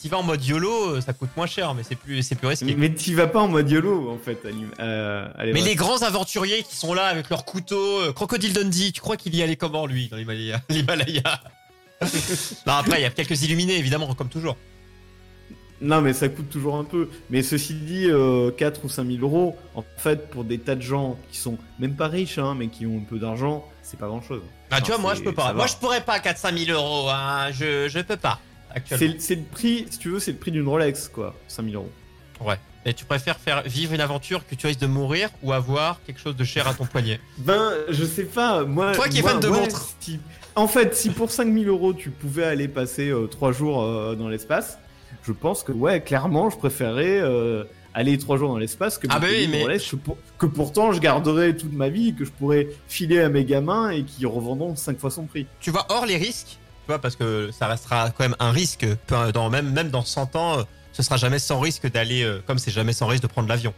Si 0.04 0.10
tu 0.10 0.12
vas 0.16 0.20
en 0.20 0.24
mode 0.24 0.44
YOLO, 0.44 1.00
ça 1.00 1.14
coûte 1.14 1.30
moins 1.38 1.48
cher, 1.48 1.74
mais 1.74 1.84
c'est 1.84 1.96
plus, 1.96 2.22
c'est 2.24 2.36
plus 2.36 2.48
risqué. 2.50 2.76
Mais 2.76 2.94
t'y 2.94 3.14
vas 3.14 3.28
pas 3.28 3.40
en 3.40 3.48
mode 3.48 3.72
YOLO, 3.72 4.12
en 4.12 4.18
fait. 4.18 4.38
euh, 4.82 5.28
Mais 5.40 5.62
les 5.62 5.76
grands 5.76 6.02
aventuriers 6.02 6.62
qui 6.64 6.76
sont 6.76 6.94
là 6.94 7.06
avec 7.06 7.30
leurs 7.30 7.46
couteaux, 7.46 8.02
euh, 8.02 8.12
Crocodile 8.12 8.52
Dundee, 8.52 8.92
tu 8.92 9.00
crois 9.00 9.16
qu'il 9.16 9.34
y 9.34 9.42
allait 9.42 9.56
comment 9.56 9.86
lui 9.86 10.10
dans 10.10 10.18
l'Himalaya 10.18 10.60
Non, 12.68 12.74
après, 12.74 13.00
il 13.00 13.04
y 13.04 13.06
a 13.06 13.12
quelques 13.12 13.44
illuminés 13.44 13.78
évidemment, 13.78 14.14
comme 14.14 14.28
toujours. 14.28 14.58
Non, 15.80 16.02
mais 16.02 16.12
ça 16.12 16.28
coûte 16.28 16.50
toujours 16.50 16.76
un 16.76 16.84
peu. 16.84 17.08
Mais 17.30 17.42
ceci 17.42 17.74
dit, 17.74 18.08
euh, 18.10 18.52
4 18.52 18.84
ou 18.84 18.90
5 18.90 19.08
000 19.08 19.20
euros, 19.22 19.58
en 19.74 19.86
fait, 19.96 20.30
pour 20.32 20.44
des 20.44 20.58
tas 20.60 20.76
de 20.76 20.82
gens 20.82 21.18
qui 21.32 21.38
sont 21.38 21.58
même 21.80 21.96
pas 21.96 22.10
riches, 22.10 22.40
hein, 22.40 22.56
mais 22.60 22.68
qui 22.68 22.86
ont 22.86 22.98
un 22.98 23.06
peu 23.10 23.20
d'argent, 23.20 23.66
c'est 23.82 23.98
pas 23.98 24.08
grand 24.08 24.22
chose. 24.22 24.42
Ah, 24.70 24.82
tu 24.82 24.92
vois, 24.92 24.98
moi 25.00 25.16
je 25.16 25.22
peux 25.22 25.32
pas. 25.32 25.54
Moi 25.54 25.68
je 25.68 25.76
pourrais 25.78 26.02
pas 26.02 26.20
4-5 26.20 26.66
000 26.66 26.78
euros, 26.78 27.08
hein. 27.10 27.52
je, 27.54 27.88
je 27.88 28.00
peux 28.00 28.18
pas 28.18 28.42
actuellement. 28.76 29.16
C'est 29.20 29.36
le 29.36 29.44
prix, 29.44 29.86
si 29.90 29.98
tu 30.00 30.10
veux, 30.10 30.20
c'est 30.20 30.32
le 30.32 30.38
prix 30.38 30.52
d'une 30.52 30.68
Rolex, 30.68 31.08
quoi. 31.08 31.36
5 31.48 31.64
000 31.70 31.76
euros. 31.76 31.92
Ouais. 32.42 32.58
Et 32.86 32.94
tu 32.94 33.06
préfères 33.06 33.38
faire 33.38 33.62
vivre 33.64 33.94
une 33.94 34.02
aventure 34.02 34.46
que 34.46 34.56
tu 34.56 34.68
risques 34.68 34.82
de 34.82 34.88
mourir 34.88 35.30
ou 35.42 35.54
avoir 35.54 36.02
quelque 36.06 36.20
chose 36.20 36.36
de 36.36 36.44
cher 36.44 36.68
à 36.68 36.74
ton 36.74 36.86
poignet? 36.86 37.20
Ben, 37.38 37.72
je 37.90 38.04
sais 38.04 38.26
pas, 38.26 38.66
moi. 38.66 38.92
Toi 38.92 39.08
qui 39.08 39.20
es 39.20 39.22
fan 39.22 39.40
de 39.40 39.48
ouais, 39.48 39.60
montres. 39.62 39.90
si- 40.02 40.20
En 40.56 40.68
fait, 40.68 40.94
si 40.94 41.10
pour 41.10 41.32
5000 41.32 41.68
euros 41.70 41.94
tu 41.94 42.10
pouvais 42.10 42.44
aller 42.44 42.68
passer 42.68 43.14
3 43.32 43.54
jours 43.54 43.82
euh, 43.84 44.16
dans 44.16 44.28
l'espace, 44.28 44.78
je 45.26 45.32
pense 45.32 45.64
que, 45.64 45.72
ouais, 45.72 46.02
clairement, 46.02 46.50
je 46.50 46.58
préférerais 46.58 47.20
euh, 47.22 47.64
aller 47.94 48.18
3 48.18 48.36
jours 48.38 48.50
dans 48.50 48.58
l'espace 48.58 48.98
que, 48.98 49.08
Ah 49.10 49.20
bah 49.20 49.28
oui, 49.30 49.48
mais- 49.50 49.62
Rolex 49.62 49.90
que, 49.92 49.96
pour- 49.96 50.18
que 50.38 50.46
pourtant 50.46 50.92
je 50.92 51.00
garderais 51.00 51.56
toute 51.56 51.72
ma 51.72 51.88
vie, 51.88 52.14
que 52.14 52.26
je 52.26 52.32
pourrais 52.32 52.68
filer 52.90 53.22
à 53.22 53.30
mes 53.30 53.46
gamins 53.46 53.92
et 53.92 54.04
qui 54.04 54.26
revendront 54.26 54.76
5 54.76 55.00
fois 55.00 55.10
son 55.10 55.24
prix. 55.26 55.48
Tu 55.62 55.72
vois, 55.72 55.86
hors 55.90 56.06
les 56.06 56.18
risques, 56.18 56.58
tu 56.84 56.88
vois, 56.88 57.00
parce 57.00 57.16
que 57.16 57.50
ça 57.52 57.68
restera 57.68 58.12
quand 58.12 58.24
même 58.24 58.36
un 58.40 58.52
risque, 58.52 58.86
dans, 59.34 59.50
même, 59.50 59.72
même 59.72 59.90
dans 59.90 60.04
100 60.04 60.36
ans, 60.36 60.60
euh, 60.60 60.64
ce 60.92 61.02
sera 61.02 61.16
jamais 61.16 61.40
sans 61.40 61.60
risque 61.60 61.90
d'aller, 61.90 62.24
euh, 62.24 62.42
comme 62.46 62.60
c'est 62.60 62.72
jamais 62.72 62.92
sans 62.94 63.08
risque 63.08 63.24
de 63.24 63.28
prendre 63.28 63.48
l'avion. 63.48 63.74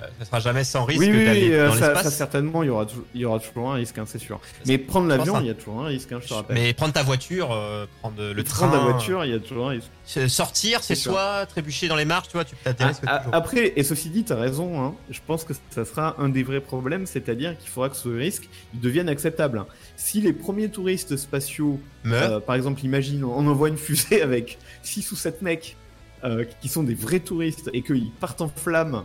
Euh, 0.00 0.06
ce 0.20 0.26
sera 0.26 0.38
jamais 0.38 0.62
sans 0.62 0.84
risque 0.84 1.00
oui, 1.00 1.08
d'aller 1.24 1.48
oui, 1.48 1.54
euh, 1.54 1.66
dans 1.66 1.72
ça, 1.74 1.80
ça, 1.80 1.92
l'espace. 1.94 2.14
certainement, 2.16 2.62
il 2.62 2.66
y, 2.66 2.70
aura 2.70 2.86
tou- 2.86 3.04
il 3.16 3.20
y 3.20 3.24
aura 3.24 3.40
toujours 3.40 3.72
un 3.72 3.74
risque, 3.74 3.98
hein, 3.98 4.04
c'est 4.06 4.20
sûr. 4.20 4.38
Mais 4.64 4.78
prendre 4.78 5.08
l'avion, 5.08 5.34
ça. 5.34 5.40
il 5.40 5.48
y 5.48 5.50
a 5.50 5.54
toujours 5.54 5.80
un 5.80 5.86
risque, 5.86 6.12
hein, 6.12 6.20
je 6.22 6.28
te 6.28 6.34
rappelle. 6.34 6.56
Mais 6.56 6.72
prendre 6.72 6.92
ta 6.92 7.02
voiture, 7.02 7.50
euh, 7.50 7.84
prendre 8.00 8.22
le 8.22 8.44
train, 8.44 8.68
prendre 8.68 8.84
la 8.86 8.92
voiture, 8.92 9.24
il 9.24 9.32
y 9.32 9.34
a 9.34 9.40
toujours 9.40 9.70
un 9.70 9.70
risque. 9.70 9.90
sortir, 10.28 10.84
c'est 10.84 10.94
C'est 10.94 11.00
soit 11.02 11.46
trébucher 11.46 11.88
dans 11.88 11.96
les 11.96 12.04
marches, 12.04 12.28
tu 12.28 12.34
vois, 12.34 12.44
tu 12.44 12.54
as 12.64 12.72
des 12.74 12.84
Ah, 12.84 12.86
risques 12.86 13.02
ah, 13.08 13.18
toujours. 13.18 13.34
après, 13.34 13.72
et 13.74 13.82
ceci 13.82 14.08
dit, 14.10 14.22
t'as 14.22 14.36
raison, 14.36 14.80
hein, 14.80 14.94
je 15.10 15.18
pense 15.26 15.42
que 15.42 15.52
ça 15.70 15.84
sera 15.84 16.14
un 16.20 16.28
des 16.28 16.44
vrais 16.44 16.60
problèmes, 16.60 17.04
c'est-à-dire 17.04 17.58
qu'il 17.58 17.68
faudra 17.68 17.88
que 17.88 17.96
ce 17.96 18.08
risque 18.08 18.48
il 18.74 18.78
devienne 18.80 19.08
acceptable. 19.08 19.64
Si 19.96 20.20
les 20.20 20.32
premiers 20.32 20.68
touristes 20.68 21.16
spatiaux, 21.16 21.80
euh, 22.06 22.38
par 22.38 22.54
exemple, 22.54 22.84
imagine, 22.84 23.24
on 23.24 23.44
envoie 23.48 23.68
une 23.68 23.76
fusée 23.76 24.22
avec 24.22 24.58
6 24.84 25.10
ou 25.10 25.16
7 25.16 25.42
mecs 25.42 25.76
euh, 26.22 26.44
qui 26.60 26.68
sont 26.68 26.84
des 26.84 26.94
vrais 26.94 27.18
touristes 27.20 27.68
et 27.72 27.82
qu'ils 27.82 28.12
partent 28.20 28.40
en 28.42 28.48
flammes 28.48 29.02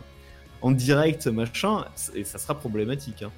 en 0.63 0.71
direct, 0.71 1.28
machin, 1.28 1.86
et 2.15 2.23
ça 2.23 2.39
sera 2.39 2.56
problématique. 2.58 3.21
hein. 3.23 3.32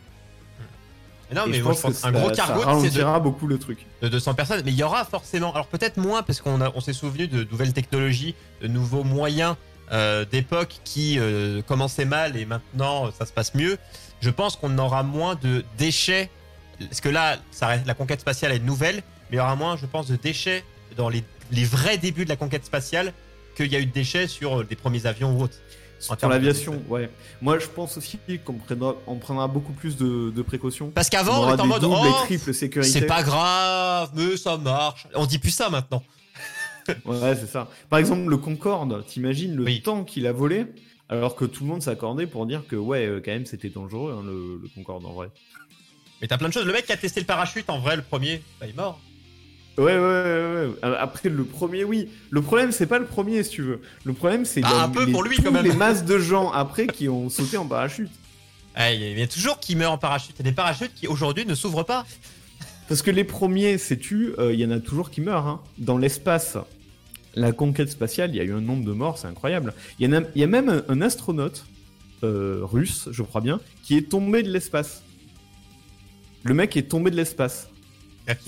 non, 1.33 1.47
mais 1.47 1.57
je 1.57 1.63
moi, 1.63 1.71
pense 1.73 1.79
je 1.79 1.81
pense 1.88 2.01
que 2.01 2.07
un 2.07 2.11
ça- 2.13 2.19
gros 2.19 2.29
cargo, 2.31 3.19
de, 3.19 3.19
beaucoup 3.19 3.47
le 3.47 3.57
truc. 3.57 3.85
de 4.01 4.07
200 4.07 4.33
personnes, 4.35 4.61
mais 4.63 4.71
il 4.71 4.77
y 4.77 4.83
aura 4.83 5.03
forcément, 5.05 5.51
alors 5.53 5.67
peut-être 5.67 5.97
moins, 5.97 6.21
parce 6.23 6.39
qu'on 6.39 6.59
on 6.61 6.79
s'est 6.81 6.93
souvenu 6.93 7.27
de 7.27 7.43
nouvelles 7.49 7.73
technologies, 7.73 8.35
de 8.61 8.67
nouveaux 8.67 9.03
moyens 9.03 9.55
euh, 9.91 10.23
d'époque 10.25 10.77
qui 10.83 11.17
euh, 11.19 11.61
commençaient 11.63 12.05
mal 12.05 12.38
et 12.38 12.45
maintenant 12.45 13.07
euh, 13.07 13.09
ça 13.17 13.25
se 13.25 13.33
passe 13.33 13.53
mieux. 13.55 13.77
Je 14.21 14.29
pense 14.29 14.55
qu'on 14.55 14.77
aura 14.77 15.03
moins 15.03 15.35
de 15.35 15.63
déchets, 15.77 16.29
parce 16.79 17.01
que 17.01 17.09
là, 17.09 17.38
ça 17.51 17.67
reste- 17.67 17.85
la 17.88 17.93
conquête 17.95 18.21
spatiale 18.21 18.51
est 18.51 18.59
nouvelle, 18.59 18.97
mais 19.29 19.33
il 19.33 19.35
y 19.38 19.39
aura 19.39 19.55
moins, 19.55 19.77
je 19.77 19.85
pense, 19.88 20.07
de 20.07 20.15
déchets 20.15 20.63
dans 20.95 21.09
les, 21.09 21.23
les 21.51 21.65
vrais 21.65 21.97
débuts 21.97 22.23
de 22.25 22.29
la 22.29 22.35
conquête 22.35 22.65
spatiale 22.65 23.13
qu'il 23.57 23.71
y 23.71 23.75
a 23.75 23.79
eu 23.79 23.85
de 23.88 23.91
déchets 23.91 24.27
sur 24.27 24.61
euh, 24.61 24.63
des 24.63 24.75
premiers 24.75 25.05
avions 25.07 25.35
ou 25.35 25.41
autres. 25.43 25.57
En 26.10 26.15
termes 26.15 26.31
l'aviation, 26.34 26.84
ouais. 26.89 27.10
Moi, 27.41 27.58
je 27.60 27.67
pense 27.67 27.97
aussi 27.97 28.19
qu'on 28.43 28.53
prendra, 28.53 28.95
on 29.08 29.15
prendra 29.15 29.47
beaucoup 29.47 29.73
plus 29.73 29.95
de, 29.97 30.29
de 30.29 30.41
précautions. 30.41 30.91
Parce 30.91 31.08
On 31.08 31.12
qu'avant, 31.12 31.39
on 31.39 31.43
aura 31.43 31.53
était 31.53 31.62
en 31.62 31.67
mode, 31.67 31.81
doubles 31.81 31.95
oh, 31.97 32.53
sécurités. 32.53 32.84
c'est 32.91 33.05
pas 33.05 33.23
grave, 33.23 34.12
mais 34.15 34.38
ça 34.38 34.58
marche. 34.58 35.08
On 35.15 35.25
dit 35.25 35.39
plus 35.39 35.51
ça 35.51 35.69
maintenant. 35.69 36.03
Ouais, 37.05 37.36
c'est 37.36 37.47
ça. 37.47 37.67
Par 37.89 37.97
exemple, 37.97 38.29
le 38.29 38.38
Concorde, 38.38 39.03
t'imagines 39.08 39.55
le 39.55 39.63
Oui. 39.63 39.81
temps 39.81 40.03
qu'il 40.03 40.27
a 40.27 40.31
volé 40.31 40.67
alors 41.10 41.36
que 41.36 41.45
tout 41.45 41.63
le 41.63 41.69
monde 41.69 41.81
s'accordait 41.81 42.27
pour 42.27 42.45
dire 42.45 42.63
que, 42.67 42.75
ouais, 42.75 43.08
euh, 43.08 43.21
quand 43.25 43.31
même, 43.31 43.45
c'était 43.47 43.69
dangereux, 43.69 44.13
hein, 44.15 44.21
le, 44.23 44.60
le 44.62 44.69
Concorde, 44.75 45.03
en 45.05 45.13
vrai. 45.13 45.29
Mais 46.21 46.27
t'as 46.27 46.38
plein 46.38 46.47
de 46.49 46.53
choses. 46.53 46.65
Le 46.65 46.73
mec 46.73 46.86
qui 46.86 46.91
a 46.91 46.97
testé 46.97 47.19
le 47.19 47.25
parachute, 47.25 47.69
en 47.71 47.79
vrai, 47.79 47.95
le 47.95 48.01
premier, 48.03 48.43
bah, 48.60 48.67
il 48.67 48.71
est 48.71 48.75
mort. 48.75 48.99
Ouais, 49.77 49.83
ouais, 49.83 49.99
ouais, 49.99 49.99
ouais. 49.99 50.69
Euh, 50.85 50.95
Après, 50.99 51.27
le 51.29 51.43
premier, 51.43 51.83
oui. 51.83 52.07
Le 52.29 52.41
problème, 52.41 52.71
c'est 52.71 52.85
pas 52.85 52.97
le 52.99 53.05
premier, 53.05 53.43
si 53.43 53.49
tu 53.51 53.61
veux. 53.61 53.81
Le 54.05 54.13
problème, 54.13 54.45
c'est 54.45 54.61
Ah, 54.63 54.69
la- 54.73 54.83
un 54.83 54.89
peu 54.89 55.05
les- 55.05 55.11
pour 55.11 55.23
lui, 55.23 55.35
tous 55.35 55.43
quand 55.43 55.51
même. 55.51 55.65
les 55.65 55.73
masses 55.73 56.05
de 56.05 56.17
gens 56.17 56.49
après 56.51 56.88
qui 56.88 57.09
ont 57.09 57.29
sauté 57.29 57.57
en 57.57 57.65
parachute. 57.65 58.09
Ah, 58.77 58.91
Il 58.93 59.17
y 59.17 59.21
a- 59.21 59.27
toujours 59.27 59.59
qui 59.59 59.75
meurt 59.77 59.93
en 59.93 59.97
parachute. 59.97 60.35
Il 60.38 60.45
y 60.45 60.47
a 60.47 60.51
des 60.51 60.55
parachutes 60.55 60.91
qui 60.95 61.07
aujourd'hui 61.07 61.45
ne 61.45 61.55
s'ouvrent 61.55 61.83
pas. 61.83 62.05
Parce 62.89 63.01
que 63.01 63.09
les 63.09 63.23
premiers, 63.23 63.77
sais-tu, 63.77 64.33
euh, 64.38 64.53
il 64.53 64.59
y 64.59 64.65
en 64.65 64.71
a 64.71 64.79
toujours 64.79 65.09
qui 65.11 65.21
meurent. 65.21 65.47
hein. 65.47 65.61
Dans 65.77 65.97
l'espace, 65.97 66.57
la 67.35 67.51
conquête 67.53 67.89
spatiale, 67.89 68.31
il 68.31 68.35
y 68.35 68.39
a 68.41 68.43
eu 68.43 68.51
un 68.53 68.59
nombre 68.61 68.83
de 68.85 68.91
morts, 68.91 69.17
c'est 69.17 69.27
incroyable. 69.27 69.73
Il 69.99 70.07
y, 70.09 70.39
y 70.39 70.43
a 70.43 70.47
même 70.47 70.69
un, 70.69 70.83
un 70.89 71.01
astronaute 71.01 71.65
euh, 72.23 72.59
russe, 72.63 73.07
je 73.11 73.23
crois 73.23 73.39
bien, 73.41 73.59
qui 73.83 73.95
est 73.97 74.09
tombé 74.09 74.43
de 74.43 74.51
l'espace. 74.51 75.03
Le 76.43 76.53
mec 76.53 76.75
est 76.77 76.83
tombé 76.89 77.11
de 77.11 77.15
l'espace. 77.15 77.69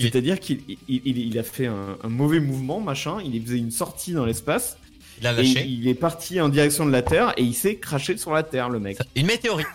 C'est-à-dire 0.00 0.40
qu'il 0.40 0.60
il, 0.68 0.78
il- 1.04 1.18
il 1.18 1.38
a 1.38 1.42
fait 1.42 1.66
un, 1.66 1.96
un 2.02 2.08
mauvais 2.08 2.40
mouvement, 2.40 2.80
machin, 2.80 3.18
il 3.24 3.40
faisait 3.42 3.58
une 3.58 3.70
sortie 3.70 4.12
dans 4.12 4.24
l'espace, 4.26 4.76
Il 5.20 5.26
a 5.26 5.32
et 5.32 5.36
lâché. 5.36 5.66
il 5.66 5.86
est 5.88 5.94
parti 5.94 6.40
en 6.40 6.48
direction 6.48 6.84
de 6.86 6.90
la 6.90 7.02
Terre, 7.02 7.32
et 7.36 7.42
il 7.42 7.54
s'est 7.54 7.76
craché 7.76 8.16
sur 8.16 8.32
la 8.32 8.42
Terre, 8.42 8.70
le 8.70 8.80
mec. 8.80 8.98
Une 9.14 9.26
météorite. 9.26 9.66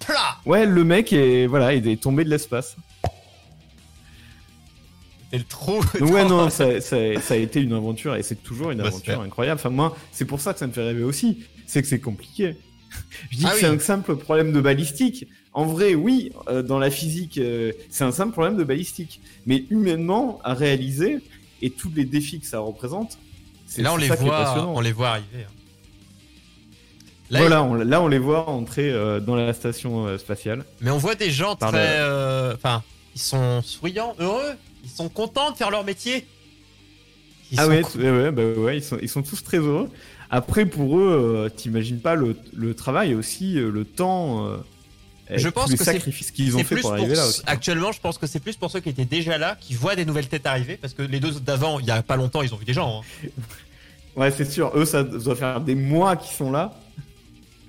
Plah 0.00 0.38
Ouais, 0.46 0.64
le 0.66 0.84
mec 0.84 1.12
est, 1.12 1.46
voilà, 1.46 1.74
il 1.74 1.86
est 1.88 2.00
tombé 2.00 2.24
de 2.24 2.30
l'espace. 2.30 2.76
C'est 5.30 5.38
le 5.38 5.44
trou. 5.44 5.80
Donc 6.00 6.10
ouais, 6.10 6.24
non, 6.24 6.48
ça, 6.48 6.80
ça- 6.80 7.20
ça 7.20 7.34
a 7.34 7.36
été 7.36 7.60
une 7.60 7.74
aventure 7.74 8.16
et 8.16 8.22
c'est 8.22 8.42
toujours 8.42 8.70
une 8.70 8.78
Bah, 8.78 8.86
aventure 8.86 9.20
incroyable. 9.20 9.60
Enfin, 9.60 9.68
moi, 9.70 9.96
c'est 10.10 10.24
pour 10.24 10.40
ça 10.40 10.52
que 10.54 10.58
ça 10.58 10.66
me 10.66 10.72
fait 10.72 10.82
rêver 10.82 11.02
aussi. 11.02 11.44
C'est 11.66 11.82
que 11.82 11.88
c'est 11.88 12.00
compliqué. 12.00 12.56
Je 13.30 13.36
dis 13.38 13.44
Ah 13.46 13.50
que 13.50 13.54
oui. 13.54 13.60
c'est 13.60 13.66
un 13.66 13.78
simple 13.78 14.16
problème 14.16 14.52
de 14.52 14.60
balistique. 14.60 15.26
En 15.52 15.64
vrai, 15.66 15.94
oui, 15.94 16.30
euh, 16.48 16.62
dans 16.62 16.78
la 16.78 16.90
physique, 16.90 17.38
euh, 17.38 17.72
c'est 17.90 18.04
un 18.04 18.12
simple 18.12 18.32
problème 18.32 18.56
de 18.56 18.64
balistique. 18.64 19.20
Mais 19.46 19.64
humainement, 19.70 20.40
à 20.44 20.54
réaliser 20.54 21.18
et 21.62 21.70
tous 21.70 21.90
les 21.94 22.04
défis 22.04 22.38
que 22.40 22.46
ça 22.46 22.60
représente, 22.60 23.18
c'est 23.66 23.82
Là, 23.82 23.92
on 23.92 23.96
les 23.96 24.08
ça 24.08 24.16
qui 24.16 24.22
est 24.22 24.26
voit, 24.26 24.44
passionnant. 24.44 24.74
on 24.76 24.80
les 24.80 24.92
voit 24.92 25.08
arriver. 25.10 25.26
hein. 25.44 25.52
Là, 27.30 27.40
voilà, 27.40 27.62
on- 27.62 27.74
là, 27.74 28.00
on 28.00 28.08
les 28.08 28.18
voit 28.18 28.48
entrer 28.48 28.88
euh, 28.90 29.20
dans 29.20 29.36
la 29.36 29.52
station 29.52 30.06
euh, 30.06 30.16
spatiale. 30.16 30.64
Mais 30.80 30.90
on 30.90 30.96
voit 30.98 31.14
des 31.14 31.30
gens 31.30 31.56
très. 31.56 31.70
le- 31.72 31.76
euh, 31.78 32.54
Enfin, 32.54 32.82
ils 33.14 33.20
sont 33.20 33.60
souriants, 33.62 34.14
heureux. 34.18 34.52
Ils 34.84 34.88
sont 34.90 35.08
contents 35.10 35.50
de 35.50 35.56
faire 35.56 35.70
leur 35.70 35.84
métier. 35.84 36.26
Ils 37.52 37.60
ah 37.60 37.66
ouais, 37.68 37.82
ouais, 37.96 38.10
ouais, 38.10 38.30
bah 38.30 38.42
ouais, 38.44 38.78
ils 38.78 38.82
sont, 38.82 38.98
ils 39.02 39.08
sont 39.08 39.22
tous 39.22 39.42
très 39.42 39.58
heureux. 39.58 39.90
Après, 40.30 40.66
pour 40.66 40.98
eux, 40.98 41.46
euh, 41.46 41.48
t'imagines 41.48 42.00
pas 42.00 42.14
le, 42.14 42.36
le 42.54 42.74
travail 42.74 43.12
et 43.12 43.14
aussi 43.14 43.58
euh, 43.58 43.70
le 43.70 43.84
temps. 43.84 44.46
euh, 44.46 44.56
et 45.30 45.38
Je 45.38 45.48
pense 45.48 45.70
les 45.70 45.76
que 45.76 45.84
sacrifices 45.84 46.30
qu'ils 46.30 46.56
ont 46.56 46.64
fait 46.64 46.74
pour 46.76 46.82
pour 46.82 46.92
arriver 46.92 47.14
là 47.14 47.26
aussi. 47.26 47.42
actuellement, 47.46 47.92
je 47.92 48.00
pense 48.00 48.18
que 48.18 48.26
c'est 48.26 48.40
plus 48.40 48.56
pour 48.56 48.70
ceux 48.70 48.80
qui 48.80 48.88
étaient 48.90 49.04
déjà 49.04 49.38
là, 49.38 49.56
qui 49.60 49.74
voient 49.74 49.96
des 49.96 50.04
nouvelles 50.04 50.28
têtes 50.28 50.46
arriver, 50.46 50.76
parce 50.76 50.92
que 50.94 51.02
les 51.02 51.20
deux 51.20 51.32
d'avant, 51.40 51.78
il 51.80 51.86
y 51.86 51.90
a 51.90 52.02
pas 52.02 52.16
longtemps, 52.16 52.42
ils 52.42 52.52
ont 52.52 52.58
vu 52.58 52.64
des 52.64 52.74
gens. 52.74 53.02
hein. 53.24 53.28
Ouais, 54.16 54.32
c'est 54.32 54.50
sûr. 54.50 54.72
Eux, 54.74 54.84
ça 54.84 55.04
doit 55.04 55.36
faire 55.36 55.60
des 55.60 55.76
mois 55.76 56.16
qu'ils 56.16 56.34
sont 56.36 56.50
là. 56.50 56.74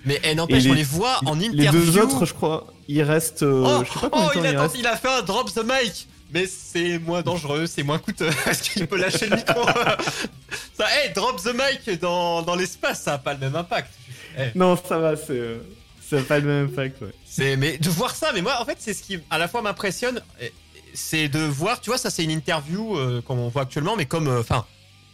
Mais 0.05 0.19
eh, 0.23 0.33
n'empêche, 0.33 0.65
on 0.65 0.69
les- 0.69 0.75
les 0.77 0.83
voit 0.83 1.19
en 1.25 1.35
les 1.35 1.45
interview. 1.47 1.79
deux 1.79 1.99
autres, 1.99 2.25
je 2.25 2.33
crois, 2.33 2.73
ils 2.87 3.03
restent. 3.03 3.43
euh, 3.43 3.63
oh, 3.81 3.83
je 3.85 3.91
sais 3.99 3.99
pas 3.99 4.29
oh, 4.33 4.33
temps 4.33 4.41
reste. 4.41 4.75
il 4.79 4.87
a 4.87 4.95
fait 4.95 5.09
un 5.09 5.21
drop 5.21 5.53
the 5.53 5.63
mic, 5.63 6.07
mais 6.31 6.45
c'est 6.47 6.99
moins 6.99 7.21
dangereux, 7.21 7.65
c'est 7.67 7.83
moins 7.83 7.99
coûteux. 7.99 8.29
Est-ce 8.47 8.69
qu'il 8.69 8.87
peut 8.87 8.97
lâcher 8.97 9.27
le 9.27 9.35
micro 9.37 9.65
Ça, 10.77 10.85
hey, 11.03 11.11
drop 11.13 11.41
the 11.41 11.53
mic 11.53 11.99
dans, 11.99 12.41
dans 12.41 12.55
l'espace, 12.55 13.01
ça 13.03 13.13
a 13.15 13.17
pas 13.17 13.33
le 13.33 13.39
même 13.39 13.55
impact. 13.55 13.91
Non, 14.55 14.77
ça 14.77 14.97
va, 14.99 15.15
c'est. 15.17 15.31
euh, 15.31 15.57
Ça 16.09 16.17
n'a 16.17 16.21
pas 16.23 16.39
le 16.39 16.47
même 16.47 16.65
impact, 16.67 17.01
ouais. 17.01 17.11
c'est, 17.25 17.55
mais 17.57 17.77
de 17.77 17.89
voir 17.89 18.15
ça, 18.15 18.31
mais 18.33 18.41
moi, 18.41 18.61
en 18.61 18.65
fait, 18.65 18.77
c'est 18.79 18.93
ce 18.93 19.03
qui 19.03 19.19
à 19.29 19.37
la 19.37 19.47
fois 19.47 19.61
m'impressionne. 19.61 20.21
c'est 20.93 21.27
de 21.27 21.39
voir, 21.39 21.81
tu 21.81 21.89
vois, 21.89 21.97
ça 21.99 22.09
c'est 22.09 22.23
une 22.23 22.31
interview 22.31 22.97
euh, 22.97 23.21
comme 23.21 23.39
on 23.39 23.49
voit 23.49 23.63
actuellement, 23.63 23.95
mais 23.97 24.05
comme, 24.05 24.27
euh, 24.27 24.39
enfin, 24.39 24.65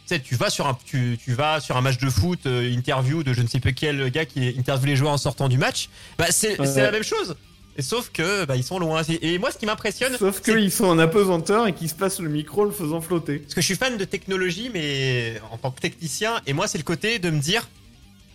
tu 0.06 0.14
sais, 0.14 0.20
tu 0.20 0.36
vas 0.36 0.48
sur 0.50 0.66
un, 0.68 0.78
tu, 0.86 1.18
tu 1.22 1.32
vas 1.34 1.58
sur 1.60 1.76
un 1.76 1.80
match 1.80 1.98
de 1.98 2.08
foot, 2.08 2.46
euh, 2.46 2.70
interview 2.70 3.24
de 3.24 3.32
je 3.32 3.42
ne 3.42 3.48
sais 3.48 3.58
plus 3.58 3.74
quel 3.74 4.08
gars 4.10 4.24
qui 4.24 4.54
interviewe 4.56 4.86
les 4.90 4.96
joueurs 4.96 5.12
en 5.12 5.18
sortant 5.18 5.48
du 5.48 5.58
match, 5.58 5.88
bah 6.16 6.26
c'est 6.30 6.58
Ouais. 6.60 6.66
c'est 6.66 6.82
la 6.82 6.92
même 6.92 7.02
chose. 7.02 7.36
Et 7.78 7.82
sauf 7.82 8.10
que 8.10 8.44
bah, 8.46 8.56
ils 8.56 8.64
sont 8.64 8.78
loin. 8.78 9.02
Et 9.22 9.38
moi, 9.38 9.50
ce 9.50 9.58
qui 9.58 9.66
m'impressionne, 9.66 10.16
Sauf 10.16 10.40
qu'ils 10.40 10.72
sont 10.72 10.86
en 10.86 10.98
apesanteur 10.98 11.66
et 11.66 11.74
qu'ils 11.74 11.90
se 11.90 11.94
passent 11.94 12.20
le 12.20 12.28
micro 12.30 12.64
le 12.64 12.70
faisant 12.70 13.00
flotter. 13.00 13.38
Parce 13.38 13.54
que 13.54 13.60
je 13.60 13.66
suis 13.66 13.76
fan 13.76 13.96
de 13.98 14.04
technologie, 14.04 14.70
mais 14.72 15.40
en 15.50 15.58
tant 15.58 15.70
que 15.70 15.80
technicien, 15.80 16.40
et 16.46 16.52
moi, 16.54 16.68
c'est 16.68 16.78
le 16.78 16.84
côté 16.84 17.18
de 17.18 17.30
me 17.30 17.38
dire 17.40 17.68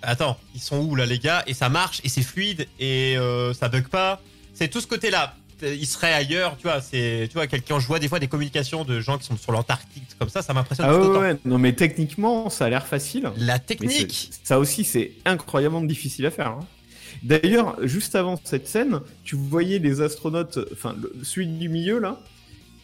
Attends, 0.03 0.37
ils 0.55 0.61
sont 0.61 0.79
où 0.79 0.95
là, 0.95 1.05
les 1.05 1.19
gars? 1.19 1.43
Et 1.47 1.53
ça 1.53 1.69
marche, 1.69 2.01
et 2.03 2.09
c'est 2.09 2.23
fluide, 2.23 2.67
et 2.79 3.15
euh, 3.17 3.53
ça 3.53 3.67
bug 3.69 3.87
pas. 3.87 4.19
C'est 4.53 4.67
tout 4.67 4.81
ce 4.81 4.87
côté-là. 4.87 5.35
Ils 5.63 5.85
seraient 5.85 6.13
ailleurs, 6.13 6.57
tu 6.57 6.63
vois. 6.63 6.81
C'est, 6.81 7.27
tu 7.29 7.35
vois, 7.35 7.45
quelqu'un, 7.45 7.79
je 7.79 7.85
vois 7.85 7.99
des 7.99 8.07
fois 8.07 8.17
des 8.19 8.27
communications 8.27 8.83
de 8.83 8.99
gens 8.99 9.19
qui 9.19 9.25
sont 9.27 9.37
sur 9.37 9.51
l'Antarctique, 9.51 10.07
comme 10.17 10.29
ça, 10.29 10.41
ça 10.41 10.53
m'impressionne 10.55 10.87
Ah 10.89 10.93
tout 10.95 11.01
ouais, 11.01 11.07
autant. 11.07 11.19
ouais, 11.21 11.37
non 11.45 11.59
mais 11.59 11.73
techniquement 11.73 12.49
ça 12.49 12.65
a 12.65 12.69
l'air 12.69 12.87
facile. 12.87 13.29
La 13.37 13.59
technique 13.59 14.31
ça 14.43 14.57
aussi 14.57 14.83
c'est 14.83 15.11
incroyablement 15.23 15.81
difficile 15.83 16.25
à 16.25 16.31
faire. 16.31 16.47
hein. 16.47 16.59
D'ailleurs, 17.23 17.77
juste 17.85 18.15
avant 18.15 18.39
cette 18.43 18.67
scène, 18.67 18.99
tu 19.23 19.35
voyais 19.35 19.79
les 19.79 20.01
astronautes, 20.01 20.59
enfin 20.71 20.95
celui 21.23 21.47
du 21.47 21.69
milieu 21.69 21.99
là, 21.99 22.19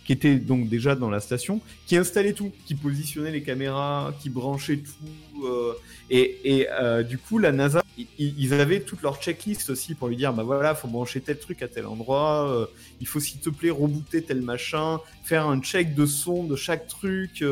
qui 0.06 0.14
était 0.14 0.38
donc 0.38 0.70
déjà 0.70 0.96
dans 0.96 1.10
la 1.10 1.20
station, 1.20 1.60
qui 1.86 1.98
installait 1.98 2.34
tout, 2.34 2.52
qui 2.66 2.76
positionnait 2.76 3.32
les 3.32 3.42
caméras, 3.42 4.14
qui 4.22 4.30
branchait 4.30 4.78
tout, 4.78 5.46
euh, 5.46 5.74
et, 6.10 6.60
et 6.60 6.68
euh, 6.72 7.04
du 7.04 7.18
coup 7.18 7.40
la 7.40 7.52
NASA, 7.52 7.84
ils 8.18 8.54
avaient 8.54 8.80
toute 8.80 9.02
leur 9.02 9.20
checklist 9.20 9.70
aussi 9.70 9.96
pour 9.96 10.08
lui 10.08 10.16
dire, 10.16 10.32
bah 10.32 10.44
voilà, 10.44 10.76
faut 10.76 10.88
brancher 10.88 11.20
tel 11.20 11.40
truc 11.40 11.62
à 11.62 11.68
tel 11.68 11.88
endroit, 11.88 12.50
euh, 12.50 12.68
il 13.02 13.08
faut 13.08 13.20
s'il 13.20 13.42
te 13.42 13.50
plaît 13.50 13.72
rebooter 13.72 14.22
tel 14.22 14.42
machin, 14.42 15.00
faire 15.24 15.46
un 15.48 15.60
check 15.60 15.94
de 15.94 16.06
son 16.06 16.46
de 16.46 16.56
chaque 16.56 16.88
truc, 16.88 17.44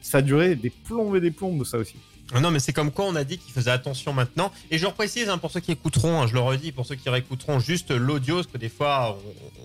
ça 0.00 0.22
duré 0.22 0.54
des 0.54 0.70
plombes 0.70 1.16
et 1.16 1.20
des 1.20 1.32
plombes 1.32 1.64
ça 1.64 1.78
aussi. 1.78 1.96
Non, 2.32 2.50
mais 2.50 2.58
c'est 2.58 2.72
comme 2.72 2.90
quoi 2.90 3.04
on 3.04 3.14
a 3.16 3.24
dit 3.24 3.38
qu'il 3.38 3.52
faisait 3.52 3.70
attention 3.70 4.12
maintenant. 4.12 4.50
Et 4.70 4.78
je 4.78 4.86
reprécise, 4.86 5.28
hein, 5.28 5.38
pour 5.38 5.50
ceux 5.50 5.60
qui 5.60 5.72
écouteront, 5.72 6.22
hein, 6.22 6.26
je 6.26 6.34
le 6.34 6.40
redis, 6.40 6.72
pour 6.72 6.86
ceux 6.86 6.94
qui 6.94 7.08
réécouteront 7.08 7.58
juste 7.60 7.90
l'audio, 7.90 8.36
parce 8.36 8.46
que 8.46 8.58
des 8.58 8.68
fois 8.68 9.18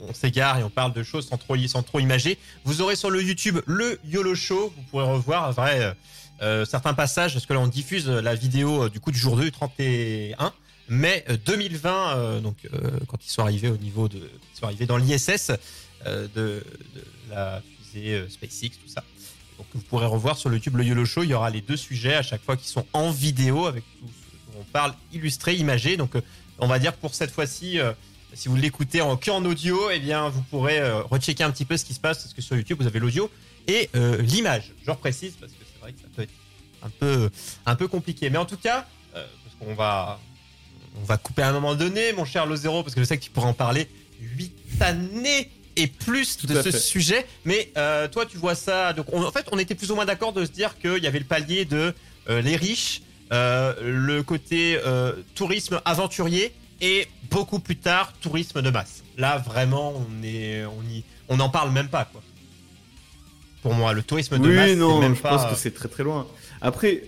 on, 0.08 0.14
s'égare 0.14 0.60
et 0.60 0.64
on 0.64 0.70
parle 0.70 0.94
de 0.94 1.04
choses 1.04 1.28
sans 1.28 1.38
trop, 1.38 1.56
sans 1.68 1.84
trop 1.84 2.00
imager. 2.00 2.38
Vous 2.66 2.82
aurez 2.82 2.96
sur 2.96 3.10
le 3.10 3.24
YouTube 3.24 3.60
le 3.66 4.00
YOLO 4.06 4.36
Show, 4.36 4.74
vous 4.76 4.84
pourrez 4.92 5.06
revoir 5.06 5.52
vrai, 5.54 5.82
euh, 5.82 5.94
euh, 6.42 6.66
certains 6.66 6.94
passages, 6.94 7.34
parce 7.34 7.46
que 7.46 7.54
là 7.54 7.60
on 7.60 7.68
diffuse 7.68 8.08
la 8.08 8.36
vidéo 8.36 8.84
euh, 8.84 8.90
du 8.90 9.00
coup 9.00 9.12
du 9.12 9.20
jour 9.20 9.36
2, 9.36 9.44
du 9.44 9.52
31 9.52 10.54
mai 10.90 11.24
euh, 11.30 11.38
2020, 11.46 12.18
euh, 12.18 12.40
donc 12.40 12.58
euh, 12.66 12.92
quand 13.08 13.24
ils 13.26 13.30
sont 13.30 13.42
arrivés 13.42 13.70
au 13.70 13.78
niveau 13.78 14.08
de, 14.08 14.18
ils 14.18 14.60
sont 14.60 14.66
arrivés 14.66 14.86
dans 14.86 14.98
l'ISS 14.98 15.52
euh, 16.06 16.28
de, 16.36 16.64
la 17.30 17.62
fusée 17.92 18.14
euh, 18.16 18.30
SpaceX, 18.30 18.72
tout 18.72 18.88
ça. 18.88 19.04
Donc 19.60 19.68
vous 19.74 19.82
pourrez 19.82 20.06
revoir 20.06 20.38
sur 20.38 20.52
YouTube 20.54 20.78
le 20.78 20.86
YOLO 20.86 21.04
Show. 21.04 21.24
Il 21.24 21.30
y 21.30 21.34
aura 21.34 21.50
les 21.50 21.60
deux 21.60 21.76
sujets 21.76 22.16
à 22.16 22.22
chaque 22.22 22.42
fois 22.42 22.56
qui 22.56 22.70
sont 22.70 22.86
en 22.94 23.12
vidéo 23.12 23.66
avec 23.66 23.84
tout 24.00 24.08
ce 24.08 24.54
dont 24.54 24.62
on 24.62 24.64
parle, 24.64 24.94
illustré, 25.12 25.54
imagé. 25.56 25.98
Donc 25.98 26.16
euh, 26.16 26.22
on 26.60 26.68
va 26.68 26.80
dire 26.80 26.94
pour 26.94 27.14
cette 27.14 27.30
fois-ci, 27.30 27.78
euh, 27.78 27.92
si 28.34 28.48
vous 28.48 28.56
l'écoutez 28.56 29.02
en 29.02 29.18
audio, 29.44 29.90
eh 29.92 30.00
bien 30.00 30.30
vous 30.30 30.42
pourrez 30.44 30.80
euh, 30.80 31.02
rechecker 31.04 31.44
un 31.44 31.52
petit 31.52 31.66
peu 31.66 31.76
ce 31.76 31.84
qui 31.84 31.94
se 31.94 32.00
passe 32.00 32.20
parce 32.20 32.34
que 32.34 32.42
sur 32.42 32.56
YouTube 32.56 32.78
vous 32.80 32.88
avez 32.88 33.00
l'audio 33.00 33.30
et 33.68 33.90
euh, 33.98 34.22
l'image. 34.22 34.74
Je 34.86 34.92
reprécise 34.92 35.34
parce 35.34 35.52
que 35.52 35.58
c'est 35.74 35.82
vrai 35.82 35.92
que 35.92 36.00
ça 36.00 36.08
peut 36.16 36.22
être 36.22 36.34
un 36.82 36.90
peu 36.90 37.30
un 37.66 37.76
peu 37.76 37.90
compliqué. 37.90 38.30
Mais 38.30 38.38
en 38.38 38.46
tout 38.46 38.56
cas, 38.56 38.88
parce 39.12 39.56
qu'on 39.60 39.76
va 39.76 40.22
on 41.02 41.04
va 41.04 41.18
couper 41.18 41.42
à 41.42 41.50
un 41.50 41.54
moment 41.54 41.76
donné, 41.76 42.14
mon 42.14 42.24
cher 42.24 42.46
Lozero, 42.46 42.82
parce 42.82 42.96
que 42.96 43.02
je 43.02 43.06
sais 43.06 43.18
que 43.18 43.24
tu 43.24 43.30
pourras 43.30 43.50
en 43.50 43.54
parler. 43.54 43.90
Huit 44.22 44.54
années 44.80 45.50
et 45.82 45.88
plus 45.88 46.38
Tout 46.38 46.48
de 46.48 46.56
ce 46.56 46.72
fait. 46.72 46.78
sujet. 46.80 47.26
Mais 47.46 47.72
euh, 47.78 48.08
toi, 48.08 48.26
tu 48.26 48.38
vois 48.38 48.56
ça. 48.56 48.94
Donc, 48.94 49.08
on- 49.14 49.24
en 49.24 49.32
fait, 49.32 49.46
on 49.52 49.58
était 49.60 49.76
plus 49.76 49.92
ou 49.92 49.96
moins 49.96 50.06
d'accord 50.06 50.34
de 50.34 50.46
se 50.46 50.52
dire 50.52 50.78
qu'il 50.80 51.04
y 51.04 51.08
avait 51.08 51.20
le 51.20 51.26
palier 51.26 51.66
de 51.66 51.94
euh, 52.30 52.42
les 52.42 52.56
riches, 52.56 53.02
euh, 53.32 53.74
le 53.82 54.24
côté 54.24 54.78
tourisme 55.36 55.82
aventurier 55.86 56.54
et 56.82 57.08
beaucoup 57.30 57.60
plus 57.60 57.76
tard 57.78 58.14
tourisme 58.22 58.62
de 58.62 58.70
masse. 58.70 59.04
Là, 59.18 59.38
vraiment, 59.38 59.94
on 59.96 60.24
est, 60.24 60.64
on 60.66 60.82
y, 60.84 61.04
on 61.28 61.38
n'en 61.38 61.50
parle 61.50 61.72
même 61.72 61.90
pas, 61.90 62.06
quoi. 62.06 62.22
Pour 63.62 63.74
moi, 63.74 63.92
le 63.94 64.02
tourisme 64.04 64.40
de 64.40 64.48
masse, 64.48 64.70
Oui, 64.70 64.76
non, 64.78 65.00
même 65.02 65.16
je 65.16 65.22
pas. 65.22 65.30
pense 65.38 65.52
que 65.52 65.58
c'est 65.60 65.72
très 65.74 65.90
très 65.90 66.04
loin. 66.04 66.26
Après, 66.62 67.04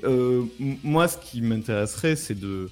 moi, 0.84 1.08
ce 1.08 1.18
qui 1.18 1.42
m'intéresserait, 1.42 2.16
c'est 2.18 2.38
de, 2.40 2.70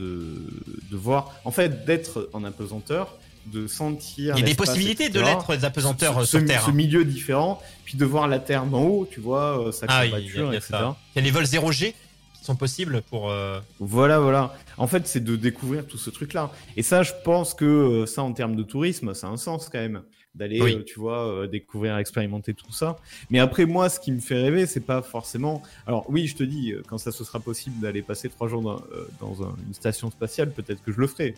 de, 0.00 0.42
de 0.90 0.96
voir, 0.96 1.32
en 1.44 1.52
fait, 1.52 1.84
d'être 1.84 2.28
en 2.32 2.42
apesanteur, 2.44 3.16
de 3.46 3.66
sentir. 3.66 4.34
Il 4.36 4.40
y 4.40 4.42
a 4.42 4.46
des 4.46 4.54
possibilités 4.54 5.08
de 5.08 5.20
l'être 5.20 5.54
des 5.56 5.64
apesanteurs 5.64 6.20
Ce- 6.20 6.26
sur 6.26 6.40
ce, 6.40 6.44
Terre. 6.44 6.62
ce 6.62 6.70
hein. 6.70 6.72
milieu 6.74 7.04
différent, 7.04 7.60
puis 7.84 7.96
de 7.96 8.04
voir 8.04 8.28
la 8.28 8.38
Terre 8.38 8.64
d'en 8.66 8.82
haut, 8.82 9.08
tu 9.10 9.20
vois, 9.20 9.66
euh, 9.68 9.72
sa 9.72 9.86
Ah, 9.88 10.04
curvature, 10.06 10.52
etc. 10.52 10.66
ça. 10.70 10.96
Il 11.14 11.18
y 11.18 11.22
a 11.22 11.24
les 11.24 11.30
vols 11.30 11.44
0G 11.46 11.94
qui 12.38 12.44
sont 12.44 12.56
possibles 12.56 13.02
pour. 13.10 13.30
euh, 13.30 13.60
Voilà, 13.80 14.18
voilà. 14.20 14.54
En 14.76 14.86
fait, 14.86 15.06
c'est 15.06 15.22
de 15.22 15.36
découvrir 15.36 15.86
tout 15.86 15.98
ce 15.98 16.10
truc-là. 16.10 16.50
Et 16.76 16.82
ça, 16.82 17.02
je 17.02 17.12
pense 17.24 17.54
que 17.54 17.64
euh, 17.64 18.06
ça, 18.06 18.22
en 18.22 18.32
termes 18.32 18.56
de 18.56 18.62
tourisme, 18.62 19.14
ça 19.14 19.28
a 19.28 19.30
un 19.30 19.36
sens 19.36 19.68
quand 19.70 19.78
même. 19.78 20.02
D'aller, 20.34 20.60
Oui. 20.60 20.74
euh, 20.74 20.82
tu 20.84 20.98
vois, 20.98 21.28
euh, 21.28 21.46
découvrir, 21.46 21.96
expérimenter 21.96 22.54
tout 22.54 22.72
ça. 22.72 22.96
Mais 23.30 23.38
après, 23.38 23.66
moi, 23.66 23.88
ce 23.88 24.00
qui 24.00 24.10
me 24.10 24.18
fait 24.18 24.34
rêver, 24.42 24.66
c'est 24.66 24.80
pas 24.80 25.00
forcément. 25.00 25.62
Alors, 25.86 26.06
oui, 26.10 26.26
je 26.26 26.34
te 26.34 26.42
dis, 26.42 26.72
euh, 26.72 26.82
quand 26.88 26.98
ça 26.98 27.12
se 27.12 27.22
sera 27.22 27.38
possible 27.38 27.78
d'aller 27.80 28.02
passer 28.02 28.28
trois 28.28 28.48
jours 28.48 28.60
dans, 28.60 28.74
euh, 28.92 29.06
dans 29.20 29.44
un- 29.44 29.54
une 29.64 29.74
station 29.74 30.10
spatiale, 30.10 30.50
peut-être 30.50 30.82
que 30.82 30.90
je 30.90 30.98
le 30.98 31.06
ferai. 31.06 31.36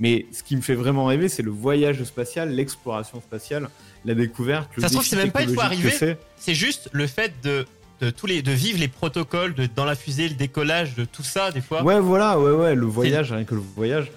Mais 0.00 0.26
ce 0.32 0.42
qui 0.42 0.56
me 0.56 0.60
fait 0.62 0.74
vraiment 0.74 1.06
rêver, 1.06 1.28
c'est 1.28 1.42
le 1.42 1.50
voyage 1.50 2.02
spatial, 2.04 2.50
l'exploration 2.54 3.20
spatiale, 3.20 3.68
la 4.04 4.14
découverte. 4.14 4.70
Le 4.76 4.82
Ça 4.82 4.88
se 4.88 4.94
trouve, 4.94 5.06
c'est 5.06 5.16
même 5.16 5.30
pas, 5.32 5.42
il 5.42 5.54
faut 5.54 5.60
arriver. 5.60 5.92
c'est. 6.36 6.54
Juste 6.54 6.88
le 6.92 7.06
fait 7.06 7.32
de, 7.42 7.66
de, 8.00 8.10
tous 8.10 8.26
les, 8.26 8.42
de 8.42 8.52
vivre 8.52 8.78
les 8.78 8.88
protocoles 8.88 9.54
de, 9.54 9.66
dans 9.66 9.84
la 9.84 9.94
fusée, 9.94 10.28
le 10.28 10.34
décollage, 10.34 10.94
de 10.94 11.04
tout 11.04 11.22
ça, 11.22 11.50
des 11.50 11.60
fois. 11.60 11.82
Ouais, 11.82 12.00
voilà, 12.00 12.38
ouais, 12.38 12.52
ouais, 12.52 12.74
le 12.74 12.86
voyage, 12.86 13.32
rien 13.32 13.44
que 13.44 13.54
le 13.54 13.60
voyage. 13.60 14.10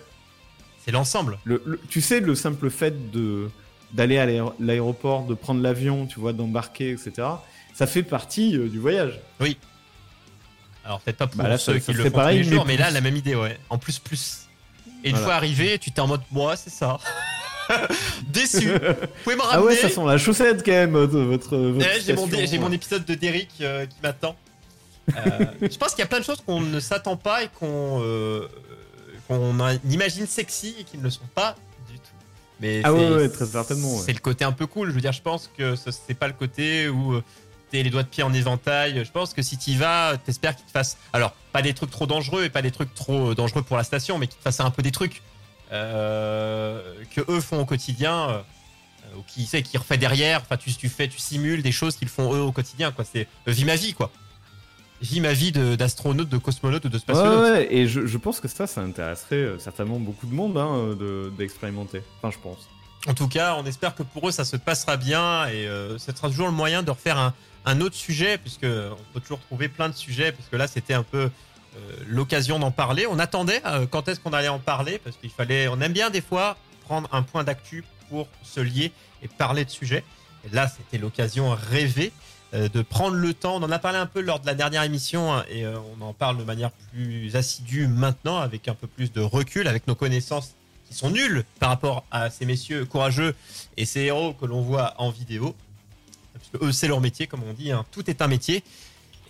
C'est 0.86 0.92
l'ensemble. 0.92 1.38
Le, 1.44 1.62
le- 1.66 1.80
tu 1.90 2.02
sais, 2.02 2.20
le 2.20 2.36
simple 2.36 2.70
fait 2.70 3.12
de 3.12 3.50
d'aller 3.92 4.18
à 4.20 4.26
l'aéro- 4.28 4.54
l'aéroport, 4.60 5.26
de 5.26 5.34
prendre 5.34 5.62
l'avion, 5.62 6.06
tu 6.06 6.20
vois, 6.20 6.32
d'embarquer, 6.32 6.92
etc. 6.92 7.28
Ça 7.74 7.88
fait 7.88 8.04
partie 8.04 8.56
euh, 8.56 8.68
du 8.70 8.78
voyage. 8.80 9.20
Alors, 10.86 11.02
peut-être 11.02 11.18
pas 11.18 11.28
pour 11.28 11.38
Bah 11.42 11.50
là, 11.50 11.58
ceux 11.58 11.74
ça- 11.74 11.80
qui 11.80 11.86
ça 11.86 11.92
le 11.94 12.04
font 12.06 12.12
pareil, 12.12 12.42
tous 12.44 12.50
les 12.50 12.56
jours, 12.56 12.66
mais 12.66 12.74
mais 12.74 12.80
là, 12.80 12.92
la 12.92 13.02
même 13.02 13.16
idée, 13.16 13.36
ouais. 13.36 13.58
En 13.70 13.78
plus, 13.78 14.00
plus. 14.00 14.48
Et 15.04 15.10
une 15.10 15.16
Voilà. 15.16 15.26
fois 15.26 15.36
arrivé, 15.36 15.80
tu 15.80 15.92
t'es 15.92 16.02
en 16.02 16.08
mode, 16.08 16.22
moi, 16.32 16.56
c'est 16.56 16.70
ça. 16.70 16.98
Déçu. 18.28 18.70
Vous 18.74 19.08
pouvez 19.24 19.36
me 19.36 19.42
ramener 19.42 19.58
ah 19.58 19.64
ouais, 19.64 19.76
ça 19.76 19.90
sent 19.90 20.02
la 20.06 20.18
chaussette 20.18 20.64
quand 20.66 20.72
même, 20.72 20.92
votre. 20.98 21.20
votre, 21.58 21.86
Eh, 21.98 22.02
j'ai 22.02 22.60
mon, 22.60 22.72
épisode 22.72 23.06
de 23.06 23.14
Derrick 23.16 23.50
euh, 23.62 23.86
qui 23.86 23.96
m'attend. 24.04 24.36
Euh, 25.16 25.46
je 25.62 25.78
pense 25.78 25.90
qu'il 25.92 26.00
y 26.00 26.04
a 26.04 26.08
plein 26.08 26.20
de 26.20 26.26
choses 26.26 26.42
qu'on 26.46 26.62
ne 26.62 26.80
s'attend 26.80 27.16
pas 27.16 27.44
et 27.44 27.48
qu'on 27.60 28.02
euh, 28.04 28.48
qu'on 29.28 29.56
imagine 29.90 30.26
sexy 30.28 30.76
et 30.80 30.84
qui 30.84 30.98
ne 30.98 31.04
le 31.04 31.10
sont 31.12 31.22
pas 31.36 31.56
du 31.90 31.98
tout. 32.00 32.04
Mais 32.60 32.82
Ah 32.84 32.94
ouais, 32.94 33.30
très 33.30 33.46
certainement, 33.46 33.96
ouais. 33.96 34.02
C'est 34.06 34.14
le 34.14 34.20
côté 34.20 34.44
un 34.46 34.52
peu 34.52 34.66
cool. 34.68 34.90
Je 34.90 34.94
veux 34.96 35.02
dire, 35.02 35.14
je 35.14 35.22
pense 35.22 35.50
que 35.58 35.76
ce- 35.76 35.92
c'est 35.92 36.14
pas 36.16 36.28
le 36.28 36.34
côté 36.34 36.90
où 36.90 37.14
euh, 37.14 37.24
t'es 37.70 37.84
les 37.84 37.90
doigts 37.90 38.04
de 38.04 38.08
pied 38.08 38.24
en 38.24 38.34
éventail. 38.34 39.04
Je 39.06 39.12
pense 39.12 39.34
que 39.34 39.42
si 39.42 39.58
t'y 39.58 39.76
vas, 39.76 40.18
t'espères 40.18 40.56
qu'ils 40.56 40.66
te 40.66 40.72
fassent. 40.72 40.98
Alors, 41.14 41.34
pas 41.52 41.62
des 41.62 41.74
trucs 41.74 41.92
trop 41.92 42.06
dangereux 42.08 42.44
et 42.44 42.50
pas 42.50 42.62
des 42.62 42.72
trucs 42.72 42.94
trop 42.94 43.32
euh, 43.32 43.36
dangereux 43.36 43.62
pour 43.64 43.78
la 43.78 43.84
station, 43.84 44.18
mais 44.18 44.28
qu'ils 44.28 44.38
te 44.38 44.44
fassent 44.44 44.60
un 44.60 44.72
peu 44.72 44.82
des 44.82 44.92
trucs 44.92 45.22
euh, 45.72 46.82
que 47.16 47.22
eux 47.32 47.42
font 47.42 47.60
au 47.62 47.66
quotidien. 47.66 48.30
euh, 48.30 48.42
ou 49.18 49.24
qui 49.28 49.46
sait 49.48 49.64
qui 49.64 49.76
refait 49.76 49.98
derrière 49.98 50.42
enfin 50.42 50.56
tu, 50.56 50.72
tu 50.72 50.88
fais 50.88 51.08
tu 51.08 51.18
simules 51.18 51.64
des 51.64 51.72
choses 51.72 51.96
qu'ils 51.96 52.10
font 52.10 52.32
eux 52.36 52.42
au 52.42 52.52
quotidien 52.52 52.92
quoi 52.92 53.04
c'est 53.04 53.28
euh, 53.48 53.52
vis 53.52 53.66
ma 53.66 53.76
vie 53.76 53.94
quoi 53.94 54.12
vis 55.02 55.20
ma 55.20 55.34
vie 55.34 55.52
de- 55.52 55.76
d'astronaute 55.76 56.30
de, 56.30 56.38
cosmonaute 56.38 56.86
ou 56.86 56.90
de 56.90 56.98
spationaute 57.00 57.42
ouais, 57.54 57.74
et 57.74 57.88
je, 57.88 58.06
je 58.06 58.18
pense 58.20 58.40
que 58.40 58.48
ça, 58.48 58.68
ça 58.68 58.82
intéresserait 58.82 59.36
euh, 59.38 59.58
certainement 59.58 60.00
beaucoup 60.00 60.28
de 60.28 60.34
monde 60.34 60.58
hein, 60.60 60.96
de- 61.00 61.32
d'expérimenter. 61.40 62.04
Enfin, 62.22 62.30
je 62.30 62.38
pense. 62.44 62.68
En 63.08 63.14
tout 63.16 63.28
cas, 63.30 63.56
on 63.58 63.66
espère 63.66 63.96
que 63.96 64.04
pour 64.04 64.28
eux, 64.28 64.32
ça 64.32 64.44
se 64.46 64.58
passera 64.58 64.96
bien 64.98 65.48
et 65.48 65.66
euh, 65.68 65.98
ça 65.98 66.14
sera 66.16 66.28
toujours 66.30 66.48
le 66.48 66.54
moyen 66.54 66.84
de 66.84 66.92
refaire 66.92 67.18
un, 67.18 67.34
un 67.65 67.82
autre 67.82 67.95
sujet, 67.95 68.38
puisque 68.38 68.63
on 68.63 69.13
peut 69.13 69.19
toujours 69.19 69.40
trouver 69.40 69.67
plein 69.67 69.90
de 69.90 69.96
sujets, 69.96 70.31
parce 70.31 70.48
que 70.50 70.56
là, 70.56 70.67
c'était 70.67 70.94
un 70.94 71.04
peu 71.04 71.29
euh, 71.77 71.96
l'occasion 72.08 72.58
d'en 72.58 72.71
parler. 72.71 73.06
On 73.08 73.19
attendait 73.19 73.62
euh, 73.65 73.86
quand 73.86 74.08
est-ce 74.08 74.19
qu'on 74.19 74.34
allait 74.34 74.48
en 74.48 74.60
parler, 74.60 75.00
parce 75.04 75.17
qu'il 75.17 75.29
fallait, 75.29 75.67
on 75.67 75.79
aime 75.81 75.94
bien 75.94 76.10
des 76.10 76.21
fois 76.21 76.58
prendre 76.86 77.08
un 77.12 77.21
point 77.21 77.44
d'actu 77.44 77.84
pour 78.10 78.27
se 78.44 78.60
lier 78.60 78.92
et 79.21 79.27
parler 79.27 79.65
de 79.65 79.69
sujets. 79.69 80.04
Et 80.46 80.56
là, 80.56 80.67
c'était 80.67 80.98
l'occasion 80.98 81.56
rêvée 81.69 82.12
euh, 82.56 82.69
de 82.69 82.81
prendre 82.81 83.15
le 83.15 83.34
temps. 83.36 83.58
On 83.58 83.63
en 83.63 83.71
a 83.71 83.77
parlé 83.77 84.00
un 84.00 84.08
peu 84.08 84.21
lors 84.21 84.40
de 84.40 84.48
la 84.48 84.56
dernière 84.56 84.81
émission 84.81 85.31
hein, 85.31 85.46
et 85.50 85.63
on 85.67 86.02
en 86.02 86.13
parle 86.13 86.38
de 86.38 86.44
manière 86.44 86.71
plus 86.92 87.36
assidue 87.36 87.88
maintenant, 87.88 88.38
avec 88.38 88.67
un 88.67 88.73
peu 88.73 88.88
plus 88.88 89.12
de 89.12 89.21
recul, 89.21 89.67
avec 89.67 89.86
nos 89.86 89.96
connaissances 89.96 90.56
qui 90.88 90.96
sont 90.96 91.12
nulles 91.12 91.44
par 91.60 91.69
rapport 91.69 92.04
à 92.10 92.31
ces 92.31 92.46
messieurs 92.46 92.86
courageux 92.86 93.36
et 93.77 93.86
ces 93.86 94.02
héros 94.02 94.34
que 94.34 94.48
l'on 94.48 94.62
voit 94.62 94.96
en 94.98 95.12
vidéo. 95.12 95.56
Parce 96.40 96.62
que 96.62 96.67
eux, 96.67 96.71
c'est 96.71 96.87
leur 96.87 97.02
métier, 97.02 97.27
comme 97.27 97.44
on 97.44 97.54
dit. 97.54 97.71
hein. 97.71 97.85
Tout 97.92 98.10
est 98.10 98.21
un 98.21 98.27
métier. 98.27 98.63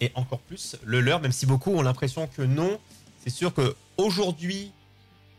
Et 0.02 0.12
encore 0.16 0.40
plus 0.40 0.78
le 0.84 1.02
leur, 1.02 1.20
même 1.20 1.32
si 1.32 1.46
beaucoup 1.46 1.72
ont 1.72 1.82
l'impression 1.82 2.28
que 2.28 2.42
non. 2.42 2.80
C'est 3.24 3.30
sûr 3.30 3.54
que 3.54 3.76
aujourd'hui, 3.98 4.72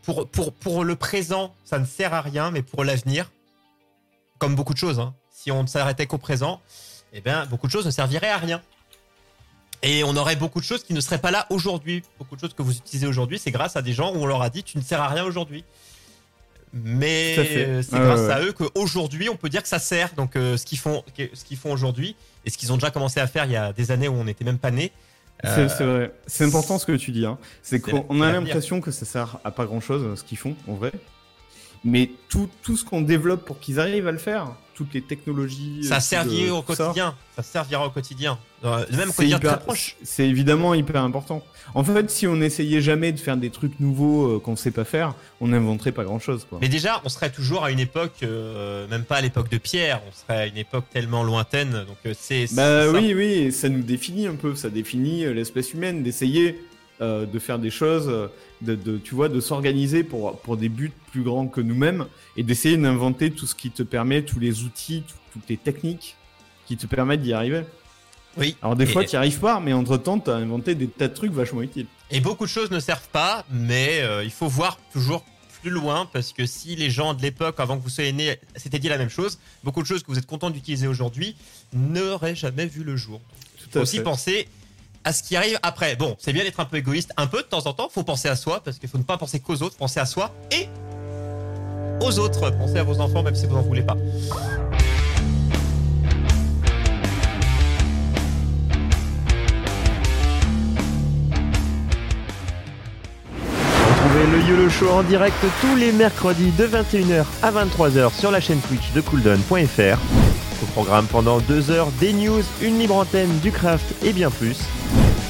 pour, 0.03 0.83
le 0.83 0.95
présent, 0.95 1.53
ça 1.65 1.79
ne 1.79 1.85
sert 1.85 2.13
à 2.13 2.21
rien, 2.21 2.51
mais 2.51 2.61
pour 2.61 2.83
l'avenir, 2.83 3.31
comme 4.37 4.55
beaucoup 4.55 4.73
de 4.73 4.79
choses, 4.79 4.99
hein, 4.99 5.13
si 5.31 5.51
on 5.51 5.63
ne 5.63 5.67
s'arrêtait 5.67 6.07
qu'au 6.07 6.17
présent, 6.17 6.61
eh 7.13 7.21
bien, 7.21 7.45
beaucoup 7.45 7.67
de 7.67 7.71
choses 7.71 7.85
ne 7.85 7.91
serviraient 7.91 8.29
à 8.29 8.37
rien. 8.37 8.61
Et 9.83 10.03
on 10.03 10.15
aurait 10.15 10.35
beaucoup 10.35 10.59
de 10.59 10.65
choses 10.65 10.83
qui 10.83 10.93
ne 10.93 11.01
seraient 11.01 11.21
pas 11.21 11.31
là 11.31 11.47
aujourd'hui. 11.49 12.03
Beaucoup 12.19 12.35
de 12.35 12.41
choses 12.41 12.53
que 12.53 12.61
vous 12.61 12.77
utilisez 12.77 13.07
aujourd'hui, 13.07 13.39
c'est 13.39 13.51
grâce 13.51 13.75
à 13.75 13.81
des 13.81 13.93
gens 13.93 14.13
où 14.13 14.17
on 14.17 14.25
leur 14.27 14.43
a 14.43 14.49
dit 14.49 14.63
tu 14.63 14.77
ne 14.77 14.83
sers 14.83 15.01
à 15.01 15.07
rien 15.07 15.23
aujourd'hui. 15.23 15.63
Mais 16.73 17.35
c'est 17.83 17.99
grâce 17.99 18.21
ouais, 18.21 18.31
à 18.31 18.41
eux 18.41 18.53
qu'aujourd'hui 18.53 19.27
on 19.29 19.35
peut 19.35 19.49
dire 19.49 19.61
que 19.61 19.67
ça 19.67 19.79
sert. 19.79 20.13
Donc 20.15 20.35
euh, 20.35 20.55
ce 20.57 20.65
qu'ils 20.65 20.77
font, 20.77 21.03
ce 21.17 21.43
qu'ils 21.43 21.57
font 21.57 21.71
aujourd'hui 21.71 22.15
et 22.45 22.49
ce 22.49 22.57
qu'ils 22.57 22.71
ont 22.71 22.77
déjà 22.77 22.91
commencé 22.91 23.19
à 23.19 23.27
faire 23.27 23.45
il 23.45 23.51
y 23.51 23.57
a 23.57 23.73
des 23.73 23.91
années 23.91 24.07
où 24.07 24.13
on 24.13 24.23
n'était 24.23 24.45
même 24.45 24.57
pas 24.57 24.71
né. 24.71 24.91
C'est 25.43 25.49
euh, 25.49 25.69
c'est 25.69 25.83
vrai. 25.83 26.11
C'est 26.27 26.45
important 26.45 26.77
ce 26.77 26.85
que 26.85 26.91
tu 26.93 27.11
dis. 27.11 27.25
Hein. 27.25 27.37
C'est 27.61 27.79
qu'on 27.81 28.21
a 28.21 28.31
l'impression 28.31 28.79
que 28.79 28.91
ça 28.91 29.05
sert 29.05 29.39
à 29.43 29.51
pas 29.51 29.65
grand 29.65 29.81
chose 29.81 30.19
ce 30.19 30.23
qu'ils 30.23 30.37
font 30.37 30.55
en 30.67 30.73
vrai. 30.73 30.91
Mais 31.83 32.11
tout, 32.29 32.47
tout 32.61 32.77
ce 32.77 32.85
qu'on 32.85 33.01
développe 33.01 33.43
pour 33.43 33.59
qu'ils 33.59 33.79
arrivent 33.79 34.07
à 34.07 34.11
le 34.11 34.19
faire, 34.19 34.51
toutes 34.83 34.93
les 34.93 35.01
technologies. 35.01 35.83
ça 35.83 35.97
euh, 35.97 35.99
servira 35.99 36.45
de- 36.47 36.51
au 36.51 36.73
ça, 36.73 36.83
quotidien. 36.85 37.15
Ça. 37.35 37.43
servira 37.43 37.85
au 37.85 37.89
quotidien. 37.89 38.37
Euh, 38.63 38.85
Même 38.91 39.11
quotidien 39.11 39.37
hyper- 39.37 39.55
très 39.57 39.59
proche. 39.65 39.95
C'est 40.03 40.27
évidemment 40.27 40.73
hyper 40.73 41.01
important. 41.03 41.43
En 41.73 41.83
fait, 41.83 42.09
si 42.09 42.27
on 42.27 42.41
essayait 42.41 42.81
jamais 42.81 43.11
de 43.11 43.19
faire 43.19 43.37
des 43.37 43.49
trucs 43.49 43.79
nouveaux 43.79 44.35
euh, 44.35 44.39
qu'on 44.39 44.55
sait 44.55 44.71
pas 44.71 44.83
faire, 44.83 45.13
on 45.39 45.47
n'inventerait 45.47 45.91
pas 45.91 46.03
grand 46.03 46.19
chose. 46.19 46.45
Quoi. 46.49 46.59
Mais 46.61 46.67
déjà, 46.69 47.01
on 47.05 47.09
serait 47.09 47.29
toujours 47.31 47.63
à 47.63 47.71
une 47.71 47.79
époque, 47.79 48.13
euh, 48.23 48.87
même 48.89 49.03
pas 49.03 49.17
à 49.17 49.21
l'époque 49.21 49.49
de 49.49 49.57
Pierre, 49.57 50.01
on 50.07 50.11
serait 50.11 50.41
à 50.41 50.45
une 50.47 50.57
époque 50.57 50.85
tellement 50.91 51.23
lointaine. 51.23 51.85
Donc 51.87 52.13
c'est. 52.15 52.45
Bah 52.53 52.85
ça. 52.85 52.91
oui, 52.91 53.13
oui, 53.15 53.51
ça 53.51 53.69
nous 53.69 53.83
définit 53.83 54.27
un 54.27 54.35
peu, 54.35 54.55
ça 54.55 54.69
définit 54.69 55.25
l'espèce 55.33 55.73
humaine, 55.73 56.03
d'essayer 56.03 56.63
euh, 57.01 57.25
de 57.25 57.39
faire 57.39 57.59
des 57.59 57.69
choses, 57.71 58.07
euh, 58.07 58.27
de, 58.61 58.75
de- 58.75 58.97
tu 58.97 59.15
vois, 59.15 59.27
de 59.29 59.39
s'organiser 59.39 60.03
pour, 60.03 60.37
pour 60.39 60.57
des 60.57 60.69
buts 60.69 60.91
plus 61.11 61.23
grands 61.23 61.47
que 61.47 61.61
nous-mêmes 61.61 62.05
et 62.37 62.43
d'essayer 62.43 62.77
d'inventer 62.77 63.31
tout 63.31 63.47
ce 63.47 63.55
qui 63.55 63.71
te 63.71 63.83
permet, 63.83 64.21
tous 64.23 64.39
les 64.39 64.63
outils, 64.63 65.03
tout- 65.07 65.15
toutes 65.33 65.49
les 65.49 65.57
techniques 65.57 66.15
qui 66.67 66.77
te 66.77 66.85
permettent 66.87 67.21
d'y 67.21 67.33
arriver. 67.33 67.63
Oui. 68.37 68.55
Alors 68.61 68.75
des 68.75 68.85
fois, 68.85 69.03
tu 69.03 69.11
n'y 69.11 69.17
arrives 69.17 69.39
pas, 69.39 69.59
mais 69.59 69.73
entre-temps, 69.73 70.19
tu 70.19 70.29
as 70.29 70.35
inventé 70.35 70.75
des 70.75 70.87
tas 70.87 71.07
de 71.09 71.13
trucs 71.13 71.33
vachement 71.33 71.61
utiles. 71.61 71.87
Et 72.11 72.19
beaucoup 72.21 72.45
de 72.45 72.49
choses 72.49 72.71
ne 72.71 72.79
servent 72.79 73.09
pas, 73.09 73.45
mais 73.49 73.99
euh, 74.01 74.23
il 74.23 74.31
faut 74.31 74.47
voir 74.47 74.77
toujours 74.93 75.25
plus 75.61 75.69
loin 75.69 76.07
parce 76.11 76.33
que 76.33 76.45
si 76.45 76.75
les 76.75 76.89
gens 76.89 77.13
de 77.13 77.21
l'époque, 77.21 77.55
avant 77.59 77.77
que 77.77 77.83
vous 77.83 77.89
soyez 77.89 78.11
nés, 78.13 78.37
s'étaient 78.55 78.79
dit 78.79 78.89
la 78.89 78.97
même 78.97 79.09
chose, 79.09 79.37
beaucoup 79.63 79.81
de 79.81 79.87
choses 79.87 80.01
que 80.01 80.07
vous 80.11 80.17
êtes 80.17 80.25
content 80.25 80.49
d'utiliser 80.49 80.87
aujourd'hui 80.87 81.35
n'auraient 81.73 82.35
jamais 82.35 82.65
vu 82.65 82.83
le 82.83 82.95
jour. 82.95 83.21
Tout 83.57 83.69
faut 83.71 83.79
à 83.79 83.81
aussi 83.83 83.97
fait. 83.97 84.03
penser 84.03 84.47
à 85.03 85.13
ce 85.13 85.23
qui 85.23 85.35
arrive 85.35 85.57
après. 85.63 85.95
Bon, 85.95 86.15
c'est 86.19 86.33
bien 86.33 86.43
d'être 86.43 86.59
un 86.59 86.65
peu 86.65 86.77
égoïste, 86.77 87.11
un 87.17 87.27
peu 87.27 87.37
de 87.37 87.47
temps 87.47 87.65
en 87.65 87.73
temps, 87.73 87.89
faut 87.89 88.03
penser 88.03 88.29
à 88.29 88.35
soi 88.35 88.61
parce 88.63 88.77
qu'il 88.77 88.89
faut 88.89 88.97
ne 88.97 89.03
pas 89.03 89.17
penser 89.17 89.39
qu'aux 89.39 89.61
autres, 89.61 89.77
penser 89.77 89.99
à 89.99 90.05
soi 90.05 90.33
et 90.51 90.67
aux 92.03 92.19
autres. 92.19 92.51
Pensez 92.51 92.77
à 92.77 92.83
vos 92.83 92.99
enfants 92.99 93.23
même 93.23 93.35
si 93.35 93.45
vous 93.45 93.55
n'en 93.55 93.61
voulez 93.61 93.83
pas. 93.83 93.95
Retrouvez 103.89 104.27
le 104.27 104.49
YOLO 104.49 104.69
Show 104.69 104.89
en 104.89 105.03
direct 105.03 105.35
tous 105.61 105.75
les 105.75 105.91
mercredis 105.91 106.51
de 106.51 106.67
21h 106.67 107.25
à 107.43 107.51
23h 107.51 108.13
sur 108.19 108.31
la 108.31 108.41
chaîne 108.41 108.59
Twitch 108.61 108.91
de 108.93 109.01
cooldown.fr. 109.01 110.50
Au 110.61 110.65
programme 110.67 111.07
pendant 111.07 111.39
2 111.39 111.71
heures, 111.71 111.87
des 111.99 112.13
news, 112.13 112.43
une 112.61 112.77
libre 112.77 112.95
antenne, 112.95 113.39
du 113.39 113.51
craft 113.51 113.85
et 114.05 114.13
bien 114.13 114.29
plus. 114.29 114.57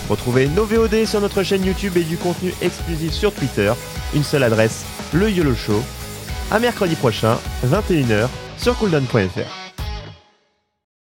Retrouvez 0.09 0.47
nos 0.47 0.65
VOD 0.65 1.05
sur 1.05 1.21
notre 1.21 1.41
chaîne 1.43 1.65
YouTube 1.65 1.95
et 1.95 2.03
du 2.03 2.17
contenu 2.17 2.53
exclusif 2.61 3.13
sur 3.13 3.34
Twitter. 3.34 3.71
Une 4.13 4.23
seule 4.23 4.43
adresse, 4.43 4.84
le 5.13 5.32
YOLO 5.32 5.55
Show. 5.55 5.82
À 6.51 6.59
mercredi 6.59 6.95
prochain, 6.95 7.38
21h 7.65 8.27
sur 8.57 8.77
cooldown.fr. 8.77 9.61